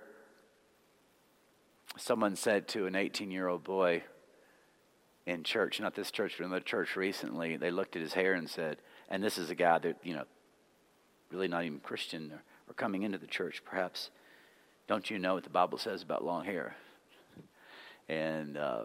someone 1.99 2.37
said 2.37 2.69
to 2.69 2.87
an 2.87 2.97
18 2.97 3.31
year 3.31 3.49
old 3.49 3.65
boy 3.65 4.03
in 5.27 5.43
church, 5.43 5.79
not 5.79 5.95
this 5.95 6.11
church, 6.11 6.37
but 6.39 6.47
another 6.47 6.61
church 6.61 6.97
recently, 6.97 7.59
they 7.59 7.71
looked 7.71 7.97
at 7.97 8.03
his 8.03 8.15
hair 8.15 8.33
and 8.33 8.49
said, 8.49 8.79
and 9.09 9.23
this 9.23 9.39
is 9.39 9.51
a 9.51 9.55
guy 9.55 9.79
that, 9.79 9.97
you 10.03 10.15
know, 10.15 10.25
really 11.31 11.49
not 11.49 11.65
even 11.65 11.81
Christian 11.81 12.31
or, 12.33 12.43
or 12.69 12.75
coming 12.75 13.03
into 13.03 13.19
the 13.19 13.27
church, 13.27 13.63
perhaps. 13.65 14.11
Don't 14.87 15.11
you 15.11 15.19
know 15.19 15.35
what 15.35 15.45
the 15.45 15.51
Bible 15.51 15.79
says 15.79 16.03
about 16.03 16.25
long 16.25 16.45
hair? 16.45 16.77
And 18.09 18.57
uh, 18.57 18.85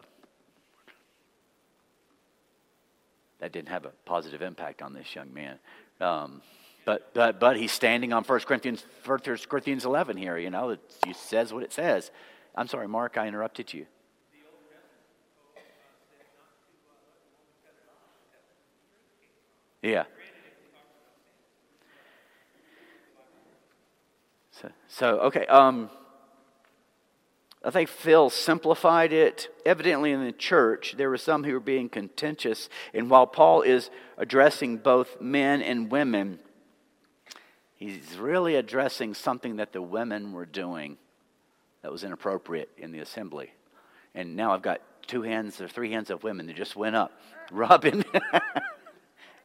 that 3.40 3.52
didn't 3.52 3.70
have 3.70 3.86
a 3.86 3.92
positive 4.06 4.42
impact 4.42 4.82
on 4.82 4.94
this 4.94 5.14
young 5.14 5.34
man. 5.34 5.60
Um, 6.00 6.42
but, 6.86 7.14
but, 7.14 7.40
but 7.40 7.58
he's 7.58 7.72
standing 7.72 8.14
on 8.14 8.24
1 8.24 8.40
Corinthians, 8.42 8.86
1 9.06 9.20
Corinthians 9.50 9.86
11 9.86 10.18
here, 10.18 10.38
you 10.38 10.50
know, 10.50 10.70
it, 10.70 10.80
it 11.06 11.16
says 11.16 11.54
what 11.54 11.64
it 11.64 11.74
says. 11.74 12.12
I'm 12.56 12.68
sorry, 12.68 12.88
Mark, 12.88 13.18
I 13.18 13.28
interrupted 13.28 13.74
you. 13.74 13.86
Yeah. 19.82 20.04
So, 24.52 24.70
so 24.88 25.20
okay. 25.20 25.46
Um, 25.48 25.90
I 27.64 27.72
think 27.72 27.90
Phil 27.90 28.30
simplified 28.30 29.12
it. 29.12 29.54
Evidently, 29.66 30.12
in 30.12 30.24
the 30.24 30.32
church, 30.32 30.96
there 30.98 31.10
were 31.10 31.18
some 31.18 31.44
who 31.44 31.54
were 31.54 31.60
being 31.60 31.90
contentious. 31.90 32.70
And 32.94 33.10
while 33.10 33.28
Paul 33.28 33.62
is 33.64 33.90
addressing 34.18 34.78
both 34.78 35.20
men 35.20 35.62
and 35.62 35.92
women, 35.92 36.40
he's 37.76 38.18
really 38.18 38.56
addressing 38.56 39.14
something 39.14 39.58
that 39.58 39.74
the 39.74 39.82
women 39.82 40.32
were 40.32 40.46
doing 40.46 40.98
that 41.82 41.92
was 41.92 42.04
inappropriate 42.04 42.70
in 42.78 42.92
the 42.92 43.00
assembly. 43.00 43.52
And 44.16 44.36
now 44.36 44.54
I've 44.54 44.62
got 44.62 44.82
two 45.08 45.22
hands 45.24 45.60
or 45.60 45.68
three 45.68 45.92
hands 45.92 46.10
of 46.10 46.24
women 46.24 46.48
that 46.48 46.56
just 46.56 46.76
went 46.76 46.96
up. 46.96 47.12
Robin. 47.52 48.06
I 48.06 48.40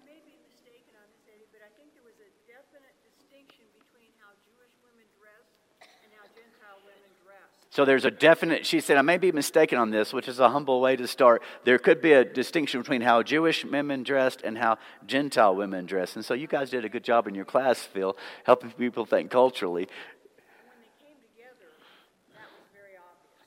may 0.05 0.21
be 0.23 0.37
mistaken 0.45 0.93
on 1.01 1.09
this, 1.09 1.25
Eddie, 1.25 1.49
but 1.49 1.65
I 1.65 1.73
think 1.81 1.97
there 1.97 2.05
was 2.05 2.21
a 2.21 2.29
definite 2.45 2.93
distinction 3.01 3.65
between 3.73 4.13
how 4.21 4.29
Jewish 4.45 4.77
women 4.85 5.09
dressed 5.17 5.57
and 6.05 6.13
how 6.13 6.29
Gentile 6.37 6.85
women 6.85 7.09
dressed. 7.25 7.64
So 7.75 7.85
there's 7.85 8.05
a 8.05 8.11
definite, 8.13 8.65
she 8.65 8.79
said, 8.79 8.99
I 8.99 9.03
may 9.03 9.19
be 9.19 9.33
mistaken 9.33 9.79
on 9.79 9.91
this, 9.91 10.13
which 10.13 10.29
is 10.29 10.39
a 10.39 10.49
humble 10.49 10.81
way 10.81 10.95
to 10.95 11.09
start. 11.09 11.43
There 11.65 11.77
could 11.77 12.01
be 12.01 12.13
a 12.13 12.25
distinction 12.25 12.81
between 12.81 13.01
how 13.01 13.25
Jewish 13.25 13.65
women 13.65 14.05
dressed 14.05 14.43
and 14.43 14.57
how 14.57 14.79
Gentile 15.09 15.57
women 15.57 15.85
dressed. 15.85 16.15
And 16.15 16.25
so 16.25 16.35
you 16.35 16.47
guys 16.47 16.71
did 16.71 16.85
a 16.85 16.89
good 16.89 17.03
job 17.03 17.27
in 17.27 17.35
your 17.35 17.45
class, 17.45 17.81
Phil, 17.81 18.17
helping 18.45 18.71
people 18.71 19.07
think 19.07 19.33
culturally. 19.33 19.89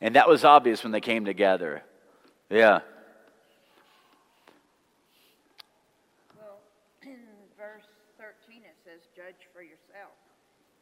And 0.01 0.17
that 0.17 0.27
was 0.27 0.43
obvious 0.43 0.83
when 0.83 0.91
they 0.91 0.99
came 0.99 1.23
together. 1.23 1.83
Yeah. 2.49 2.81
Well, 6.37 6.59
in 7.01 7.15
verse 7.57 7.87
13, 8.17 8.63
it 8.63 8.75
says, 8.83 9.07
Judge 9.15 9.47
for 9.53 9.61
yourself. 9.61 10.11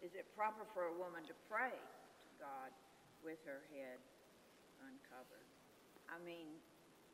Is 0.03 0.15
it 0.15 0.25
proper 0.35 0.65
for 0.73 0.85
a 0.85 0.93
woman 0.97 1.21
to 1.27 1.33
pray 1.47 1.69
with 3.25 3.41
her 3.45 3.61
head 3.73 3.97
uncovered? 4.79 5.49
I 6.07 6.23
mean, 6.23 6.45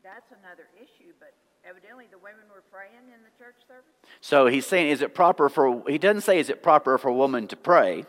that's 0.03 0.29
another 0.31 0.67
issue, 0.75 1.13
but 1.19 1.33
evidently 1.67 2.05
the 2.11 2.17
women 2.17 2.45
were 2.53 2.63
praying 2.71 3.07
in 3.07 3.23
the 3.23 3.33
church 3.39 3.55
service. 3.67 3.95
So 4.19 4.47
he's 4.47 4.65
saying, 4.65 4.89
is 4.89 5.01
it 5.01 5.15
proper 5.15 5.49
for, 5.49 5.83
he 5.87 5.97
doesn't 5.97 6.21
say, 6.21 6.39
is 6.39 6.49
it 6.49 6.61
proper 6.61 6.97
for 6.97 7.09
a 7.09 7.13
woman 7.13 7.47
to 7.47 7.55
pray? 7.55 8.05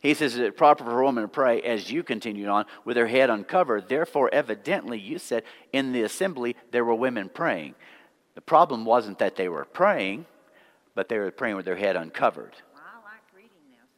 He 0.00 0.14
says, 0.14 0.34
Is 0.34 0.40
it 0.40 0.56
proper 0.56 0.84
for 0.84 1.00
a 1.00 1.04
woman 1.04 1.22
to 1.24 1.28
pray 1.28 1.60
as 1.62 1.90
you 1.90 2.02
continued 2.02 2.48
on 2.48 2.66
with 2.84 2.96
her 2.96 3.06
head 3.06 3.28
uncovered? 3.28 3.88
Therefore, 3.88 4.30
evidently, 4.32 4.98
you 4.98 5.18
said 5.18 5.42
in 5.72 5.92
the 5.92 6.02
assembly 6.02 6.56
there 6.70 6.84
were 6.84 6.94
women 6.94 7.28
praying. 7.28 7.74
The 8.34 8.40
problem 8.40 8.84
wasn't 8.84 9.18
that 9.18 9.36
they 9.36 9.48
were 9.48 9.64
praying, 9.64 10.26
but 10.94 11.08
they 11.08 11.18
were 11.18 11.30
praying 11.30 11.56
with 11.56 11.64
their 11.64 11.76
head 11.76 11.96
uncovered. 11.96 12.54
Well, 12.72 12.82
I 12.82 12.96
like 13.04 13.24
reading 13.34 13.50
this. 13.72 13.90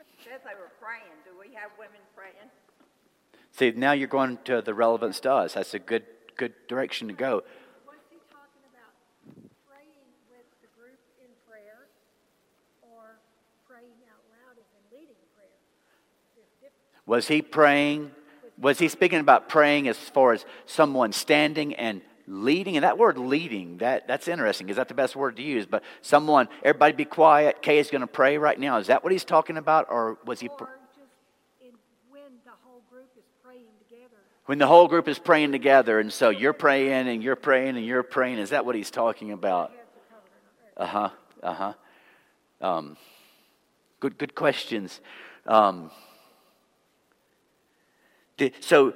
It 0.00 0.06
says 0.22 0.40
they 0.44 0.54
were 0.54 0.70
praying. 0.80 1.02
Do 1.24 1.32
we 1.40 1.54
have 1.54 1.70
women 1.78 2.00
praying? 2.14 2.50
See, 3.56 3.70
now 3.70 3.92
you're 3.92 4.08
going 4.08 4.38
to 4.46 4.62
the 4.62 4.74
relevance 4.74 5.20
to 5.20 5.32
us. 5.32 5.54
That's 5.54 5.74
a 5.74 5.78
good, 5.78 6.02
good 6.36 6.54
direction 6.66 7.06
to 7.08 7.14
go. 7.14 7.44
Was 7.86 7.96
he 8.10 8.16
praying 9.68 10.10
with 10.28 10.46
the 10.60 10.66
group 10.76 10.98
in 11.20 11.30
prayer 11.48 11.86
or 12.82 13.18
praying 13.68 13.94
out 14.10 14.22
loud 14.28 14.58
as 14.58 14.66
in 14.74 14.98
leading 14.98 15.14
prayer? 15.36 15.54
There's 16.34 16.48
different. 16.60 17.06
Was 17.06 17.28
he 17.28 17.42
praying? 17.42 18.10
Was 18.58 18.80
he 18.80 18.88
speaking 18.88 19.20
about 19.20 19.48
praying 19.48 19.86
as 19.86 19.98
far 19.98 20.32
as 20.32 20.44
someone 20.66 21.12
standing 21.12 21.74
and 21.74 22.02
leading? 22.26 22.76
And 22.76 22.82
that 22.82 22.98
word 22.98 23.18
leading, 23.18 23.78
that, 23.78 24.08
that's 24.08 24.26
interesting. 24.26 24.68
Is 24.68 24.76
that 24.76 24.88
the 24.88 24.94
best 24.94 25.14
word 25.14 25.36
to 25.36 25.42
use? 25.42 25.64
But 25.66 25.84
someone, 26.02 26.48
everybody 26.64 26.92
be 26.92 27.04
quiet. 27.04 27.62
Kay 27.62 27.78
is 27.78 27.88
going 27.88 28.00
to 28.00 28.08
pray 28.08 28.36
right 28.36 28.58
now. 28.58 28.78
Is 28.78 28.88
that 28.88 29.04
what 29.04 29.12
he's 29.12 29.24
talking 29.24 29.56
about? 29.56 29.86
Or 29.90 30.18
was 30.24 30.40
he. 30.40 30.48
Pr- 30.48 30.64
Or 30.64 30.78
just 30.96 31.10
in, 31.60 31.72
when 32.10 32.38
the 32.44 32.52
whole 32.62 32.82
group 32.90 33.10
is 33.16 33.24
praying 33.42 33.66
together. 33.88 34.22
When 34.46 34.58
the 34.58 34.66
whole 34.66 34.88
group 34.88 35.08
is 35.08 35.18
praying 35.18 35.52
together, 35.52 35.98
and 35.98 36.12
so 36.12 36.28
you're 36.30 36.52
praying 36.52 37.08
and 37.08 37.22
you're 37.22 37.36
praying 37.36 37.76
and 37.76 37.86
you're 37.86 38.02
praying, 38.02 38.38
is 38.38 38.50
that 38.50 38.66
what 38.66 38.74
he's 38.74 38.90
talking 38.90 39.32
about? 39.32 39.72
Uh 40.76 40.86
huh. 40.86 41.10
Uh 41.42 41.54
huh. 41.54 41.72
Um, 42.60 42.96
good. 44.00 44.18
Good 44.18 44.34
questions. 44.34 45.00
Um, 45.46 45.90
so 48.60 48.94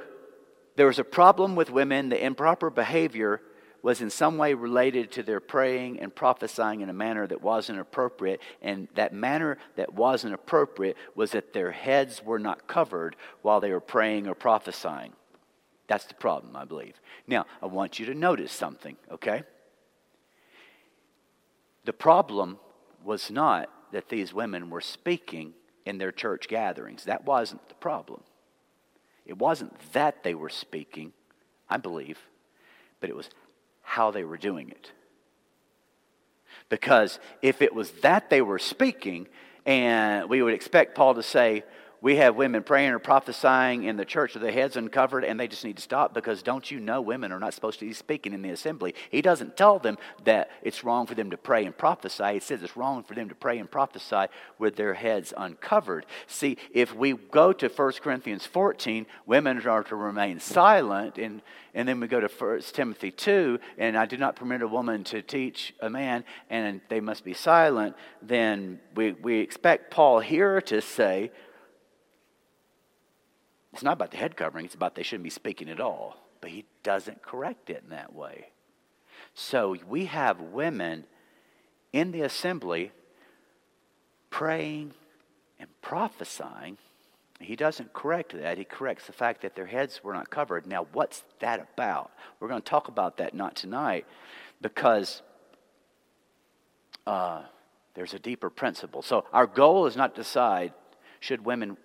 there 0.77 0.87
was 0.87 0.99
a 0.99 1.05
problem 1.05 1.57
with 1.57 1.71
women. 1.71 2.09
The 2.09 2.25
improper 2.25 2.71
behavior 2.71 3.41
was 3.83 4.01
in 4.01 4.11
some 4.11 4.39
way 4.39 4.55
related 4.55 5.13
to 5.13 5.23
their 5.23 5.41
praying 5.41 6.01
and 6.01 6.15
prophesying 6.15 6.81
in 6.81 6.89
a 6.89 6.93
manner 6.93 7.27
that 7.27 7.41
wasn't 7.41 7.79
appropriate. 7.79 8.41
And 8.61 8.89
that 8.95 9.13
manner 9.13 9.59
that 9.77 9.95
wasn't 9.95 10.35
appropriate 10.35 10.97
was 11.15 11.31
that 11.31 11.53
their 11.53 11.71
heads 11.71 12.23
were 12.25 12.39
not 12.39 12.67
covered 12.67 13.17
while 13.43 13.61
they 13.61 13.71
were 13.71 13.81
praying 13.81 14.27
or 14.27 14.35
prophesying. 14.35 15.13
That's 15.89 16.05
the 16.05 16.15
problem, 16.15 16.55
I 16.55 16.65
believe. 16.65 17.01
Now, 17.27 17.47
I 17.63 17.67
want 17.67 17.99
you 17.99 18.07
to 18.07 18.15
notice 18.15 18.53
something, 18.53 18.97
okay? 19.11 19.43
The 21.85 21.93
problem 21.95 22.59
was 23.03 23.31
not 23.31 23.71
that 23.93 24.11
these 24.11 24.35
women 24.35 24.69
were 24.69 24.83
speaking 24.83 25.55
in 25.87 25.97
their 25.97 26.13
church 26.13 26.47
gatherings. 26.47 27.05
That 27.05 27.25
wasn't 27.25 27.67
the 27.71 27.75
problem. 27.75 28.23
It 29.25 29.39
wasn't 29.39 29.75
that 29.93 30.23
they 30.23 30.35
were 30.35 30.51
speaking, 30.51 31.15
I 31.69 31.79
believe, 31.79 32.19
but 33.01 33.09
it 33.09 33.17
was 33.17 33.31
how 33.83 34.11
they 34.11 34.25
were 34.25 34.37
doing 34.37 34.69
it. 34.69 34.93
Because 36.69 37.19
if 37.41 37.63
it 37.63 37.75
was 37.75 37.91
that 38.03 38.29
they 38.29 38.43
were 38.43 38.59
speaking, 38.59 39.29
and 39.65 40.29
we 40.29 40.43
would 40.43 40.53
expect 40.53 40.95
Paul 40.95 41.15
to 41.15 41.23
say, 41.23 41.65
we 42.01 42.17
have 42.17 42.37
women 42.37 42.63
praying 42.63 42.93
or 42.93 42.99
prophesying 42.99 43.83
in 43.85 43.97
the 43.97 44.05
church 44.05 44.35
with 44.35 44.43
their 44.43 44.53
heads 44.53 44.77
uncovered, 44.77 45.25
and 45.25 45.39
they 45.39 45.49
just 45.49 45.65
need 45.65 45.77
to 45.77 45.83
stop 45.83 46.15
because 46.15 46.43
don't 46.43 46.71
you 46.71 46.79
know 46.79 47.01
women 47.01 47.33
are 47.33 47.41
not 47.41 47.55
supposed 47.55 47.81
to 47.81 47.87
be 47.87 47.93
speaking 47.93 48.33
in 48.33 48.43
the 48.43 48.51
assembly? 48.51 48.95
He 49.11 49.21
doesn't 49.21 49.57
tell 49.57 49.79
them 49.81 49.99
that 50.25 50.51
it's 50.63 50.85
wrong 50.85 51.07
for 51.07 51.15
them 51.15 51.31
to 51.31 51.37
pray 51.37 51.65
and 51.65 51.77
prophesy. 51.77 52.35
He 52.35 52.41
says 52.41 52.63
it's 52.63 52.77
wrong 52.77 53.03
for 53.03 53.15
them 53.15 53.29
to 53.29 53.35
pray 53.35 53.59
and 53.59 53.69
prophesy 53.69 54.27
with 54.59 54.77
their 54.77 54.95
heads 54.95 55.35
uncovered. 55.37 56.07
See, 56.29 56.57
if 56.73 56.95
we 56.95 57.15
go 57.15 57.53
to 57.53 57.69
1 57.69 57.93
Corinthians 58.01 58.47
14, 58.47 59.07
women 59.27 59.67
are 59.67 59.83
to 59.85 59.97
remain 59.97 60.39
silent, 60.39 61.19
and, 61.19 61.43
and 61.75 61.89
then 61.89 61.99
we 61.99 62.07
go 62.07 62.21
to 62.21 62.29
1 62.29 62.61
Timothy 62.73 63.11
2, 63.11 63.59
and 63.77 63.97
I 63.97 64.07
do 64.07 64.17
not 64.17 64.37
permit 64.37 64.63
a 64.63 64.69
woman 64.69 65.03
to 65.05 65.21
teach 65.21 65.75
a 65.81 65.91
man, 65.91 66.25
and 66.49 66.81
they 66.89 67.01
must 67.01 67.25
be 67.25 67.35
silent, 67.35 67.97
then 68.23 68.79
we, 68.95 69.13
we 69.13 69.41
expect 69.41 69.91
Paul 69.91 70.21
here 70.21 70.61
to 70.63 70.81
say, 70.81 71.33
it's 73.79 73.85
not 73.85 73.93
about 73.93 74.11
the 74.11 74.17
head 74.17 74.37
covering, 74.37 74.65
it's 74.65 74.75
about 74.75 74.97
they 74.97 75.05
shouldn't 75.05 75.23
be 75.23 75.31
speaking 75.31 75.71
at 75.71 75.79
all. 75.79 76.17
But 76.41 76.51
he 76.51 76.65
doesn't 76.83 77.23
correct 77.23 77.71
it 77.71 77.85
in 77.85 77.91
that 77.91 78.13
way. 78.13 78.49
So 79.35 79.77
we 79.87 80.07
have 80.07 80.41
women 80.41 81.05
in 81.93 82.11
the 82.11 82.23
assembly 82.23 82.91
praying 84.31 84.95
and 85.61 85.69
prophesying. 85.81 86.77
He 87.39 87.55
doesn't 87.55 87.93
correct 87.93 88.33
that. 88.33 88.59
He 88.59 88.65
corrects 88.65 89.07
the 89.07 89.13
fact 89.13 89.43
that 89.43 89.55
their 89.55 89.67
heads 89.67 90.03
were 90.03 90.13
not 90.13 90.29
covered. 90.29 90.67
Now, 90.67 90.89
what's 90.93 91.23
that 91.39 91.69
about? 91.73 92.11
We're 92.41 92.49
going 92.49 92.63
to 92.63 92.69
talk 92.69 92.89
about 92.89 93.19
that 93.19 93.33
not 93.33 93.55
tonight 93.55 94.07
because 94.61 95.23
uh, 97.07 97.43
there's 97.95 98.13
a 98.13 98.19
deeper 98.19 98.51
principle. 98.51 99.03
So, 99.03 99.25
our 99.33 99.47
goal 99.47 99.87
is 99.87 99.97
not 99.97 100.17
to 100.17 100.23
decide 100.23 100.73
should 101.21 101.45
women 101.45 101.77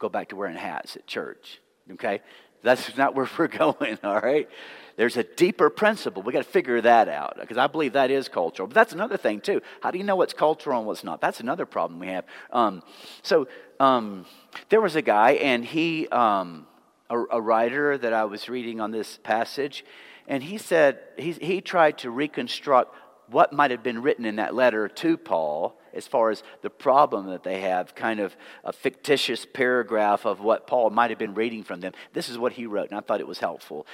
go 0.00 0.08
back 0.08 0.30
to 0.30 0.36
wearing 0.36 0.56
hats 0.56 0.96
at 0.96 1.06
church. 1.06 1.60
Okay? 1.92 2.20
That's 2.62 2.96
not 2.96 3.14
where 3.14 3.28
we're 3.38 3.48
going, 3.48 3.98
all 4.02 4.20
right? 4.20 4.48
There's 4.96 5.16
a 5.16 5.22
deeper 5.22 5.70
principle. 5.70 6.22
We 6.22 6.32
got 6.32 6.44
to 6.44 6.50
figure 6.50 6.80
that 6.80 7.08
out 7.08 7.36
because 7.40 7.56
I 7.56 7.68
believe 7.68 7.92
that 7.92 8.10
is 8.10 8.28
cultural. 8.28 8.66
But 8.66 8.74
that's 8.74 8.92
another 8.92 9.16
thing, 9.16 9.40
too. 9.40 9.62
How 9.80 9.90
do 9.90 9.98
you 9.98 10.04
know 10.04 10.16
what's 10.16 10.34
cultural 10.34 10.78
and 10.78 10.86
what's 10.86 11.04
not? 11.04 11.20
That's 11.20 11.40
another 11.40 11.64
problem 11.64 12.00
we 12.00 12.08
have. 12.08 12.24
Um, 12.52 12.82
so, 13.22 13.48
um, 13.78 14.26
there 14.68 14.80
was 14.80 14.96
a 14.96 15.02
guy, 15.02 15.32
and 15.32 15.64
he, 15.64 16.06
um, 16.08 16.66
a, 17.08 17.18
a 17.30 17.40
writer 17.40 17.96
that 17.96 18.12
I 18.12 18.24
was 18.24 18.48
reading 18.48 18.80
on 18.80 18.90
this 18.90 19.18
passage, 19.22 19.84
and 20.28 20.42
he 20.42 20.58
said 20.58 20.98
he, 21.16 21.32
he 21.32 21.60
tried 21.60 21.98
to 21.98 22.10
reconstruct 22.10 22.94
what 23.30 23.52
might 23.52 23.70
have 23.70 23.82
been 23.82 24.02
written 24.02 24.24
in 24.24 24.36
that 24.36 24.54
letter 24.54 24.88
to 24.88 25.16
Paul 25.16 25.78
as 25.92 26.06
far 26.06 26.30
as 26.30 26.42
the 26.62 26.70
problem 26.70 27.26
that 27.26 27.42
they 27.42 27.60
have, 27.60 27.94
kind 27.94 28.20
of 28.20 28.36
a 28.64 28.72
fictitious 28.72 29.46
paragraph 29.52 30.24
of 30.24 30.40
what 30.40 30.66
Paul 30.66 30.90
might 30.90 31.10
have 31.10 31.18
been 31.18 31.34
reading 31.34 31.64
from 31.64 31.80
them. 31.80 31.92
This 32.12 32.28
is 32.28 32.38
what 32.38 32.52
he 32.52 32.66
wrote, 32.66 32.90
and 32.90 32.98
I 32.98 33.00
thought 33.00 33.20
it 33.20 33.26
was 33.26 33.40
helpful. 33.40 33.86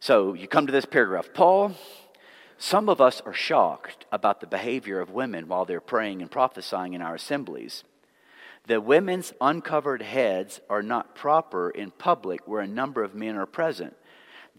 So 0.00 0.32
you 0.34 0.48
come 0.48 0.66
to 0.66 0.72
this 0.72 0.86
paragraph 0.86 1.28
Paul, 1.34 1.72
some 2.56 2.88
of 2.88 3.00
us 3.00 3.20
are 3.22 3.32
shocked 3.32 4.06
about 4.12 4.40
the 4.40 4.46
behavior 4.46 5.00
of 5.00 5.10
women 5.10 5.48
while 5.48 5.64
they're 5.64 5.80
praying 5.80 6.20
and 6.22 6.30
prophesying 6.30 6.94
in 6.94 7.02
our 7.02 7.14
assemblies. 7.14 7.84
The 8.66 8.80
women's 8.80 9.32
uncovered 9.40 10.02
heads 10.02 10.60
are 10.68 10.82
not 10.82 11.14
proper 11.14 11.70
in 11.70 11.90
public 11.90 12.46
where 12.46 12.60
a 12.60 12.66
number 12.66 13.02
of 13.02 13.14
men 13.14 13.36
are 13.36 13.46
present. 13.46 13.96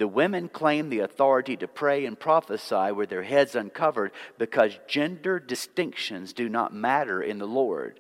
The 0.02 0.08
women 0.08 0.50
claim 0.50 0.90
the 0.90 1.02
authority 1.02 1.56
to 1.58 1.68
pray 1.68 2.08
and 2.08 2.20
prophesy 2.20 2.92
with 2.92 3.10
their 3.10 3.22
heads 3.22 3.54
uncovered 3.54 4.12
because 4.40 4.80
gender 4.88 5.40
distinctions 5.40 6.34
do 6.34 6.50
not 6.50 6.74
matter 6.74 7.22
in 7.22 7.38
the 7.38 7.46
Lord. 7.46 8.00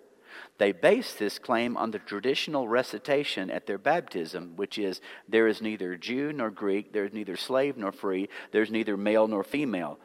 They 0.57 0.71
base 0.71 1.13
this 1.13 1.37
claim 1.37 1.77
on 1.77 1.91
the 1.91 1.99
traditional 1.99 2.67
recitation 2.67 3.51
at 3.51 3.67
their 3.67 3.77
baptism, 3.77 4.53
which 4.55 4.79
is 4.79 4.99
there 5.29 5.45
is 5.45 5.61
neither 5.61 5.95
Jew 5.95 6.33
nor 6.33 6.49
Greek, 6.49 6.91
there 6.91 7.05
is 7.05 7.13
neither 7.13 7.37
slave 7.37 7.77
nor 7.77 7.91
free, 7.91 8.29
there 8.51 8.63
is 8.63 8.71
neither 8.71 8.97
male 8.97 9.27
nor 9.27 9.43
female. 9.43 9.99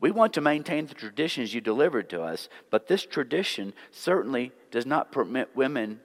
We 0.00 0.12
want 0.12 0.32
to 0.32 0.40
maintain 0.40 0.86
the 0.86 0.94
traditions 0.94 1.52
you 1.52 1.60
delivered 1.60 2.08
to 2.08 2.22
us, 2.22 2.48
but 2.70 2.88
this 2.88 3.04
tradition 3.04 3.74
certainly 3.90 4.52
does 4.70 4.86
not 4.86 5.12
permit 5.12 5.54
women 5.54 6.00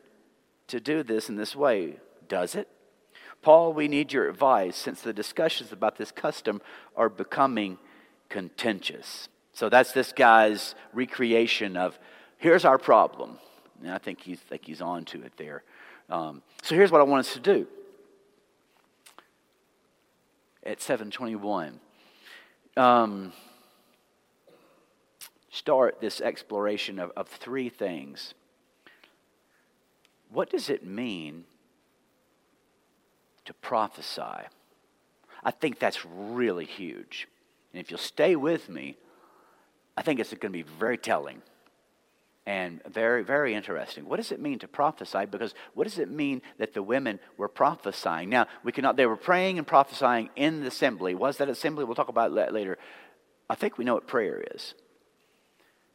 to 0.67 0.81
do 0.81 1.01
this 1.01 1.29
in 1.29 1.37
this 1.37 1.55
way, 1.55 2.01
does 2.27 2.55
it? 2.55 2.67
Paul, 3.41 3.73
we 3.73 3.87
need 3.87 4.11
your 4.11 4.29
advice 4.29 4.75
since 4.75 5.01
the 5.01 5.13
discussions 5.13 5.71
about 5.71 5.97
this 5.97 6.11
custom 6.11 6.61
are 6.95 7.09
becoming 7.09 7.77
contentious. 8.27 9.29
So 9.53 9.69
that's 9.69 9.91
this 9.91 10.11
guy's 10.11 10.75
recreation 10.93 11.77
of 11.77 11.97
here's 12.37 12.65
our 12.65 12.77
problem. 12.77 13.37
And 13.81 13.91
I 13.91 13.97
think 13.97 14.21
he's, 14.21 14.39
think 14.39 14.65
he's 14.65 14.81
on 14.81 15.05
to 15.05 15.23
it 15.23 15.33
there. 15.37 15.63
Um, 16.09 16.41
so 16.63 16.75
here's 16.75 16.91
what 16.91 17.01
I 17.01 17.05
want 17.05 17.25
us 17.25 17.33
to 17.33 17.39
do 17.39 17.67
at 20.63 20.81
721. 20.81 21.79
Um, 22.75 23.33
start 25.49 25.99
this 26.01 26.21
exploration 26.21 26.99
of, 26.99 27.11
of 27.15 27.27
three 27.27 27.69
things. 27.69 28.33
What 30.29 30.49
does 30.49 30.69
it 30.69 30.85
mean 30.85 31.45
to 33.49 33.53
prophesy? 33.55 34.47
I 35.43 35.51
think 35.51 35.79
that's 35.79 36.05
really 36.05 36.65
huge. 36.65 37.27
And 37.73 37.81
if 37.81 37.89
you'll 37.89 37.97
stay 37.97 38.35
with 38.35 38.69
me, 38.69 38.95
I 39.97 40.03
think 40.03 40.19
it's 40.19 40.29
going 40.29 40.39
to 40.41 40.49
be 40.49 40.61
very 40.61 40.99
telling 40.99 41.41
and 42.45 42.79
very, 42.85 43.23
very 43.23 43.55
interesting. 43.55 44.07
What 44.07 44.17
does 44.17 44.31
it 44.31 44.39
mean 44.39 44.59
to 44.59 44.67
prophesy? 44.67 45.25
Because 45.25 45.55
what 45.73 45.85
does 45.85 45.97
it 45.97 46.11
mean 46.11 46.43
that 46.59 46.75
the 46.75 46.83
women 46.83 47.19
were 47.37 47.47
prophesying? 47.47 48.29
Now, 48.29 48.45
we 48.63 48.71
cannot, 48.71 48.97
they 48.97 49.07
were 49.07 49.17
praying 49.17 49.57
and 49.57 49.65
prophesying 49.65 50.29
in 50.35 50.61
the 50.61 50.67
assembly. 50.67 51.15
Was 51.15 51.37
that 51.37 51.49
assembly? 51.49 51.85
We'll 51.85 51.95
talk 51.95 52.09
about 52.09 52.35
that 52.35 52.53
later. 52.53 52.77
I 53.49 53.55
think 53.55 53.79
we 53.79 53.83
know 53.85 53.95
what 53.95 54.07
prayer 54.07 54.43
is. 54.53 54.75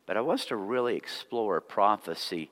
But 0.07 0.17
I 0.17 0.23
want 0.23 0.41
us 0.41 0.47
to 0.47 0.57
really 0.57 0.97
explore 0.97 1.61
prophecy 1.61 2.51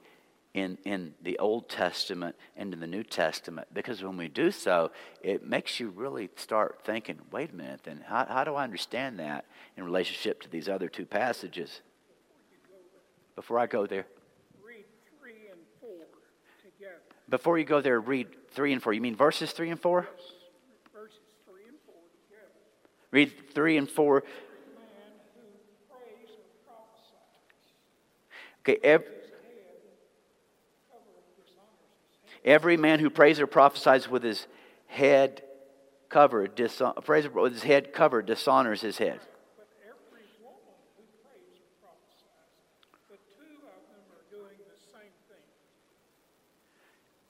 in, 0.55 0.79
in 0.85 1.15
the 1.23 1.39
Old 1.39 1.69
Testament 1.69 2.37
and 2.57 2.75
in 2.75 2.81
the 2.81 2.87
New 2.87 3.03
Testament 3.03 3.69
because 3.73 4.03
when 4.03 4.17
we 4.17 4.29
do 4.29 4.51
so, 4.51 4.91
it 5.23 5.47
makes 5.47 5.81
you 5.81 5.89
really 5.89 6.29
start 6.37 6.81
thinking, 6.85 7.19
wait 7.31 7.53
a 7.53 7.55
minute, 7.55 7.81
then 7.85 8.05
how, 8.07 8.27
how 8.27 8.45
do 8.45 8.55
I 8.55 8.65
understand 8.65 9.19
that 9.19 9.47
in 9.77 9.85
relationship 9.85 10.43
to 10.43 10.51
these 10.51 10.69
other 10.69 10.89
two 10.89 11.07
passages? 11.07 11.81
Before 13.35 13.59
I 13.59 13.67
go 13.67 13.87
there. 13.87 14.07
Read 14.63 14.85
three 15.19 15.49
and 15.51 15.61
four 15.81 16.05
together. 16.63 17.01
Before 17.29 17.59
you 17.59 17.65
go 17.65 17.81
there, 17.81 17.99
read 17.99 18.29
three 18.51 18.73
and 18.75 18.83
four. 18.83 18.93
You 18.93 19.01
mean 19.01 19.17
verses 19.17 19.53
three 19.53 19.71
and 19.71 19.81
four? 19.81 20.07
Verses 20.93 21.19
three 21.47 21.65
and 21.67 21.79
four 21.87 21.95
together. 22.29 22.53
Read 23.11 23.33
three 23.55 23.79
and 23.79 23.89
four. 23.91 24.23
Man 24.77 24.83
who 25.35 25.43
prays 25.89 26.29
and 26.29 26.45
prophesies. 26.67 27.73
Okay, 28.61 28.79
every, 28.87 29.07
His 29.07 29.15
head 29.17 29.83
covered 30.93 31.25
dishonors 31.41 31.89
his 32.05 32.32
head. 32.32 32.32
Every 32.45 32.77
man 32.77 33.01
who 33.01 33.11
prays 33.11 33.41
or 33.41 33.47
prophesies 33.47 34.09
with 34.09 34.23
his 34.23 34.47
head 34.87 35.43
covered, 36.09 36.57
dishon- 36.57 37.03
prays 37.05 37.29
with 37.29 37.53
his 37.53 37.63
head 37.63 37.93
covered, 37.93 38.27
dishonors 38.27 38.81
his 38.81 38.99
head. 38.99 39.21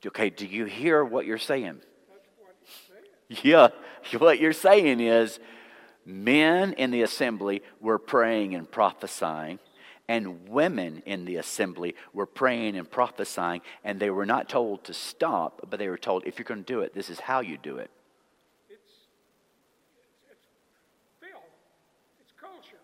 Okay, 0.05 0.31
do 0.31 0.47
you 0.47 0.65
hear 0.65 1.05
what 1.05 1.27
you're 1.27 1.39
saying? 1.39 1.81
What. 3.29 3.45
Yeah, 3.45 3.69
what 4.19 4.41
you're 4.41 4.53
saying 4.53 5.01
is 5.01 5.39
men 6.05 6.73
in 6.73 6.91
the 6.91 7.03
assembly 7.03 7.63
were 7.81 7.99
praying 7.99 8.55
and 8.55 8.69
prophesying, 8.69 9.61
and 10.09 10.49
women 10.49 11.03
in 11.07 11.25
the 11.25 11.37
assembly 11.37 11.95
were 12.13 12.27
praying 12.27 12.77
and 12.77 12.91
prophesying, 12.91 13.61
and 13.85 14.01
they 14.01 14.11
were 14.11 14.27
not 14.27 14.49
told 14.49 14.85
to 14.85 14.95
stop, 14.95 15.67
but 15.69 15.79
they 15.79 15.89
were 15.89 15.99
told, 15.99 16.25
if 16.27 16.39
you're 16.39 16.45
going 16.45 16.65
to 16.65 16.73
do 16.73 16.81
it, 16.81 16.93
this 16.95 17.09
is 17.09 17.21
how 17.21 17.41
you 17.41 17.57
do 17.57 17.79
it. 17.79 17.91
It's, 18.69 18.81
it's, 20.31 20.33
it's 20.33 20.47
film. 21.21 21.43
It's 22.21 22.33
culture. 22.41 22.79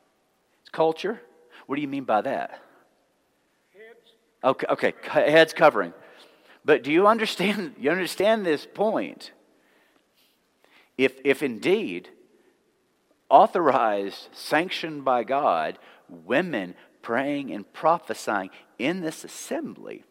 It's 0.61 0.71
culture? 0.71 1.21
What 1.67 1.77
do 1.77 1.83
you 1.83 1.89
mean 1.89 2.05
by 2.05 2.23
that? 2.23 2.63
Heads 3.75 4.15
Okay, 4.45 4.67
okay, 4.71 4.95
heads 5.31 5.53
covering. 5.53 5.93
But 6.65 6.83
do 6.83 6.93
you 6.93 7.07
understand? 7.07 7.75
You 7.79 7.91
understand 7.91 8.45
this 8.45 8.67
point? 8.67 9.33
If, 10.97 11.15
if 11.25 11.43
indeed 11.43 12.09
authorized, 13.29 14.29
sanctioned 14.33 15.05
by 15.05 15.25
God, 15.25 15.79
women 16.09 16.75
praying 17.03 17.53
and 17.53 17.71
prophesying 17.73 18.51
in 18.79 19.01
this 19.01 19.25
assembly, 19.25 20.05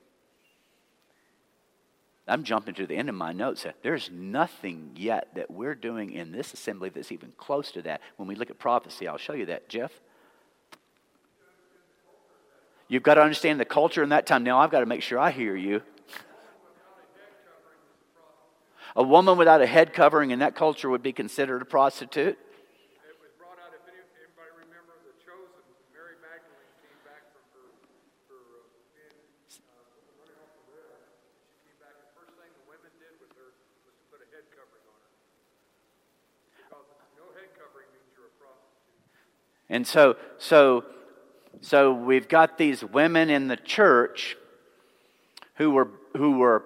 I'm 2.28 2.44
jumping 2.44 2.74
to 2.76 2.86
the 2.86 2.96
end 2.96 3.08
of 3.08 3.16
my 3.16 3.32
notes. 3.32 3.66
There's 3.84 4.10
nothing 4.12 4.92
yet 4.96 5.30
that 5.36 5.50
we're 5.50 5.76
doing 5.76 6.12
in 6.12 6.32
this 6.32 6.54
assembly 6.54 6.90
that's 6.90 7.12
even 7.12 7.32
close 7.38 7.72
to 7.72 7.82
that. 7.84 8.02
When 8.18 8.28
we 8.28 8.36
look 8.36 8.50
at 8.50 8.60
prophecy, 8.60 9.08
I'll 9.08 9.18
show 9.18 9.34
you 9.34 9.46
that. 9.46 9.70
Jeff? 9.70 9.92
You've 12.90 13.04
got 13.04 13.16
to 13.16 13.22
understand 13.22 13.60
the 13.60 13.66
culture 13.66 14.04
in 14.04 14.10
that 14.10 14.26
time. 14.26 14.44
Now, 14.44 14.60
I've 14.60 14.72
got 14.72 14.82
to 14.82 14.86
make 14.86 15.02
sure 15.02 15.20
I 15.20 15.32
hear 15.32 15.56
you. 15.56 15.82
A 18.96 19.04
woman 19.04 19.38
without 19.38 19.62
a 19.62 19.68
head 19.68 19.94
covering 19.94 20.32
in 20.32 20.40
that 20.40 20.56
culture 20.56 20.90
would 20.90 21.04
be 21.04 21.14
considered 21.14 21.62
a 21.62 21.66
prostitute. 21.66 22.34
It 22.34 23.16
was 23.22 23.30
brought 23.38 23.62
out, 23.62 23.70
if 23.70 23.86
any, 23.86 24.02
anybody 24.18 24.50
remember 24.58 24.98
the 25.06 25.14
chosen, 25.22 25.62
Mary 25.94 26.18
Magdalene 26.18 26.74
came 26.82 26.98
back 27.06 27.30
from 27.30 27.46
her, 27.54 27.70
her, 28.34 28.42
uh, 28.58 28.74
being, 28.98 29.14
uh, 29.70 29.86
running 30.18 30.42
off 30.42 30.50
the 30.50 30.66
road. 30.74 30.98
She 31.62 31.70
came 31.70 31.78
back, 31.78 31.94
the 31.94 32.10
first 32.18 32.34
thing 32.42 32.50
the 32.58 32.66
women 32.66 32.90
did 32.98 33.14
with 33.22 33.30
her 33.38 33.54
was 33.86 33.94
to 34.02 34.06
put 34.10 34.26
a 34.26 34.28
head 34.34 34.50
covering 34.50 34.82
on 34.90 34.98
her. 34.98 35.14
Because 36.58 36.90
no 37.14 37.30
head 37.38 37.54
covering 37.54 37.86
means 37.94 38.10
you're 38.18 38.34
a 38.34 38.38
prostitute. 38.42 38.98
And 39.70 39.86
so, 39.86 40.16
so, 40.38 40.86
so 41.62 41.94
we've 41.94 42.28
got 42.28 42.58
these 42.58 42.84
women 42.84 43.30
in 43.30 43.48
the 43.48 43.58
church 43.58 44.38
who 45.56 45.72
were, 45.72 45.90
who 46.16 46.38
were 46.38 46.64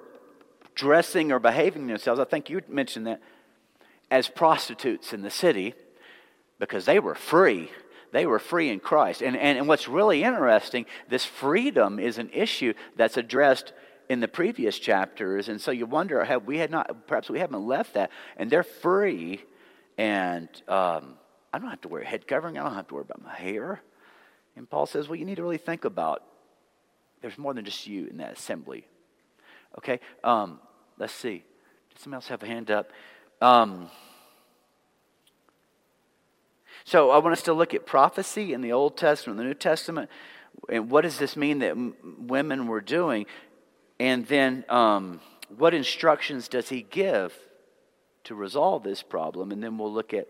dressing 0.75 1.31
or 1.31 1.39
behaving 1.39 1.87
themselves. 1.87 2.19
I 2.19 2.25
think 2.25 2.49
you 2.49 2.61
mentioned 2.67 3.07
that 3.07 3.21
as 4.09 4.27
prostitutes 4.27 5.13
in 5.13 5.21
the 5.21 5.29
city 5.29 5.73
because 6.59 6.85
they 6.85 6.99
were 6.99 7.15
free. 7.15 7.71
They 8.11 8.25
were 8.25 8.39
free 8.39 8.69
in 8.69 8.81
Christ. 8.81 9.21
And, 9.21 9.37
and, 9.37 9.57
and 9.57 9.67
what's 9.67 9.87
really 9.87 10.23
interesting, 10.23 10.85
this 11.09 11.23
freedom 11.25 11.97
is 11.97 12.17
an 12.17 12.29
issue 12.33 12.73
that's 12.97 13.17
addressed 13.17 13.71
in 14.09 14.19
the 14.19 14.27
previous 14.27 14.77
chapters. 14.77 15.47
And 15.47 15.61
so 15.61 15.71
you 15.71 15.85
wonder, 15.85 16.23
have 16.25 16.45
we 16.45 16.57
had 16.57 16.69
not, 16.69 17.07
perhaps 17.07 17.29
we 17.29 17.39
haven't 17.39 17.65
left 17.65 17.93
that. 17.93 18.11
And 18.35 18.49
they're 18.51 18.63
free. 18.63 19.41
And 19.97 20.49
um, 20.67 21.15
I 21.53 21.59
don't 21.59 21.69
have 21.69 21.81
to 21.81 21.87
wear 21.87 22.01
a 22.01 22.05
head 22.05 22.27
covering. 22.27 22.57
I 22.57 22.63
don't 22.63 22.73
have 22.75 22.87
to 22.87 22.95
worry 22.95 23.03
about 23.03 23.23
my 23.23 23.35
hair. 23.35 23.81
And 24.55 24.69
Paul 24.69 24.85
says, 24.85 25.07
well, 25.07 25.17
you 25.17 25.25
need 25.25 25.35
to 25.35 25.43
really 25.43 25.57
think 25.57 25.85
about 25.85 26.23
there's 27.21 27.37
more 27.37 27.53
than 27.53 27.65
just 27.65 27.87
you 27.87 28.07
in 28.07 28.17
that 28.17 28.33
assembly. 28.33 28.85
Okay, 29.77 29.99
um, 30.23 30.59
let's 30.97 31.13
see. 31.13 31.43
Did 31.89 31.99
someone 31.99 32.17
else 32.17 32.27
have 32.27 32.43
a 32.43 32.47
hand 32.47 32.71
up? 32.71 32.91
Um, 33.41 33.89
so 36.83 37.11
I 37.11 37.19
want 37.19 37.33
us 37.33 37.43
to 37.43 37.53
look 37.53 37.73
at 37.73 37.85
prophecy 37.85 38.53
in 38.53 38.61
the 38.61 38.71
Old 38.71 38.97
Testament, 38.97 39.37
the 39.37 39.43
New 39.43 39.53
Testament, 39.53 40.09
and 40.69 40.89
what 40.89 41.01
does 41.01 41.17
this 41.17 41.35
mean 41.37 41.59
that 41.59 41.75
women 42.19 42.67
were 42.67 42.81
doing? 42.81 43.25
And 43.99 44.25
then 44.25 44.65
um, 44.67 45.21
what 45.57 45.73
instructions 45.73 46.47
does 46.47 46.69
he 46.69 46.81
give 46.81 47.33
to 48.25 48.35
resolve 48.35 48.83
this 48.83 49.03
problem? 49.03 49.51
And 49.51 49.63
then 49.63 49.77
we'll 49.77 49.93
look 49.93 50.13
at 50.13 50.27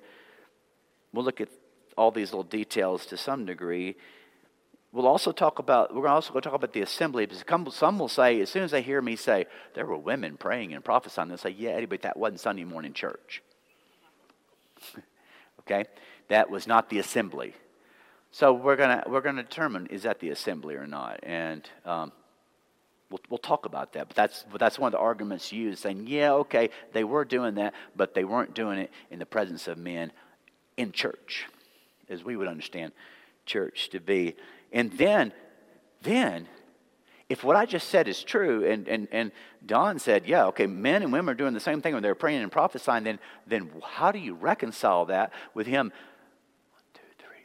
we'll 1.13 1.25
look 1.25 1.41
at 1.41 1.49
all 1.97 2.11
these 2.11 2.31
little 2.31 2.43
details 2.43 3.05
to 3.07 3.17
some 3.17 3.45
degree. 3.45 3.95
We'll 4.91 5.07
also 5.07 5.31
talk 5.31 5.59
about, 5.59 5.95
we're 5.95 6.07
also 6.07 6.31
going 6.33 6.41
to 6.41 6.49
talk 6.49 6.55
about 6.55 6.73
the 6.73 6.81
assembly 6.81 7.25
because 7.25 7.43
some 7.73 7.97
will 7.97 8.09
say, 8.09 8.41
as 8.41 8.49
soon 8.49 8.63
as 8.63 8.71
they 8.71 8.81
hear 8.81 9.01
me 9.01 9.15
say, 9.15 9.45
there 9.73 9.85
were 9.85 9.97
women 9.97 10.35
praying 10.37 10.73
and 10.73 10.83
prophesying, 10.83 11.29
they'll 11.29 11.37
say, 11.37 11.51
yeah, 11.51 11.71
Eddie, 11.71 11.85
but 11.85 12.01
that 12.01 12.17
wasn't 12.17 12.41
Sunday 12.41 12.65
morning 12.65 12.93
church. 12.93 13.41
okay? 15.59 15.85
That 16.27 16.49
was 16.49 16.67
not 16.67 16.89
the 16.89 16.99
assembly. 16.99 17.53
So 18.31 18.53
we're 18.53 18.75
going 18.77 19.01
to 19.01 19.09
we're 19.09 19.21
to 19.21 19.33
determine 19.33 19.87
is 19.87 20.03
that 20.03 20.19
the 20.19 20.29
assembly 20.29 20.75
or 20.75 20.87
not. 20.87 21.19
And 21.23 21.69
um, 21.85 22.11
we'll, 23.09 23.19
we'll 23.29 23.37
talk 23.37 23.65
about 23.65 23.93
that. 23.93 24.09
But 24.09 24.15
that's, 24.15 24.45
but 24.51 24.59
that's 24.59 24.79
one 24.79 24.87
of 24.87 24.93
the 24.93 24.99
arguments 24.99 25.53
used, 25.53 25.79
saying, 25.79 26.07
yeah, 26.07 26.33
okay, 26.33 26.69
they 26.93 27.03
were 27.03 27.23
doing 27.23 27.55
that, 27.55 27.73
but 27.95 28.13
they 28.13 28.23
weren't 28.23 28.53
doing 28.53 28.79
it 28.79 28.91
in 29.09 29.19
the 29.19 29.25
presence 29.25 29.67
of 29.67 29.77
men 29.77 30.11
in 30.81 30.91
church, 30.91 31.45
as 32.09 32.23
we 32.23 32.35
would 32.35 32.47
understand 32.47 32.91
church 33.45 33.89
to 33.91 33.99
be. 33.99 34.35
And 34.71 34.91
then, 34.93 35.31
then, 36.01 36.47
if 37.29 37.43
what 37.43 37.55
I 37.55 37.65
just 37.65 37.89
said 37.89 38.07
is 38.07 38.23
true, 38.23 38.65
and, 38.65 38.87
and, 38.87 39.07
and 39.11 39.31
Don 39.65 39.99
said, 39.99 40.25
yeah, 40.25 40.47
okay, 40.47 40.65
men 40.65 41.03
and 41.03 41.13
women 41.13 41.31
are 41.31 41.37
doing 41.37 41.53
the 41.53 41.59
same 41.59 41.81
thing 41.81 41.93
when 41.93 42.03
they're 42.03 42.15
praying 42.15 42.41
and 42.41 42.51
prophesying, 42.51 43.03
then, 43.03 43.19
then 43.45 43.69
how 43.83 44.11
do 44.11 44.19
you 44.19 44.33
reconcile 44.33 45.05
that 45.05 45.31
with 45.53 45.67
him 45.67 45.93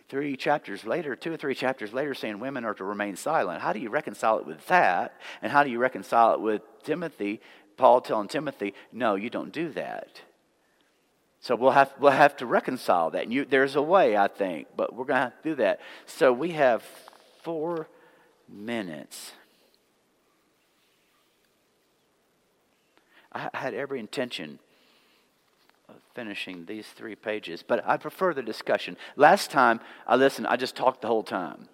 three 0.08 0.36
chapters 0.36 0.86
later, 0.86 1.16
two 1.16 1.32
or 1.32 1.36
three 1.36 1.54
chapters 1.54 1.92
later, 1.92 2.14
saying 2.14 2.38
women 2.38 2.64
are 2.64 2.74
to 2.74 2.84
remain 2.84 3.16
silent? 3.16 3.60
How 3.60 3.72
do 3.72 3.80
you 3.80 3.90
reconcile 3.90 4.38
it 4.38 4.46
with 4.46 4.66
that? 4.68 5.20
And 5.42 5.52
how 5.52 5.62
do 5.62 5.70
you 5.70 5.78
reconcile 5.78 6.34
it 6.34 6.40
with 6.40 6.62
Timothy, 6.84 7.40
Paul 7.76 8.00
telling 8.00 8.28
Timothy, 8.28 8.72
no, 8.92 9.16
you 9.16 9.30
don't 9.30 9.52
do 9.52 9.68
that? 9.70 10.20
So 11.46 11.54
we'll 11.54 11.70
have, 11.70 11.94
we'll 12.00 12.10
have 12.10 12.36
to 12.38 12.46
reconcile 12.46 13.12
that. 13.12 13.22
And 13.22 13.32
you, 13.32 13.44
there's 13.44 13.76
a 13.76 13.82
way, 13.82 14.16
I 14.16 14.26
think, 14.26 14.66
but 14.76 14.92
we're 14.92 15.04
going 15.04 15.18
to 15.18 15.22
have 15.26 15.42
to 15.42 15.48
do 15.50 15.54
that. 15.62 15.78
So 16.04 16.32
we 16.32 16.50
have 16.50 16.82
four 17.44 17.86
minutes. 18.48 19.30
I 23.30 23.48
had 23.54 23.74
every 23.74 24.00
intention 24.00 24.58
of 25.88 25.94
finishing 26.14 26.64
these 26.64 26.88
three 26.88 27.14
pages, 27.14 27.62
but 27.62 27.86
I 27.86 27.96
prefer 27.96 28.34
the 28.34 28.42
discussion. 28.42 28.96
Last 29.14 29.52
time 29.52 29.78
I 30.04 30.16
listened, 30.16 30.48
I 30.48 30.56
just 30.56 30.74
talked 30.74 31.02
the 31.02 31.06
whole 31.06 31.22
time, 31.22 31.68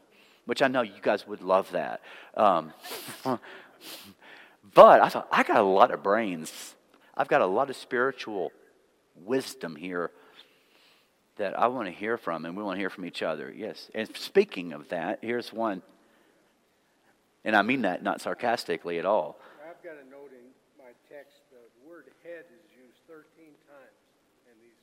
which 0.44 0.60
I 0.60 0.68
know 0.68 0.82
you 0.82 1.00
guys 1.00 1.26
would 1.26 1.40
love 1.40 1.70
that. 1.70 2.02
Um, 2.36 2.74
but 4.74 5.00
I 5.00 5.08
thought, 5.08 5.28
I 5.32 5.42
got 5.42 5.56
a 5.56 5.62
lot 5.62 5.90
of 5.92 6.02
brains. 6.02 6.74
I've 7.16 7.28
got 7.28 7.40
a 7.40 7.46
lot 7.46 7.70
of 7.70 7.76
spiritual 7.76 8.52
wisdom 9.24 9.76
here 9.76 10.10
that 11.36 11.58
I 11.58 11.68
want 11.68 11.86
to 11.86 11.92
hear 11.92 12.16
from, 12.16 12.44
and 12.44 12.56
we 12.56 12.62
want 12.62 12.76
to 12.76 12.80
hear 12.80 12.90
from 12.90 13.04
each 13.04 13.22
other. 13.22 13.52
Yes. 13.54 13.90
And 13.94 14.14
speaking 14.16 14.72
of 14.72 14.88
that, 14.90 15.20
here's 15.22 15.52
one. 15.52 15.82
And 17.44 17.56
I 17.56 17.62
mean 17.62 17.82
that 17.82 18.02
not 18.02 18.20
sarcastically 18.20 18.98
at 18.98 19.06
all. 19.06 19.40
I've 19.68 19.82
got 19.82 19.94
a 19.94 20.10
note 20.10 20.30
in 20.32 20.46
my 20.78 20.90
text, 21.10 21.38
the 21.50 21.88
word 21.88 22.04
head 22.22 22.44
is 22.52 22.70
used 22.76 22.98
13 23.08 23.24
times 23.66 23.98
in 24.46 24.60
these 24.60 24.78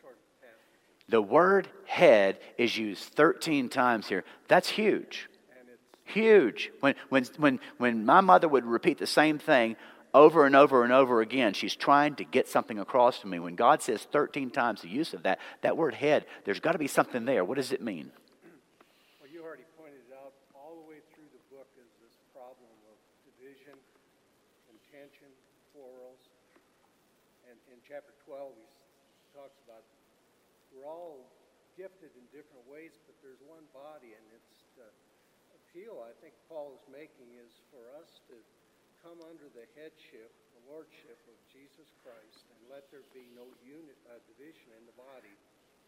short 0.00 0.18
passages. 0.40 1.08
The 1.08 1.22
word 1.22 1.68
head 1.86 2.38
is 2.56 2.76
used 2.76 3.04
13 3.14 3.68
times 3.68 4.06
here. 4.06 4.24
That's 4.46 4.68
huge. 4.68 5.28
And 5.58 5.68
it's, 5.68 6.14
Huge. 6.14 6.70
When, 6.80 6.94
when, 7.08 7.24
when, 7.38 7.60
when 7.78 8.04
my 8.04 8.20
mother 8.20 8.48
would 8.48 8.66
repeat 8.66 8.98
the 8.98 9.06
same 9.06 9.38
thing 9.38 9.76
over 10.18 10.46
and 10.50 10.58
over 10.58 10.82
and 10.82 10.92
over 10.92 11.22
again, 11.22 11.54
she's 11.54 11.78
trying 11.78 12.18
to 12.18 12.26
get 12.26 12.50
something 12.50 12.82
across 12.82 13.22
to 13.22 13.30
me. 13.30 13.38
When 13.38 13.54
God 13.54 13.78
says 13.78 14.02
13 14.10 14.50
times 14.50 14.82
the 14.82 14.90
use 14.90 15.14
of 15.14 15.22
that, 15.22 15.38
that 15.62 15.78
word 15.78 15.94
head, 15.94 16.26
there's 16.42 16.58
got 16.58 16.74
to 16.74 16.82
be 16.82 16.90
something 16.90 17.22
there. 17.22 17.46
What 17.46 17.54
does 17.54 17.70
it 17.70 17.78
mean? 17.78 18.10
well, 19.22 19.30
you 19.30 19.46
already 19.46 19.62
pointed 19.78 20.10
out, 20.18 20.34
all 20.58 20.74
the 20.74 20.90
way 20.90 20.98
through 21.14 21.30
the 21.30 21.38
book 21.54 21.70
is 21.78 21.86
this 22.02 22.18
problem 22.34 22.66
of 22.90 22.98
division, 23.30 23.78
contention, 24.66 25.30
quarrels. 25.70 26.18
And 27.46 27.54
in 27.70 27.78
chapter 27.86 28.10
12, 28.26 28.58
he 28.58 29.38
talks 29.38 29.54
about 29.70 29.86
we're 30.74 30.90
all 30.90 31.30
gifted 31.78 32.10
in 32.18 32.26
different 32.34 32.66
ways, 32.66 32.98
but 33.06 33.14
there's 33.22 33.38
one 33.46 33.62
body, 33.70 34.18
and 34.18 34.24
it's 34.34 34.66
the 34.74 34.90
appeal 35.54 36.02
I 36.02 36.10
think 36.18 36.34
Paul 36.50 36.74
is 36.74 36.82
making 36.90 37.38
is 37.38 37.62
for 37.70 37.86
us 38.02 38.18
to 38.26 38.34
come 39.02 39.18
under 39.22 39.46
the 39.54 39.66
headship, 39.78 40.32
the 40.54 40.64
lordship 40.72 41.18
of 41.28 41.36
Jesus 41.52 41.88
Christ, 42.02 42.44
and 42.50 42.58
let 42.70 42.90
there 42.90 43.06
be 43.14 43.30
no 43.34 43.46
unit, 43.64 43.96
uh, 44.08 44.18
division 44.26 44.74
in 44.78 44.84
the 44.86 44.96
body. 44.96 45.34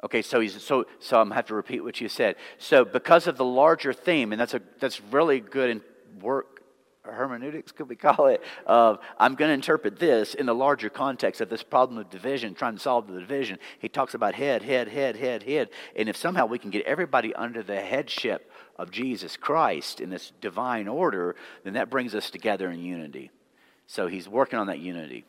Okay, 0.02 0.22
so 0.22 0.40
he's 0.40 0.62
so 0.62 0.86
so 0.98 1.20
I'm 1.20 1.30
have 1.30 1.46
to 1.46 1.54
repeat 1.54 1.84
what 1.84 2.00
you 2.00 2.08
said. 2.08 2.36
So 2.58 2.84
because 2.84 3.26
of 3.26 3.36
the 3.36 3.44
larger 3.44 3.92
theme, 3.92 4.32
and 4.32 4.40
that's 4.40 4.54
a 4.54 4.62
that's 4.78 5.00
really 5.12 5.40
good 5.40 5.70
and 5.70 5.80
work 6.20 6.59
hermeneutics, 7.02 7.72
could 7.72 7.88
we 7.88 7.96
call 7.96 8.26
it? 8.26 8.42
Uh, 8.66 8.96
I'm 9.18 9.34
going 9.34 9.48
to 9.48 9.54
interpret 9.54 9.98
this 9.98 10.34
in 10.34 10.46
the 10.46 10.54
larger 10.54 10.90
context 10.90 11.40
of 11.40 11.48
this 11.48 11.62
problem 11.62 11.98
of 11.98 12.10
division, 12.10 12.54
trying 12.54 12.74
to 12.74 12.80
solve 12.80 13.06
the 13.06 13.18
division. 13.18 13.58
He 13.78 13.88
talks 13.88 14.14
about 14.14 14.34
head, 14.34 14.62
head, 14.62 14.88
head, 14.88 15.16
head, 15.16 15.42
head, 15.42 15.70
and 15.96 16.08
if 16.08 16.16
somehow 16.16 16.46
we 16.46 16.58
can 16.58 16.70
get 16.70 16.84
everybody 16.86 17.34
under 17.34 17.62
the 17.62 17.80
headship 17.80 18.50
of 18.76 18.90
Jesus 18.90 19.36
Christ 19.36 20.00
in 20.00 20.10
this 20.10 20.32
divine 20.40 20.88
order, 20.88 21.36
then 21.64 21.74
that 21.74 21.90
brings 21.90 22.14
us 22.14 22.30
together 22.30 22.70
in 22.70 22.80
unity. 22.80 23.30
So 23.86 24.06
he's 24.06 24.28
working 24.28 24.58
on 24.58 24.68
that 24.68 24.78
unity. 24.78 25.24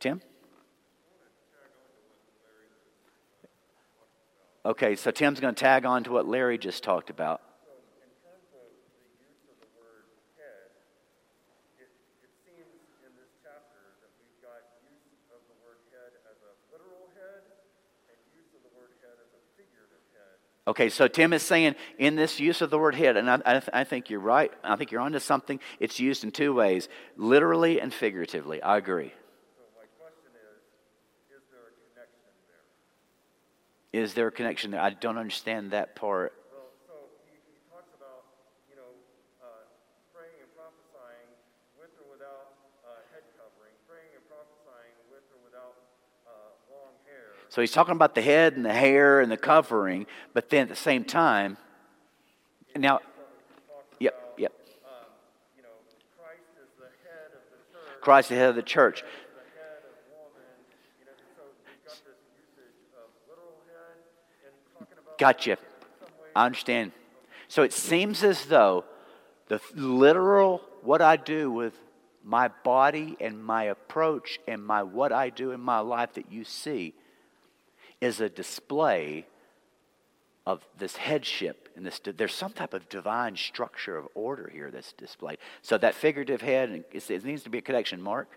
Tim. 0.00 0.20
Okay, 4.66 4.96
so 4.96 5.10
Tim's 5.10 5.40
going 5.40 5.54
to 5.54 5.58
tag 5.58 5.86
on 5.86 6.04
to 6.04 6.12
what 6.12 6.28
Larry 6.28 6.58
just 6.58 6.84
talked 6.84 7.08
about. 7.08 7.40
So 7.64 7.72
in 8.04 8.12
terms 8.20 8.52
of 8.52 8.68
the 8.68 9.16
use 9.16 9.48
of 9.48 9.56
the 9.64 9.70
word 9.80 10.04
head, 10.36 10.68
it, 11.80 11.88
it 12.20 12.32
seems 12.44 12.76
in 13.00 13.16
this 13.16 13.32
chapter 13.40 13.96
that 14.04 14.12
we've 14.20 14.36
got 14.44 14.60
use 14.84 15.24
of 15.32 15.40
the 15.48 15.56
word 15.64 15.80
head 15.88 16.12
as 16.28 16.36
a 16.44 16.52
literal 16.68 17.08
head 17.16 17.48
and 18.12 18.18
use 18.36 18.52
of 18.52 18.60
the 18.60 18.72
word 18.76 18.92
head 19.00 19.16
as 19.24 19.32
a 19.32 19.40
figurative 19.56 20.04
head. 20.12 20.36
Okay, 20.68 20.90
so 20.90 21.08
Tim 21.08 21.32
is 21.32 21.42
saying 21.42 21.76
in 21.96 22.14
this 22.14 22.38
use 22.38 22.60
of 22.60 22.68
the 22.68 22.76
word 22.76 22.94
head, 22.94 23.16
and 23.16 23.30
I, 23.30 23.40
I, 23.46 23.52
th- 23.52 23.70
I 23.72 23.84
think 23.84 24.10
you're 24.10 24.20
right. 24.20 24.52
I 24.62 24.76
think 24.76 24.92
you're 24.92 25.00
onto 25.00 25.18
something. 25.18 25.60
It's 25.80 25.98
used 25.98 26.24
in 26.24 26.30
two 26.30 26.52
ways 26.52 26.90
literally 27.16 27.80
and 27.80 27.88
figuratively. 27.88 28.60
I 28.62 28.76
agree. 28.76 29.08
So 29.56 29.64
my 29.80 29.88
question 29.96 30.28
is, 30.36 30.60
is 31.32 31.48
there 31.48 31.64
a 31.64 31.72
connection 31.72 32.20
there? 32.52 32.60
Is 33.96 34.12
there 34.12 34.28
a 34.28 34.30
connection 34.30 34.70
there? 34.76 34.82
I 34.84 34.90
don't 34.90 35.16
understand 35.16 35.70
that 35.70 35.96
part. 35.96 36.36
Well, 36.52 36.68
so 36.84 36.92
he, 37.24 37.40
he 37.48 37.56
talks 37.72 37.88
about, 37.96 38.28
you 38.68 38.76
know, 38.76 38.92
uh, 39.40 39.64
praying 40.12 40.36
and 40.36 40.52
prophesying 40.52 41.32
with 41.80 41.96
or 41.96 42.12
without 42.12 42.60
uh, 42.84 43.08
head 43.16 43.24
covering, 43.40 43.72
praying 43.88 44.12
and 44.12 44.24
prophesying 44.28 44.92
with 45.08 45.24
or 45.32 45.40
without 45.48 45.80
uh, 46.28 46.52
long 46.68 46.92
hair. 47.08 47.37
So 47.48 47.60
he's 47.60 47.72
talking 47.72 47.92
about 47.92 48.14
the 48.14 48.22
head 48.22 48.54
and 48.54 48.64
the 48.64 48.72
hair 48.72 49.20
and 49.20 49.32
the 49.32 49.36
covering, 49.36 50.06
but 50.34 50.50
then 50.50 50.62
at 50.62 50.68
the 50.68 50.76
same 50.76 51.04
time, 51.04 51.56
now, 52.76 53.00
yep, 53.98 54.14
yep. 54.36 54.52
Christ 58.00 58.30
is 58.30 58.30
the 58.30 58.36
head 58.36 58.50
of 58.50 58.56
the 58.56 58.62
church, 58.62 59.02
Gotcha. 65.18 65.58
I 66.36 66.46
understand. 66.46 66.92
So 67.48 67.64
it 67.64 67.72
seems 67.72 68.22
as 68.22 68.44
though 68.46 68.84
the 69.48 69.60
literal, 69.74 70.62
what 70.82 71.02
I 71.02 71.16
do 71.16 71.50
with 71.50 71.74
my 72.22 72.48
body 72.62 73.16
and 73.20 73.42
my 73.42 73.64
approach 73.64 74.38
and 74.46 74.64
my 74.64 74.84
what 74.84 75.12
I 75.12 75.30
do 75.30 75.50
in 75.50 75.60
my 75.60 75.80
life 75.80 76.14
that 76.14 76.30
you 76.30 76.44
see 76.44 76.94
is 78.00 78.20
a 78.20 78.28
display 78.28 79.26
of 80.46 80.66
this 80.78 80.96
headship 80.96 81.68
and 81.76 81.84
this 81.84 82.00
there's 82.16 82.34
some 82.34 82.52
type 82.52 82.74
of 82.74 82.88
divine 82.88 83.36
structure 83.36 83.96
of 83.96 84.08
order 84.14 84.50
here 84.52 84.70
that's 84.70 84.92
displayed. 84.94 85.38
So 85.62 85.76
that 85.78 85.94
figurative 85.94 86.40
head 86.40 86.84
it 86.92 87.24
needs 87.24 87.42
to 87.42 87.50
be 87.50 87.58
a 87.58 87.62
connection 87.62 88.00
mark? 88.00 88.28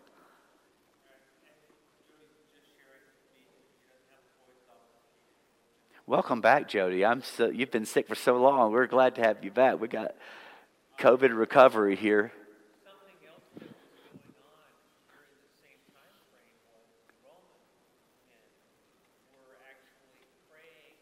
Welcome 6.07 6.41
back 6.41 6.68
jody. 6.68 7.05
I'm 7.05 7.24
so 7.24 7.49
you've 7.49 7.72
been 7.72 7.86
sick 7.86 8.07
for 8.07 8.16
so 8.16 8.36
long. 8.36 8.74
We're 8.74 8.88
glad 8.88 9.16
to 9.16 9.22
have 9.22 9.43
you 9.43 9.51
back. 9.51 9.80
We 9.80 9.88
got 9.88 10.16
covid 10.99 11.36
recovery 11.36 11.95
here 11.95 12.32
Something 12.84 13.18
else 13.26 13.41
that 13.57 13.66
was 13.66 13.82
going 13.97 14.43
on 14.43 14.70
during 15.09 15.34
the 15.39 15.49
same 15.66 15.82
time 15.95 16.14
frame 16.30 16.62
was 16.70 16.86
the 17.09 17.16
Roman 17.26 17.64
men 18.28 18.45
were 19.34 19.57
actually 19.66 20.28
praying 20.51 20.99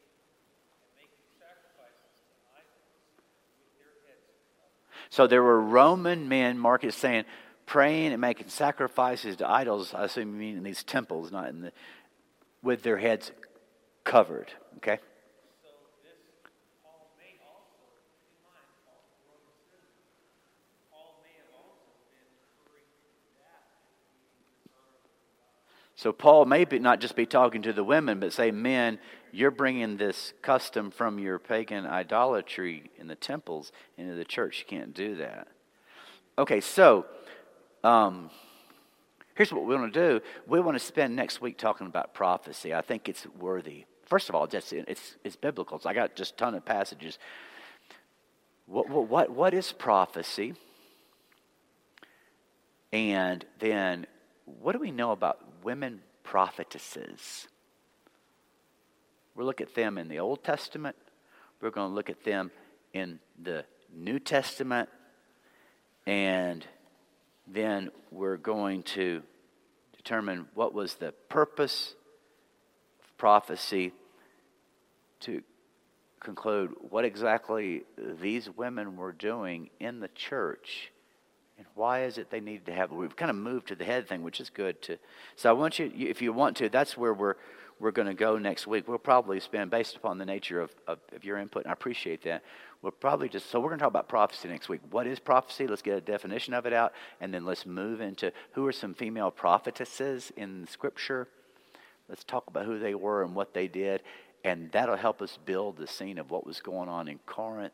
and 0.85 0.91
making 0.95 1.25
sacrifices 1.35 2.15
to 2.29 2.35
idols 2.53 2.95
with 3.59 3.71
their 3.75 3.91
heads 4.07 4.29
covered. 4.55 4.98
So 5.09 5.27
there 5.27 5.41
were 5.41 5.59
Roman 5.59 6.29
men, 6.29 6.57
Mark 6.57 6.83
is 6.83 6.95
saying, 6.95 7.25
praying 7.65 8.11
and 8.11 8.21
making 8.21 8.49
sacrifices 8.49 9.37
to 9.37 9.49
idols. 9.49 9.93
I 9.93 10.05
assume 10.05 10.33
you 10.33 10.39
mean 10.39 10.57
in 10.57 10.63
these 10.63 10.83
temples, 10.83 11.31
not 11.31 11.49
in 11.49 11.61
the, 11.61 11.71
with 12.61 12.83
their 12.83 12.97
heads 12.97 13.31
covered. 14.03 14.51
Okay? 14.77 14.99
So 15.63 15.69
this, 16.03 16.13
Paul 16.83 17.09
may 17.17 17.37
Paul 26.17 26.45
may 26.45 26.65
be, 26.65 26.79
not 26.79 26.99
just 26.99 27.15
be 27.15 27.25
talking 27.25 27.63
to 27.63 27.73
the 27.73 27.83
women, 27.83 28.19
but 28.19 28.33
say, 28.33 28.51
men, 28.51 28.99
you're 29.31 29.51
bringing 29.51 29.97
this 29.97 30.33
custom 30.41 30.91
from 30.91 31.19
your 31.19 31.39
pagan 31.39 31.85
idolatry 31.85 32.89
in 32.97 33.07
the 33.07 33.15
temples 33.15 33.71
into 33.97 34.15
the 34.15 34.25
church. 34.25 34.59
You 34.59 34.77
can't 34.77 34.93
do 34.93 35.15
that. 35.17 35.47
Okay, 36.37 36.61
so 36.61 37.05
um, 37.83 38.29
here's 39.35 39.51
what 39.51 39.65
we 39.65 39.75
want 39.75 39.93
to 39.93 39.99
do. 39.99 40.25
We 40.47 40.59
want 40.59 40.77
to 40.77 40.83
spend 40.83 41.15
next 41.15 41.41
week 41.41 41.57
talking 41.57 41.87
about 41.87 42.13
prophecy. 42.13 42.73
I 42.73 42.81
think 42.81 43.09
it's 43.09 43.25
worthy. 43.39 43.85
First 44.05 44.29
of 44.29 44.35
all, 44.35 44.47
just 44.47 44.73
it's 44.73 45.15
it's 45.23 45.35
biblical. 45.35 45.79
So 45.79 45.89
I 45.89 45.93
got 45.93 46.15
just 46.15 46.33
a 46.33 46.37
ton 46.37 46.55
of 46.55 46.65
passages. 46.65 47.19
What 48.65 48.89
what 48.89 49.07
what, 49.07 49.29
what 49.29 49.53
is 49.53 49.71
prophecy? 49.71 50.55
And 52.91 53.45
then, 53.59 54.07
what 54.45 54.71
do 54.71 54.79
we 54.79 54.91
know 54.91 55.11
about 55.11 55.39
women 55.63 56.01
prophetesses? 56.23 57.47
We'll 59.39 59.47
look 59.47 59.61
at 59.61 59.73
them 59.73 59.97
in 59.97 60.09
the 60.09 60.19
Old 60.19 60.43
Testament. 60.43 60.97
We're 61.61 61.69
going 61.69 61.91
to 61.91 61.95
look 61.95 62.09
at 62.09 62.25
them 62.25 62.51
in 62.91 63.19
the 63.41 63.63
New 63.95 64.19
Testament. 64.19 64.89
And 66.05 66.65
then 67.47 67.89
we're 68.11 68.35
going 68.35 68.83
to 68.83 69.23
determine 69.95 70.47
what 70.55 70.73
was 70.73 70.95
the 70.95 71.13
purpose 71.29 71.95
of 73.01 73.17
prophecy 73.17 73.93
to 75.21 75.41
conclude 76.19 76.71
what 76.89 77.05
exactly 77.05 77.83
these 77.97 78.49
women 78.49 78.97
were 78.97 79.13
doing 79.13 79.69
in 79.79 80.01
the 80.01 80.09
church 80.09 80.91
and 81.59 81.67
why 81.75 82.05
is 82.05 82.17
it 82.17 82.29
they 82.29 82.39
needed 82.39 82.67
to 82.67 82.73
have? 82.73 82.89
We've 82.89 83.15
kind 83.17 83.29
of 83.29 83.35
moved 83.35 83.67
to 83.67 83.75
the 83.75 83.83
head 83.83 84.07
thing, 84.07 84.23
which 84.23 84.39
is 84.39 84.49
good. 84.49 84.81
To 84.83 84.97
so 85.35 85.49
I 85.49 85.51
want 85.51 85.77
you, 85.77 85.91
if 85.93 86.21
you 86.21 86.31
want 86.31 86.55
to, 86.57 86.69
that's 86.69 86.95
where 86.95 87.13
we're 87.13 87.35
we're 87.79 87.91
going 87.91 88.07
to 88.07 88.13
go 88.13 88.37
next 88.37 88.67
week. 88.67 88.87
We'll 88.87 88.97
probably 88.97 89.39
spend, 89.39 89.71
based 89.71 89.95
upon 89.95 90.17
the 90.17 90.25
nature 90.25 90.61
of, 90.61 90.71
of, 90.87 90.99
of 91.15 91.23
your 91.23 91.37
input, 91.37 91.63
and 91.63 91.69
I 91.69 91.73
appreciate 91.73 92.23
that. 92.23 92.43
We'll 92.81 92.91
probably 92.91 93.29
just 93.29 93.49
so 93.49 93.59
we're 93.59 93.69
going 93.69 93.79
to 93.79 93.83
talk 93.83 93.91
about 93.91 94.07
prophecy 94.07 94.47
next 94.47 94.69
week. 94.69 94.81
What 94.91 95.07
is 95.07 95.19
prophecy? 95.19 95.67
Let's 95.67 95.81
get 95.81 95.97
a 95.97 96.01
definition 96.01 96.53
of 96.53 96.65
it 96.65 96.73
out, 96.73 96.93
and 97.19 97.33
then 97.33 97.45
let's 97.45 97.65
move 97.65 98.01
into 98.01 98.31
who 98.53 98.65
are 98.65 98.71
some 98.71 98.93
female 98.93 99.31
prophetesses 99.31 100.31
in 100.37 100.67
Scripture. 100.67 101.27
Let's 102.07 102.23
talk 102.23 102.45
about 102.47 102.65
who 102.65 102.79
they 102.79 102.95
were 102.95 103.23
and 103.23 103.35
what 103.35 103.53
they 103.53 103.67
did, 103.67 104.01
and 104.43 104.71
that'll 104.71 104.95
help 104.95 105.21
us 105.21 105.37
build 105.45 105.77
the 105.77 105.87
scene 105.87 106.17
of 106.17 106.31
what 106.31 106.45
was 106.45 106.61
going 106.61 106.89
on 106.89 107.07
in 107.07 107.19
Corinth 107.25 107.73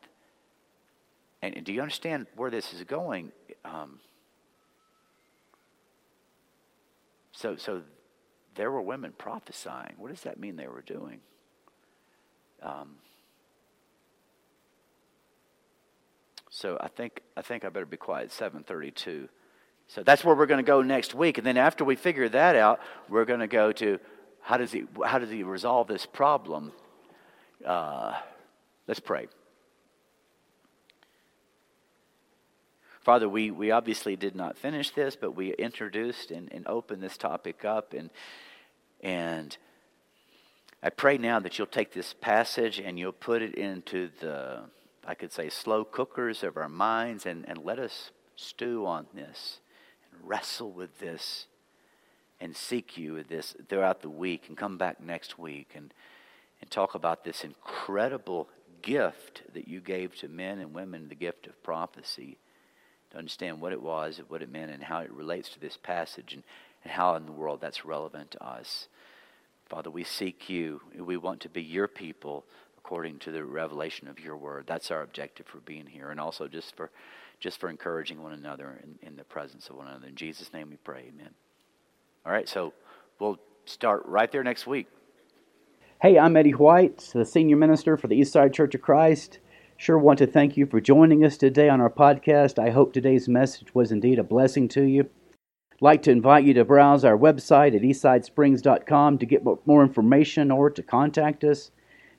and, 1.41 1.63
do 1.63 1.73
you 1.73 1.81
understand 1.81 2.27
where 2.35 2.49
this 2.49 2.73
is 2.73 2.83
going? 2.83 3.31
Um, 3.63 3.99
so, 7.31 7.55
so 7.55 7.83
there 8.55 8.71
were 8.71 8.81
women 8.81 9.13
prophesying. 9.17 9.93
What 9.97 10.09
does 10.09 10.21
that 10.21 10.39
mean 10.39 10.55
they 10.55 10.67
were 10.67 10.81
doing? 10.81 11.19
Um, 12.61 12.95
so 16.49 16.77
I 16.79 16.87
think 16.87 17.21
I 17.37 17.41
think 17.41 17.65
I 17.65 17.69
better 17.69 17.85
be 17.85 17.97
quiet. 17.97 18.31
Seven 18.31 18.63
thirty-two. 18.63 19.29
So 19.87 20.01
that's 20.01 20.23
where 20.23 20.35
we're 20.35 20.47
going 20.47 20.63
to 20.65 20.71
go 20.71 20.81
next 20.81 21.13
week, 21.13 21.37
and 21.37 21.45
then 21.45 21.57
after 21.57 21.85
we 21.85 21.95
figure 21.95 22.27
that 22.29 22.55
out, 22.55 22.79
we're 23.07 23.25
going 23.25 23.41
to 23.41 23.47
go 23.47 23.71
to 23.73 23.99
how 24.41 24.57
does 24.57 24.71
he 24.71 24.85
how 25.03 25.19
does 25.19 25.29
he 25.29 25.43
resolve 25.43 25.87
this 25.87 26.05
problem? 26.05 26.71
Uh, 27.63 28.13
let's 28.87 28.99
pray. 28.99 29.27
Father, 33.01 33.29
we, 33.29 33.51
we 33.51 33.69
obviously 33.69 34.15
did 34.15 34.35
not 34.35 34.57
finish 34.57 34.89
this, 34.89 35.15
but 35.15 35.35
we 35.35 35.53
introduced 35.53 36.31
and, 36.31 36.51
and 36.51 36.65
opened 36.65 37.03
this 37.03 37.17
topic 37.17 37.63
up. 37.63 37.93
And, 37.93 38.09
and 39.05 39.55
I 40.81 40.89
pray 40.89 41.19
now 41.19 41.39
that 41.39 41.59
you'll 41.59 41.67
take 41.67 41.93
this 41.93 42.15
passage 42.19 42.79
and 42.79 42.97
you'll 42.97 43.11
put 43.11 43.43
it 43.43 43.53
into 43.53 44.09
the, 44.19 44.61
I 45.05 45.13
could 45.13 45.31
say, 45.31 45.49
slow 45.49 45.83
cookers 45.83 46.41
of 46.41 46.57
our 46.57 46.67
minds 46.67 47.27
and, 47.27 47.47
and 47.47 47.59
let 47.59 47.77
us 47.77 48.09
stew 48.35 48.83
on 48.87 49.05
this 49.13 49.59
and 50.11 50.27
wrestle 50.27 50.71
with 50.71 50.97
this 50.97 51.45
and 52.41 52.55
seek 52.55 52.97
you 52.97 53.13
with 53.13 53.27
this 53.27 53.55
throughout 53.69 54.01
the 54.01 54.09
week 54.09 54.45
and 54.47 54.57
come 54.57 54.79
back 54.79 54.99
next 54.99 55.37
week 55.37 55.73
and, 55.75 55.93
and 56.59 56.71
talk 56.71 56.95
about 56.95 57.23
this 57.23 57.43
incredible 57.43 58.49
gift 58.81 59.43
that 59.53 59.67
you 59.67 59.81
gave 59.81 60.15
to 60.15 60.27
men 60.27 60.57
and 60.57 60.73
women 60.73 61.09
the 61.09 61.15
gift 61.15 61.45
of 61.45 61.61
prophecy 61.61 62.39
to 63.11 63.19
understand 63.19 63.61
what 63.61 63.71
it 63.71 63.81
was, 63.83 64.19
what 64.29 64.41
it 64.41 64.51
meant, 64.51 64.71
and 64.71 64.83
how 64.83 64.99
it 64.99 65.11
relates 65.11 65.49
to 65.49 65.59
this 65.59 65.77
passage, 65.77 66.33
and, 66.33 66.41
and 66.83 66.91
how 66.91 67.15
in 67.15 67.25
the 67.25 67.31
world 67.31 67.61
that's 67.61 67.85
relevant 67.85 68.31
to 68.31 68.43
us. 68.43 68.87
Father, 69.67 69.89
we 69.89 70.03
seek 70.03 70.49
you. 70.49 70.81
We 70.97 71.17
want 71.17 71.41
to 71.41 71.49
be 71.49 71.61
your 71.61 71.87
people 71.87 72.45
according 72.77 73.17
to 73.19 73.31
the 73.31 73.43
revelation 73.43 74.07
of 74.07 74.19
your 74.19 74.37
word. 74.37 74.65
That's 74.67 74.91
our 74.91 75.01
objective 75.01 75.47
for 75.47 75.59
being 75.59 75.87
here, 75.87 76.11
and 76.11 76.19
also 76.19 76.47
just 76.47 76.75
for 76.75 76.91
just 77.39 77.59
for 77.59 77.69
encouraging 77.69 78.21
one 78.21 78.31
another 78.31 78.79
in, 78.83 79.07
in 79.07 79.15
the 79.17 79.23
presence 79.23 79.69
of 79.69 79.75
one 79.75 79.87
another. 79.87 80.07
In 80.07 80.15
Jesus' 80.15 80.53
name 80.53 80.69
we 80.69 80.77
pray, 80.77 81.11
amen. 81.13 81.31
All 82.25 82.31
right, 82.31 82.47
so 82.47 82.73
we'll 83.19 83.39
start 83.65 84.03
right 84.05 84.31
there 84.31 84.43
next 84.43 84.65
week. 84.65 84.87
Hey, 86.01 86.17
I'm 86.17 86.37
Eddie 86.37 86.51
White, 86.51 87.09
the 87.13 87.25
senior 87.25 87.57
minister 87.57 87.97
for 87.97 88.07
the 88.07 88.19
Eastside 88.19 88.53
Church 88.53 88.75
of 88.75 88.81
Christ. 88.81 89.39
Sure 89.77 89.97
want 89.97 90.19
to 90.19 90.27
thank 90.27 90.55
you 90.55 90.65
for 90.65 90.79
joining 90.79 91.25
us 91.25 91.37
today 91.37 91.67
on 91.67 91.81
our 91.81 91.89
podcast. 91.89 92.57
I 92.57 92.69
hope 92.69 92.93
today's 92.93 93.27
message 93.27 93.73
was 93.75 93.91
indeed 93.91 94.19
a 94.19 94.23
blessing 94.23 94.67
to 94.69 94.83
you. 94.83 95.09
Like 95.81 96.03
to 96.03 96.11
invite 96.11 96.45
you 96.45 96.53
to 96.53 96.63
browse 96.63 97.03
our 97.03 97.17
website 97.17 97.75
at 97.75 97.81
eastsidesprings.com 97.81 99.17
to 99.17 99.25
get 99.25 99.43
more 99.65 99.83
information 99.83 100.49
or 100.49 100.69
to 100.69 100.81
contact 100.81 101.43
us. 101.43 101.71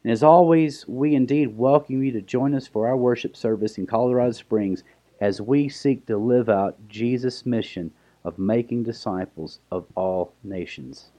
And 0.05 0.13
as 0.13 0.23
always, 0.23 0.87
we 0.87 1.15
indeed 1.15 1.57
welcome 1.57 2.03
you 2.03 2.13
to 2.13 2.21
join 2.21 2.55
us 2.55 2.67
for 2.67 2.87
our 2.87 2.97
worship 2.97 3.35
service 3.35 3.79
in 3.79 3.87
Colorado 3.87 4.33
Springs 4.33 4.85
as 5.23 5.41
we 5.41 5.71
seek 5.71 6.05
to 6.07 6.19
live 6.19 6.51
out 6.51 6.77
Jesus' 6.87 7.47
mission 7.47 7.91
of 8.25 8.39
making 8.39 8.83
disciples 8.83 9.61
of 9.73 9.87
all 9.95 10.35
nations. 10.45 11.13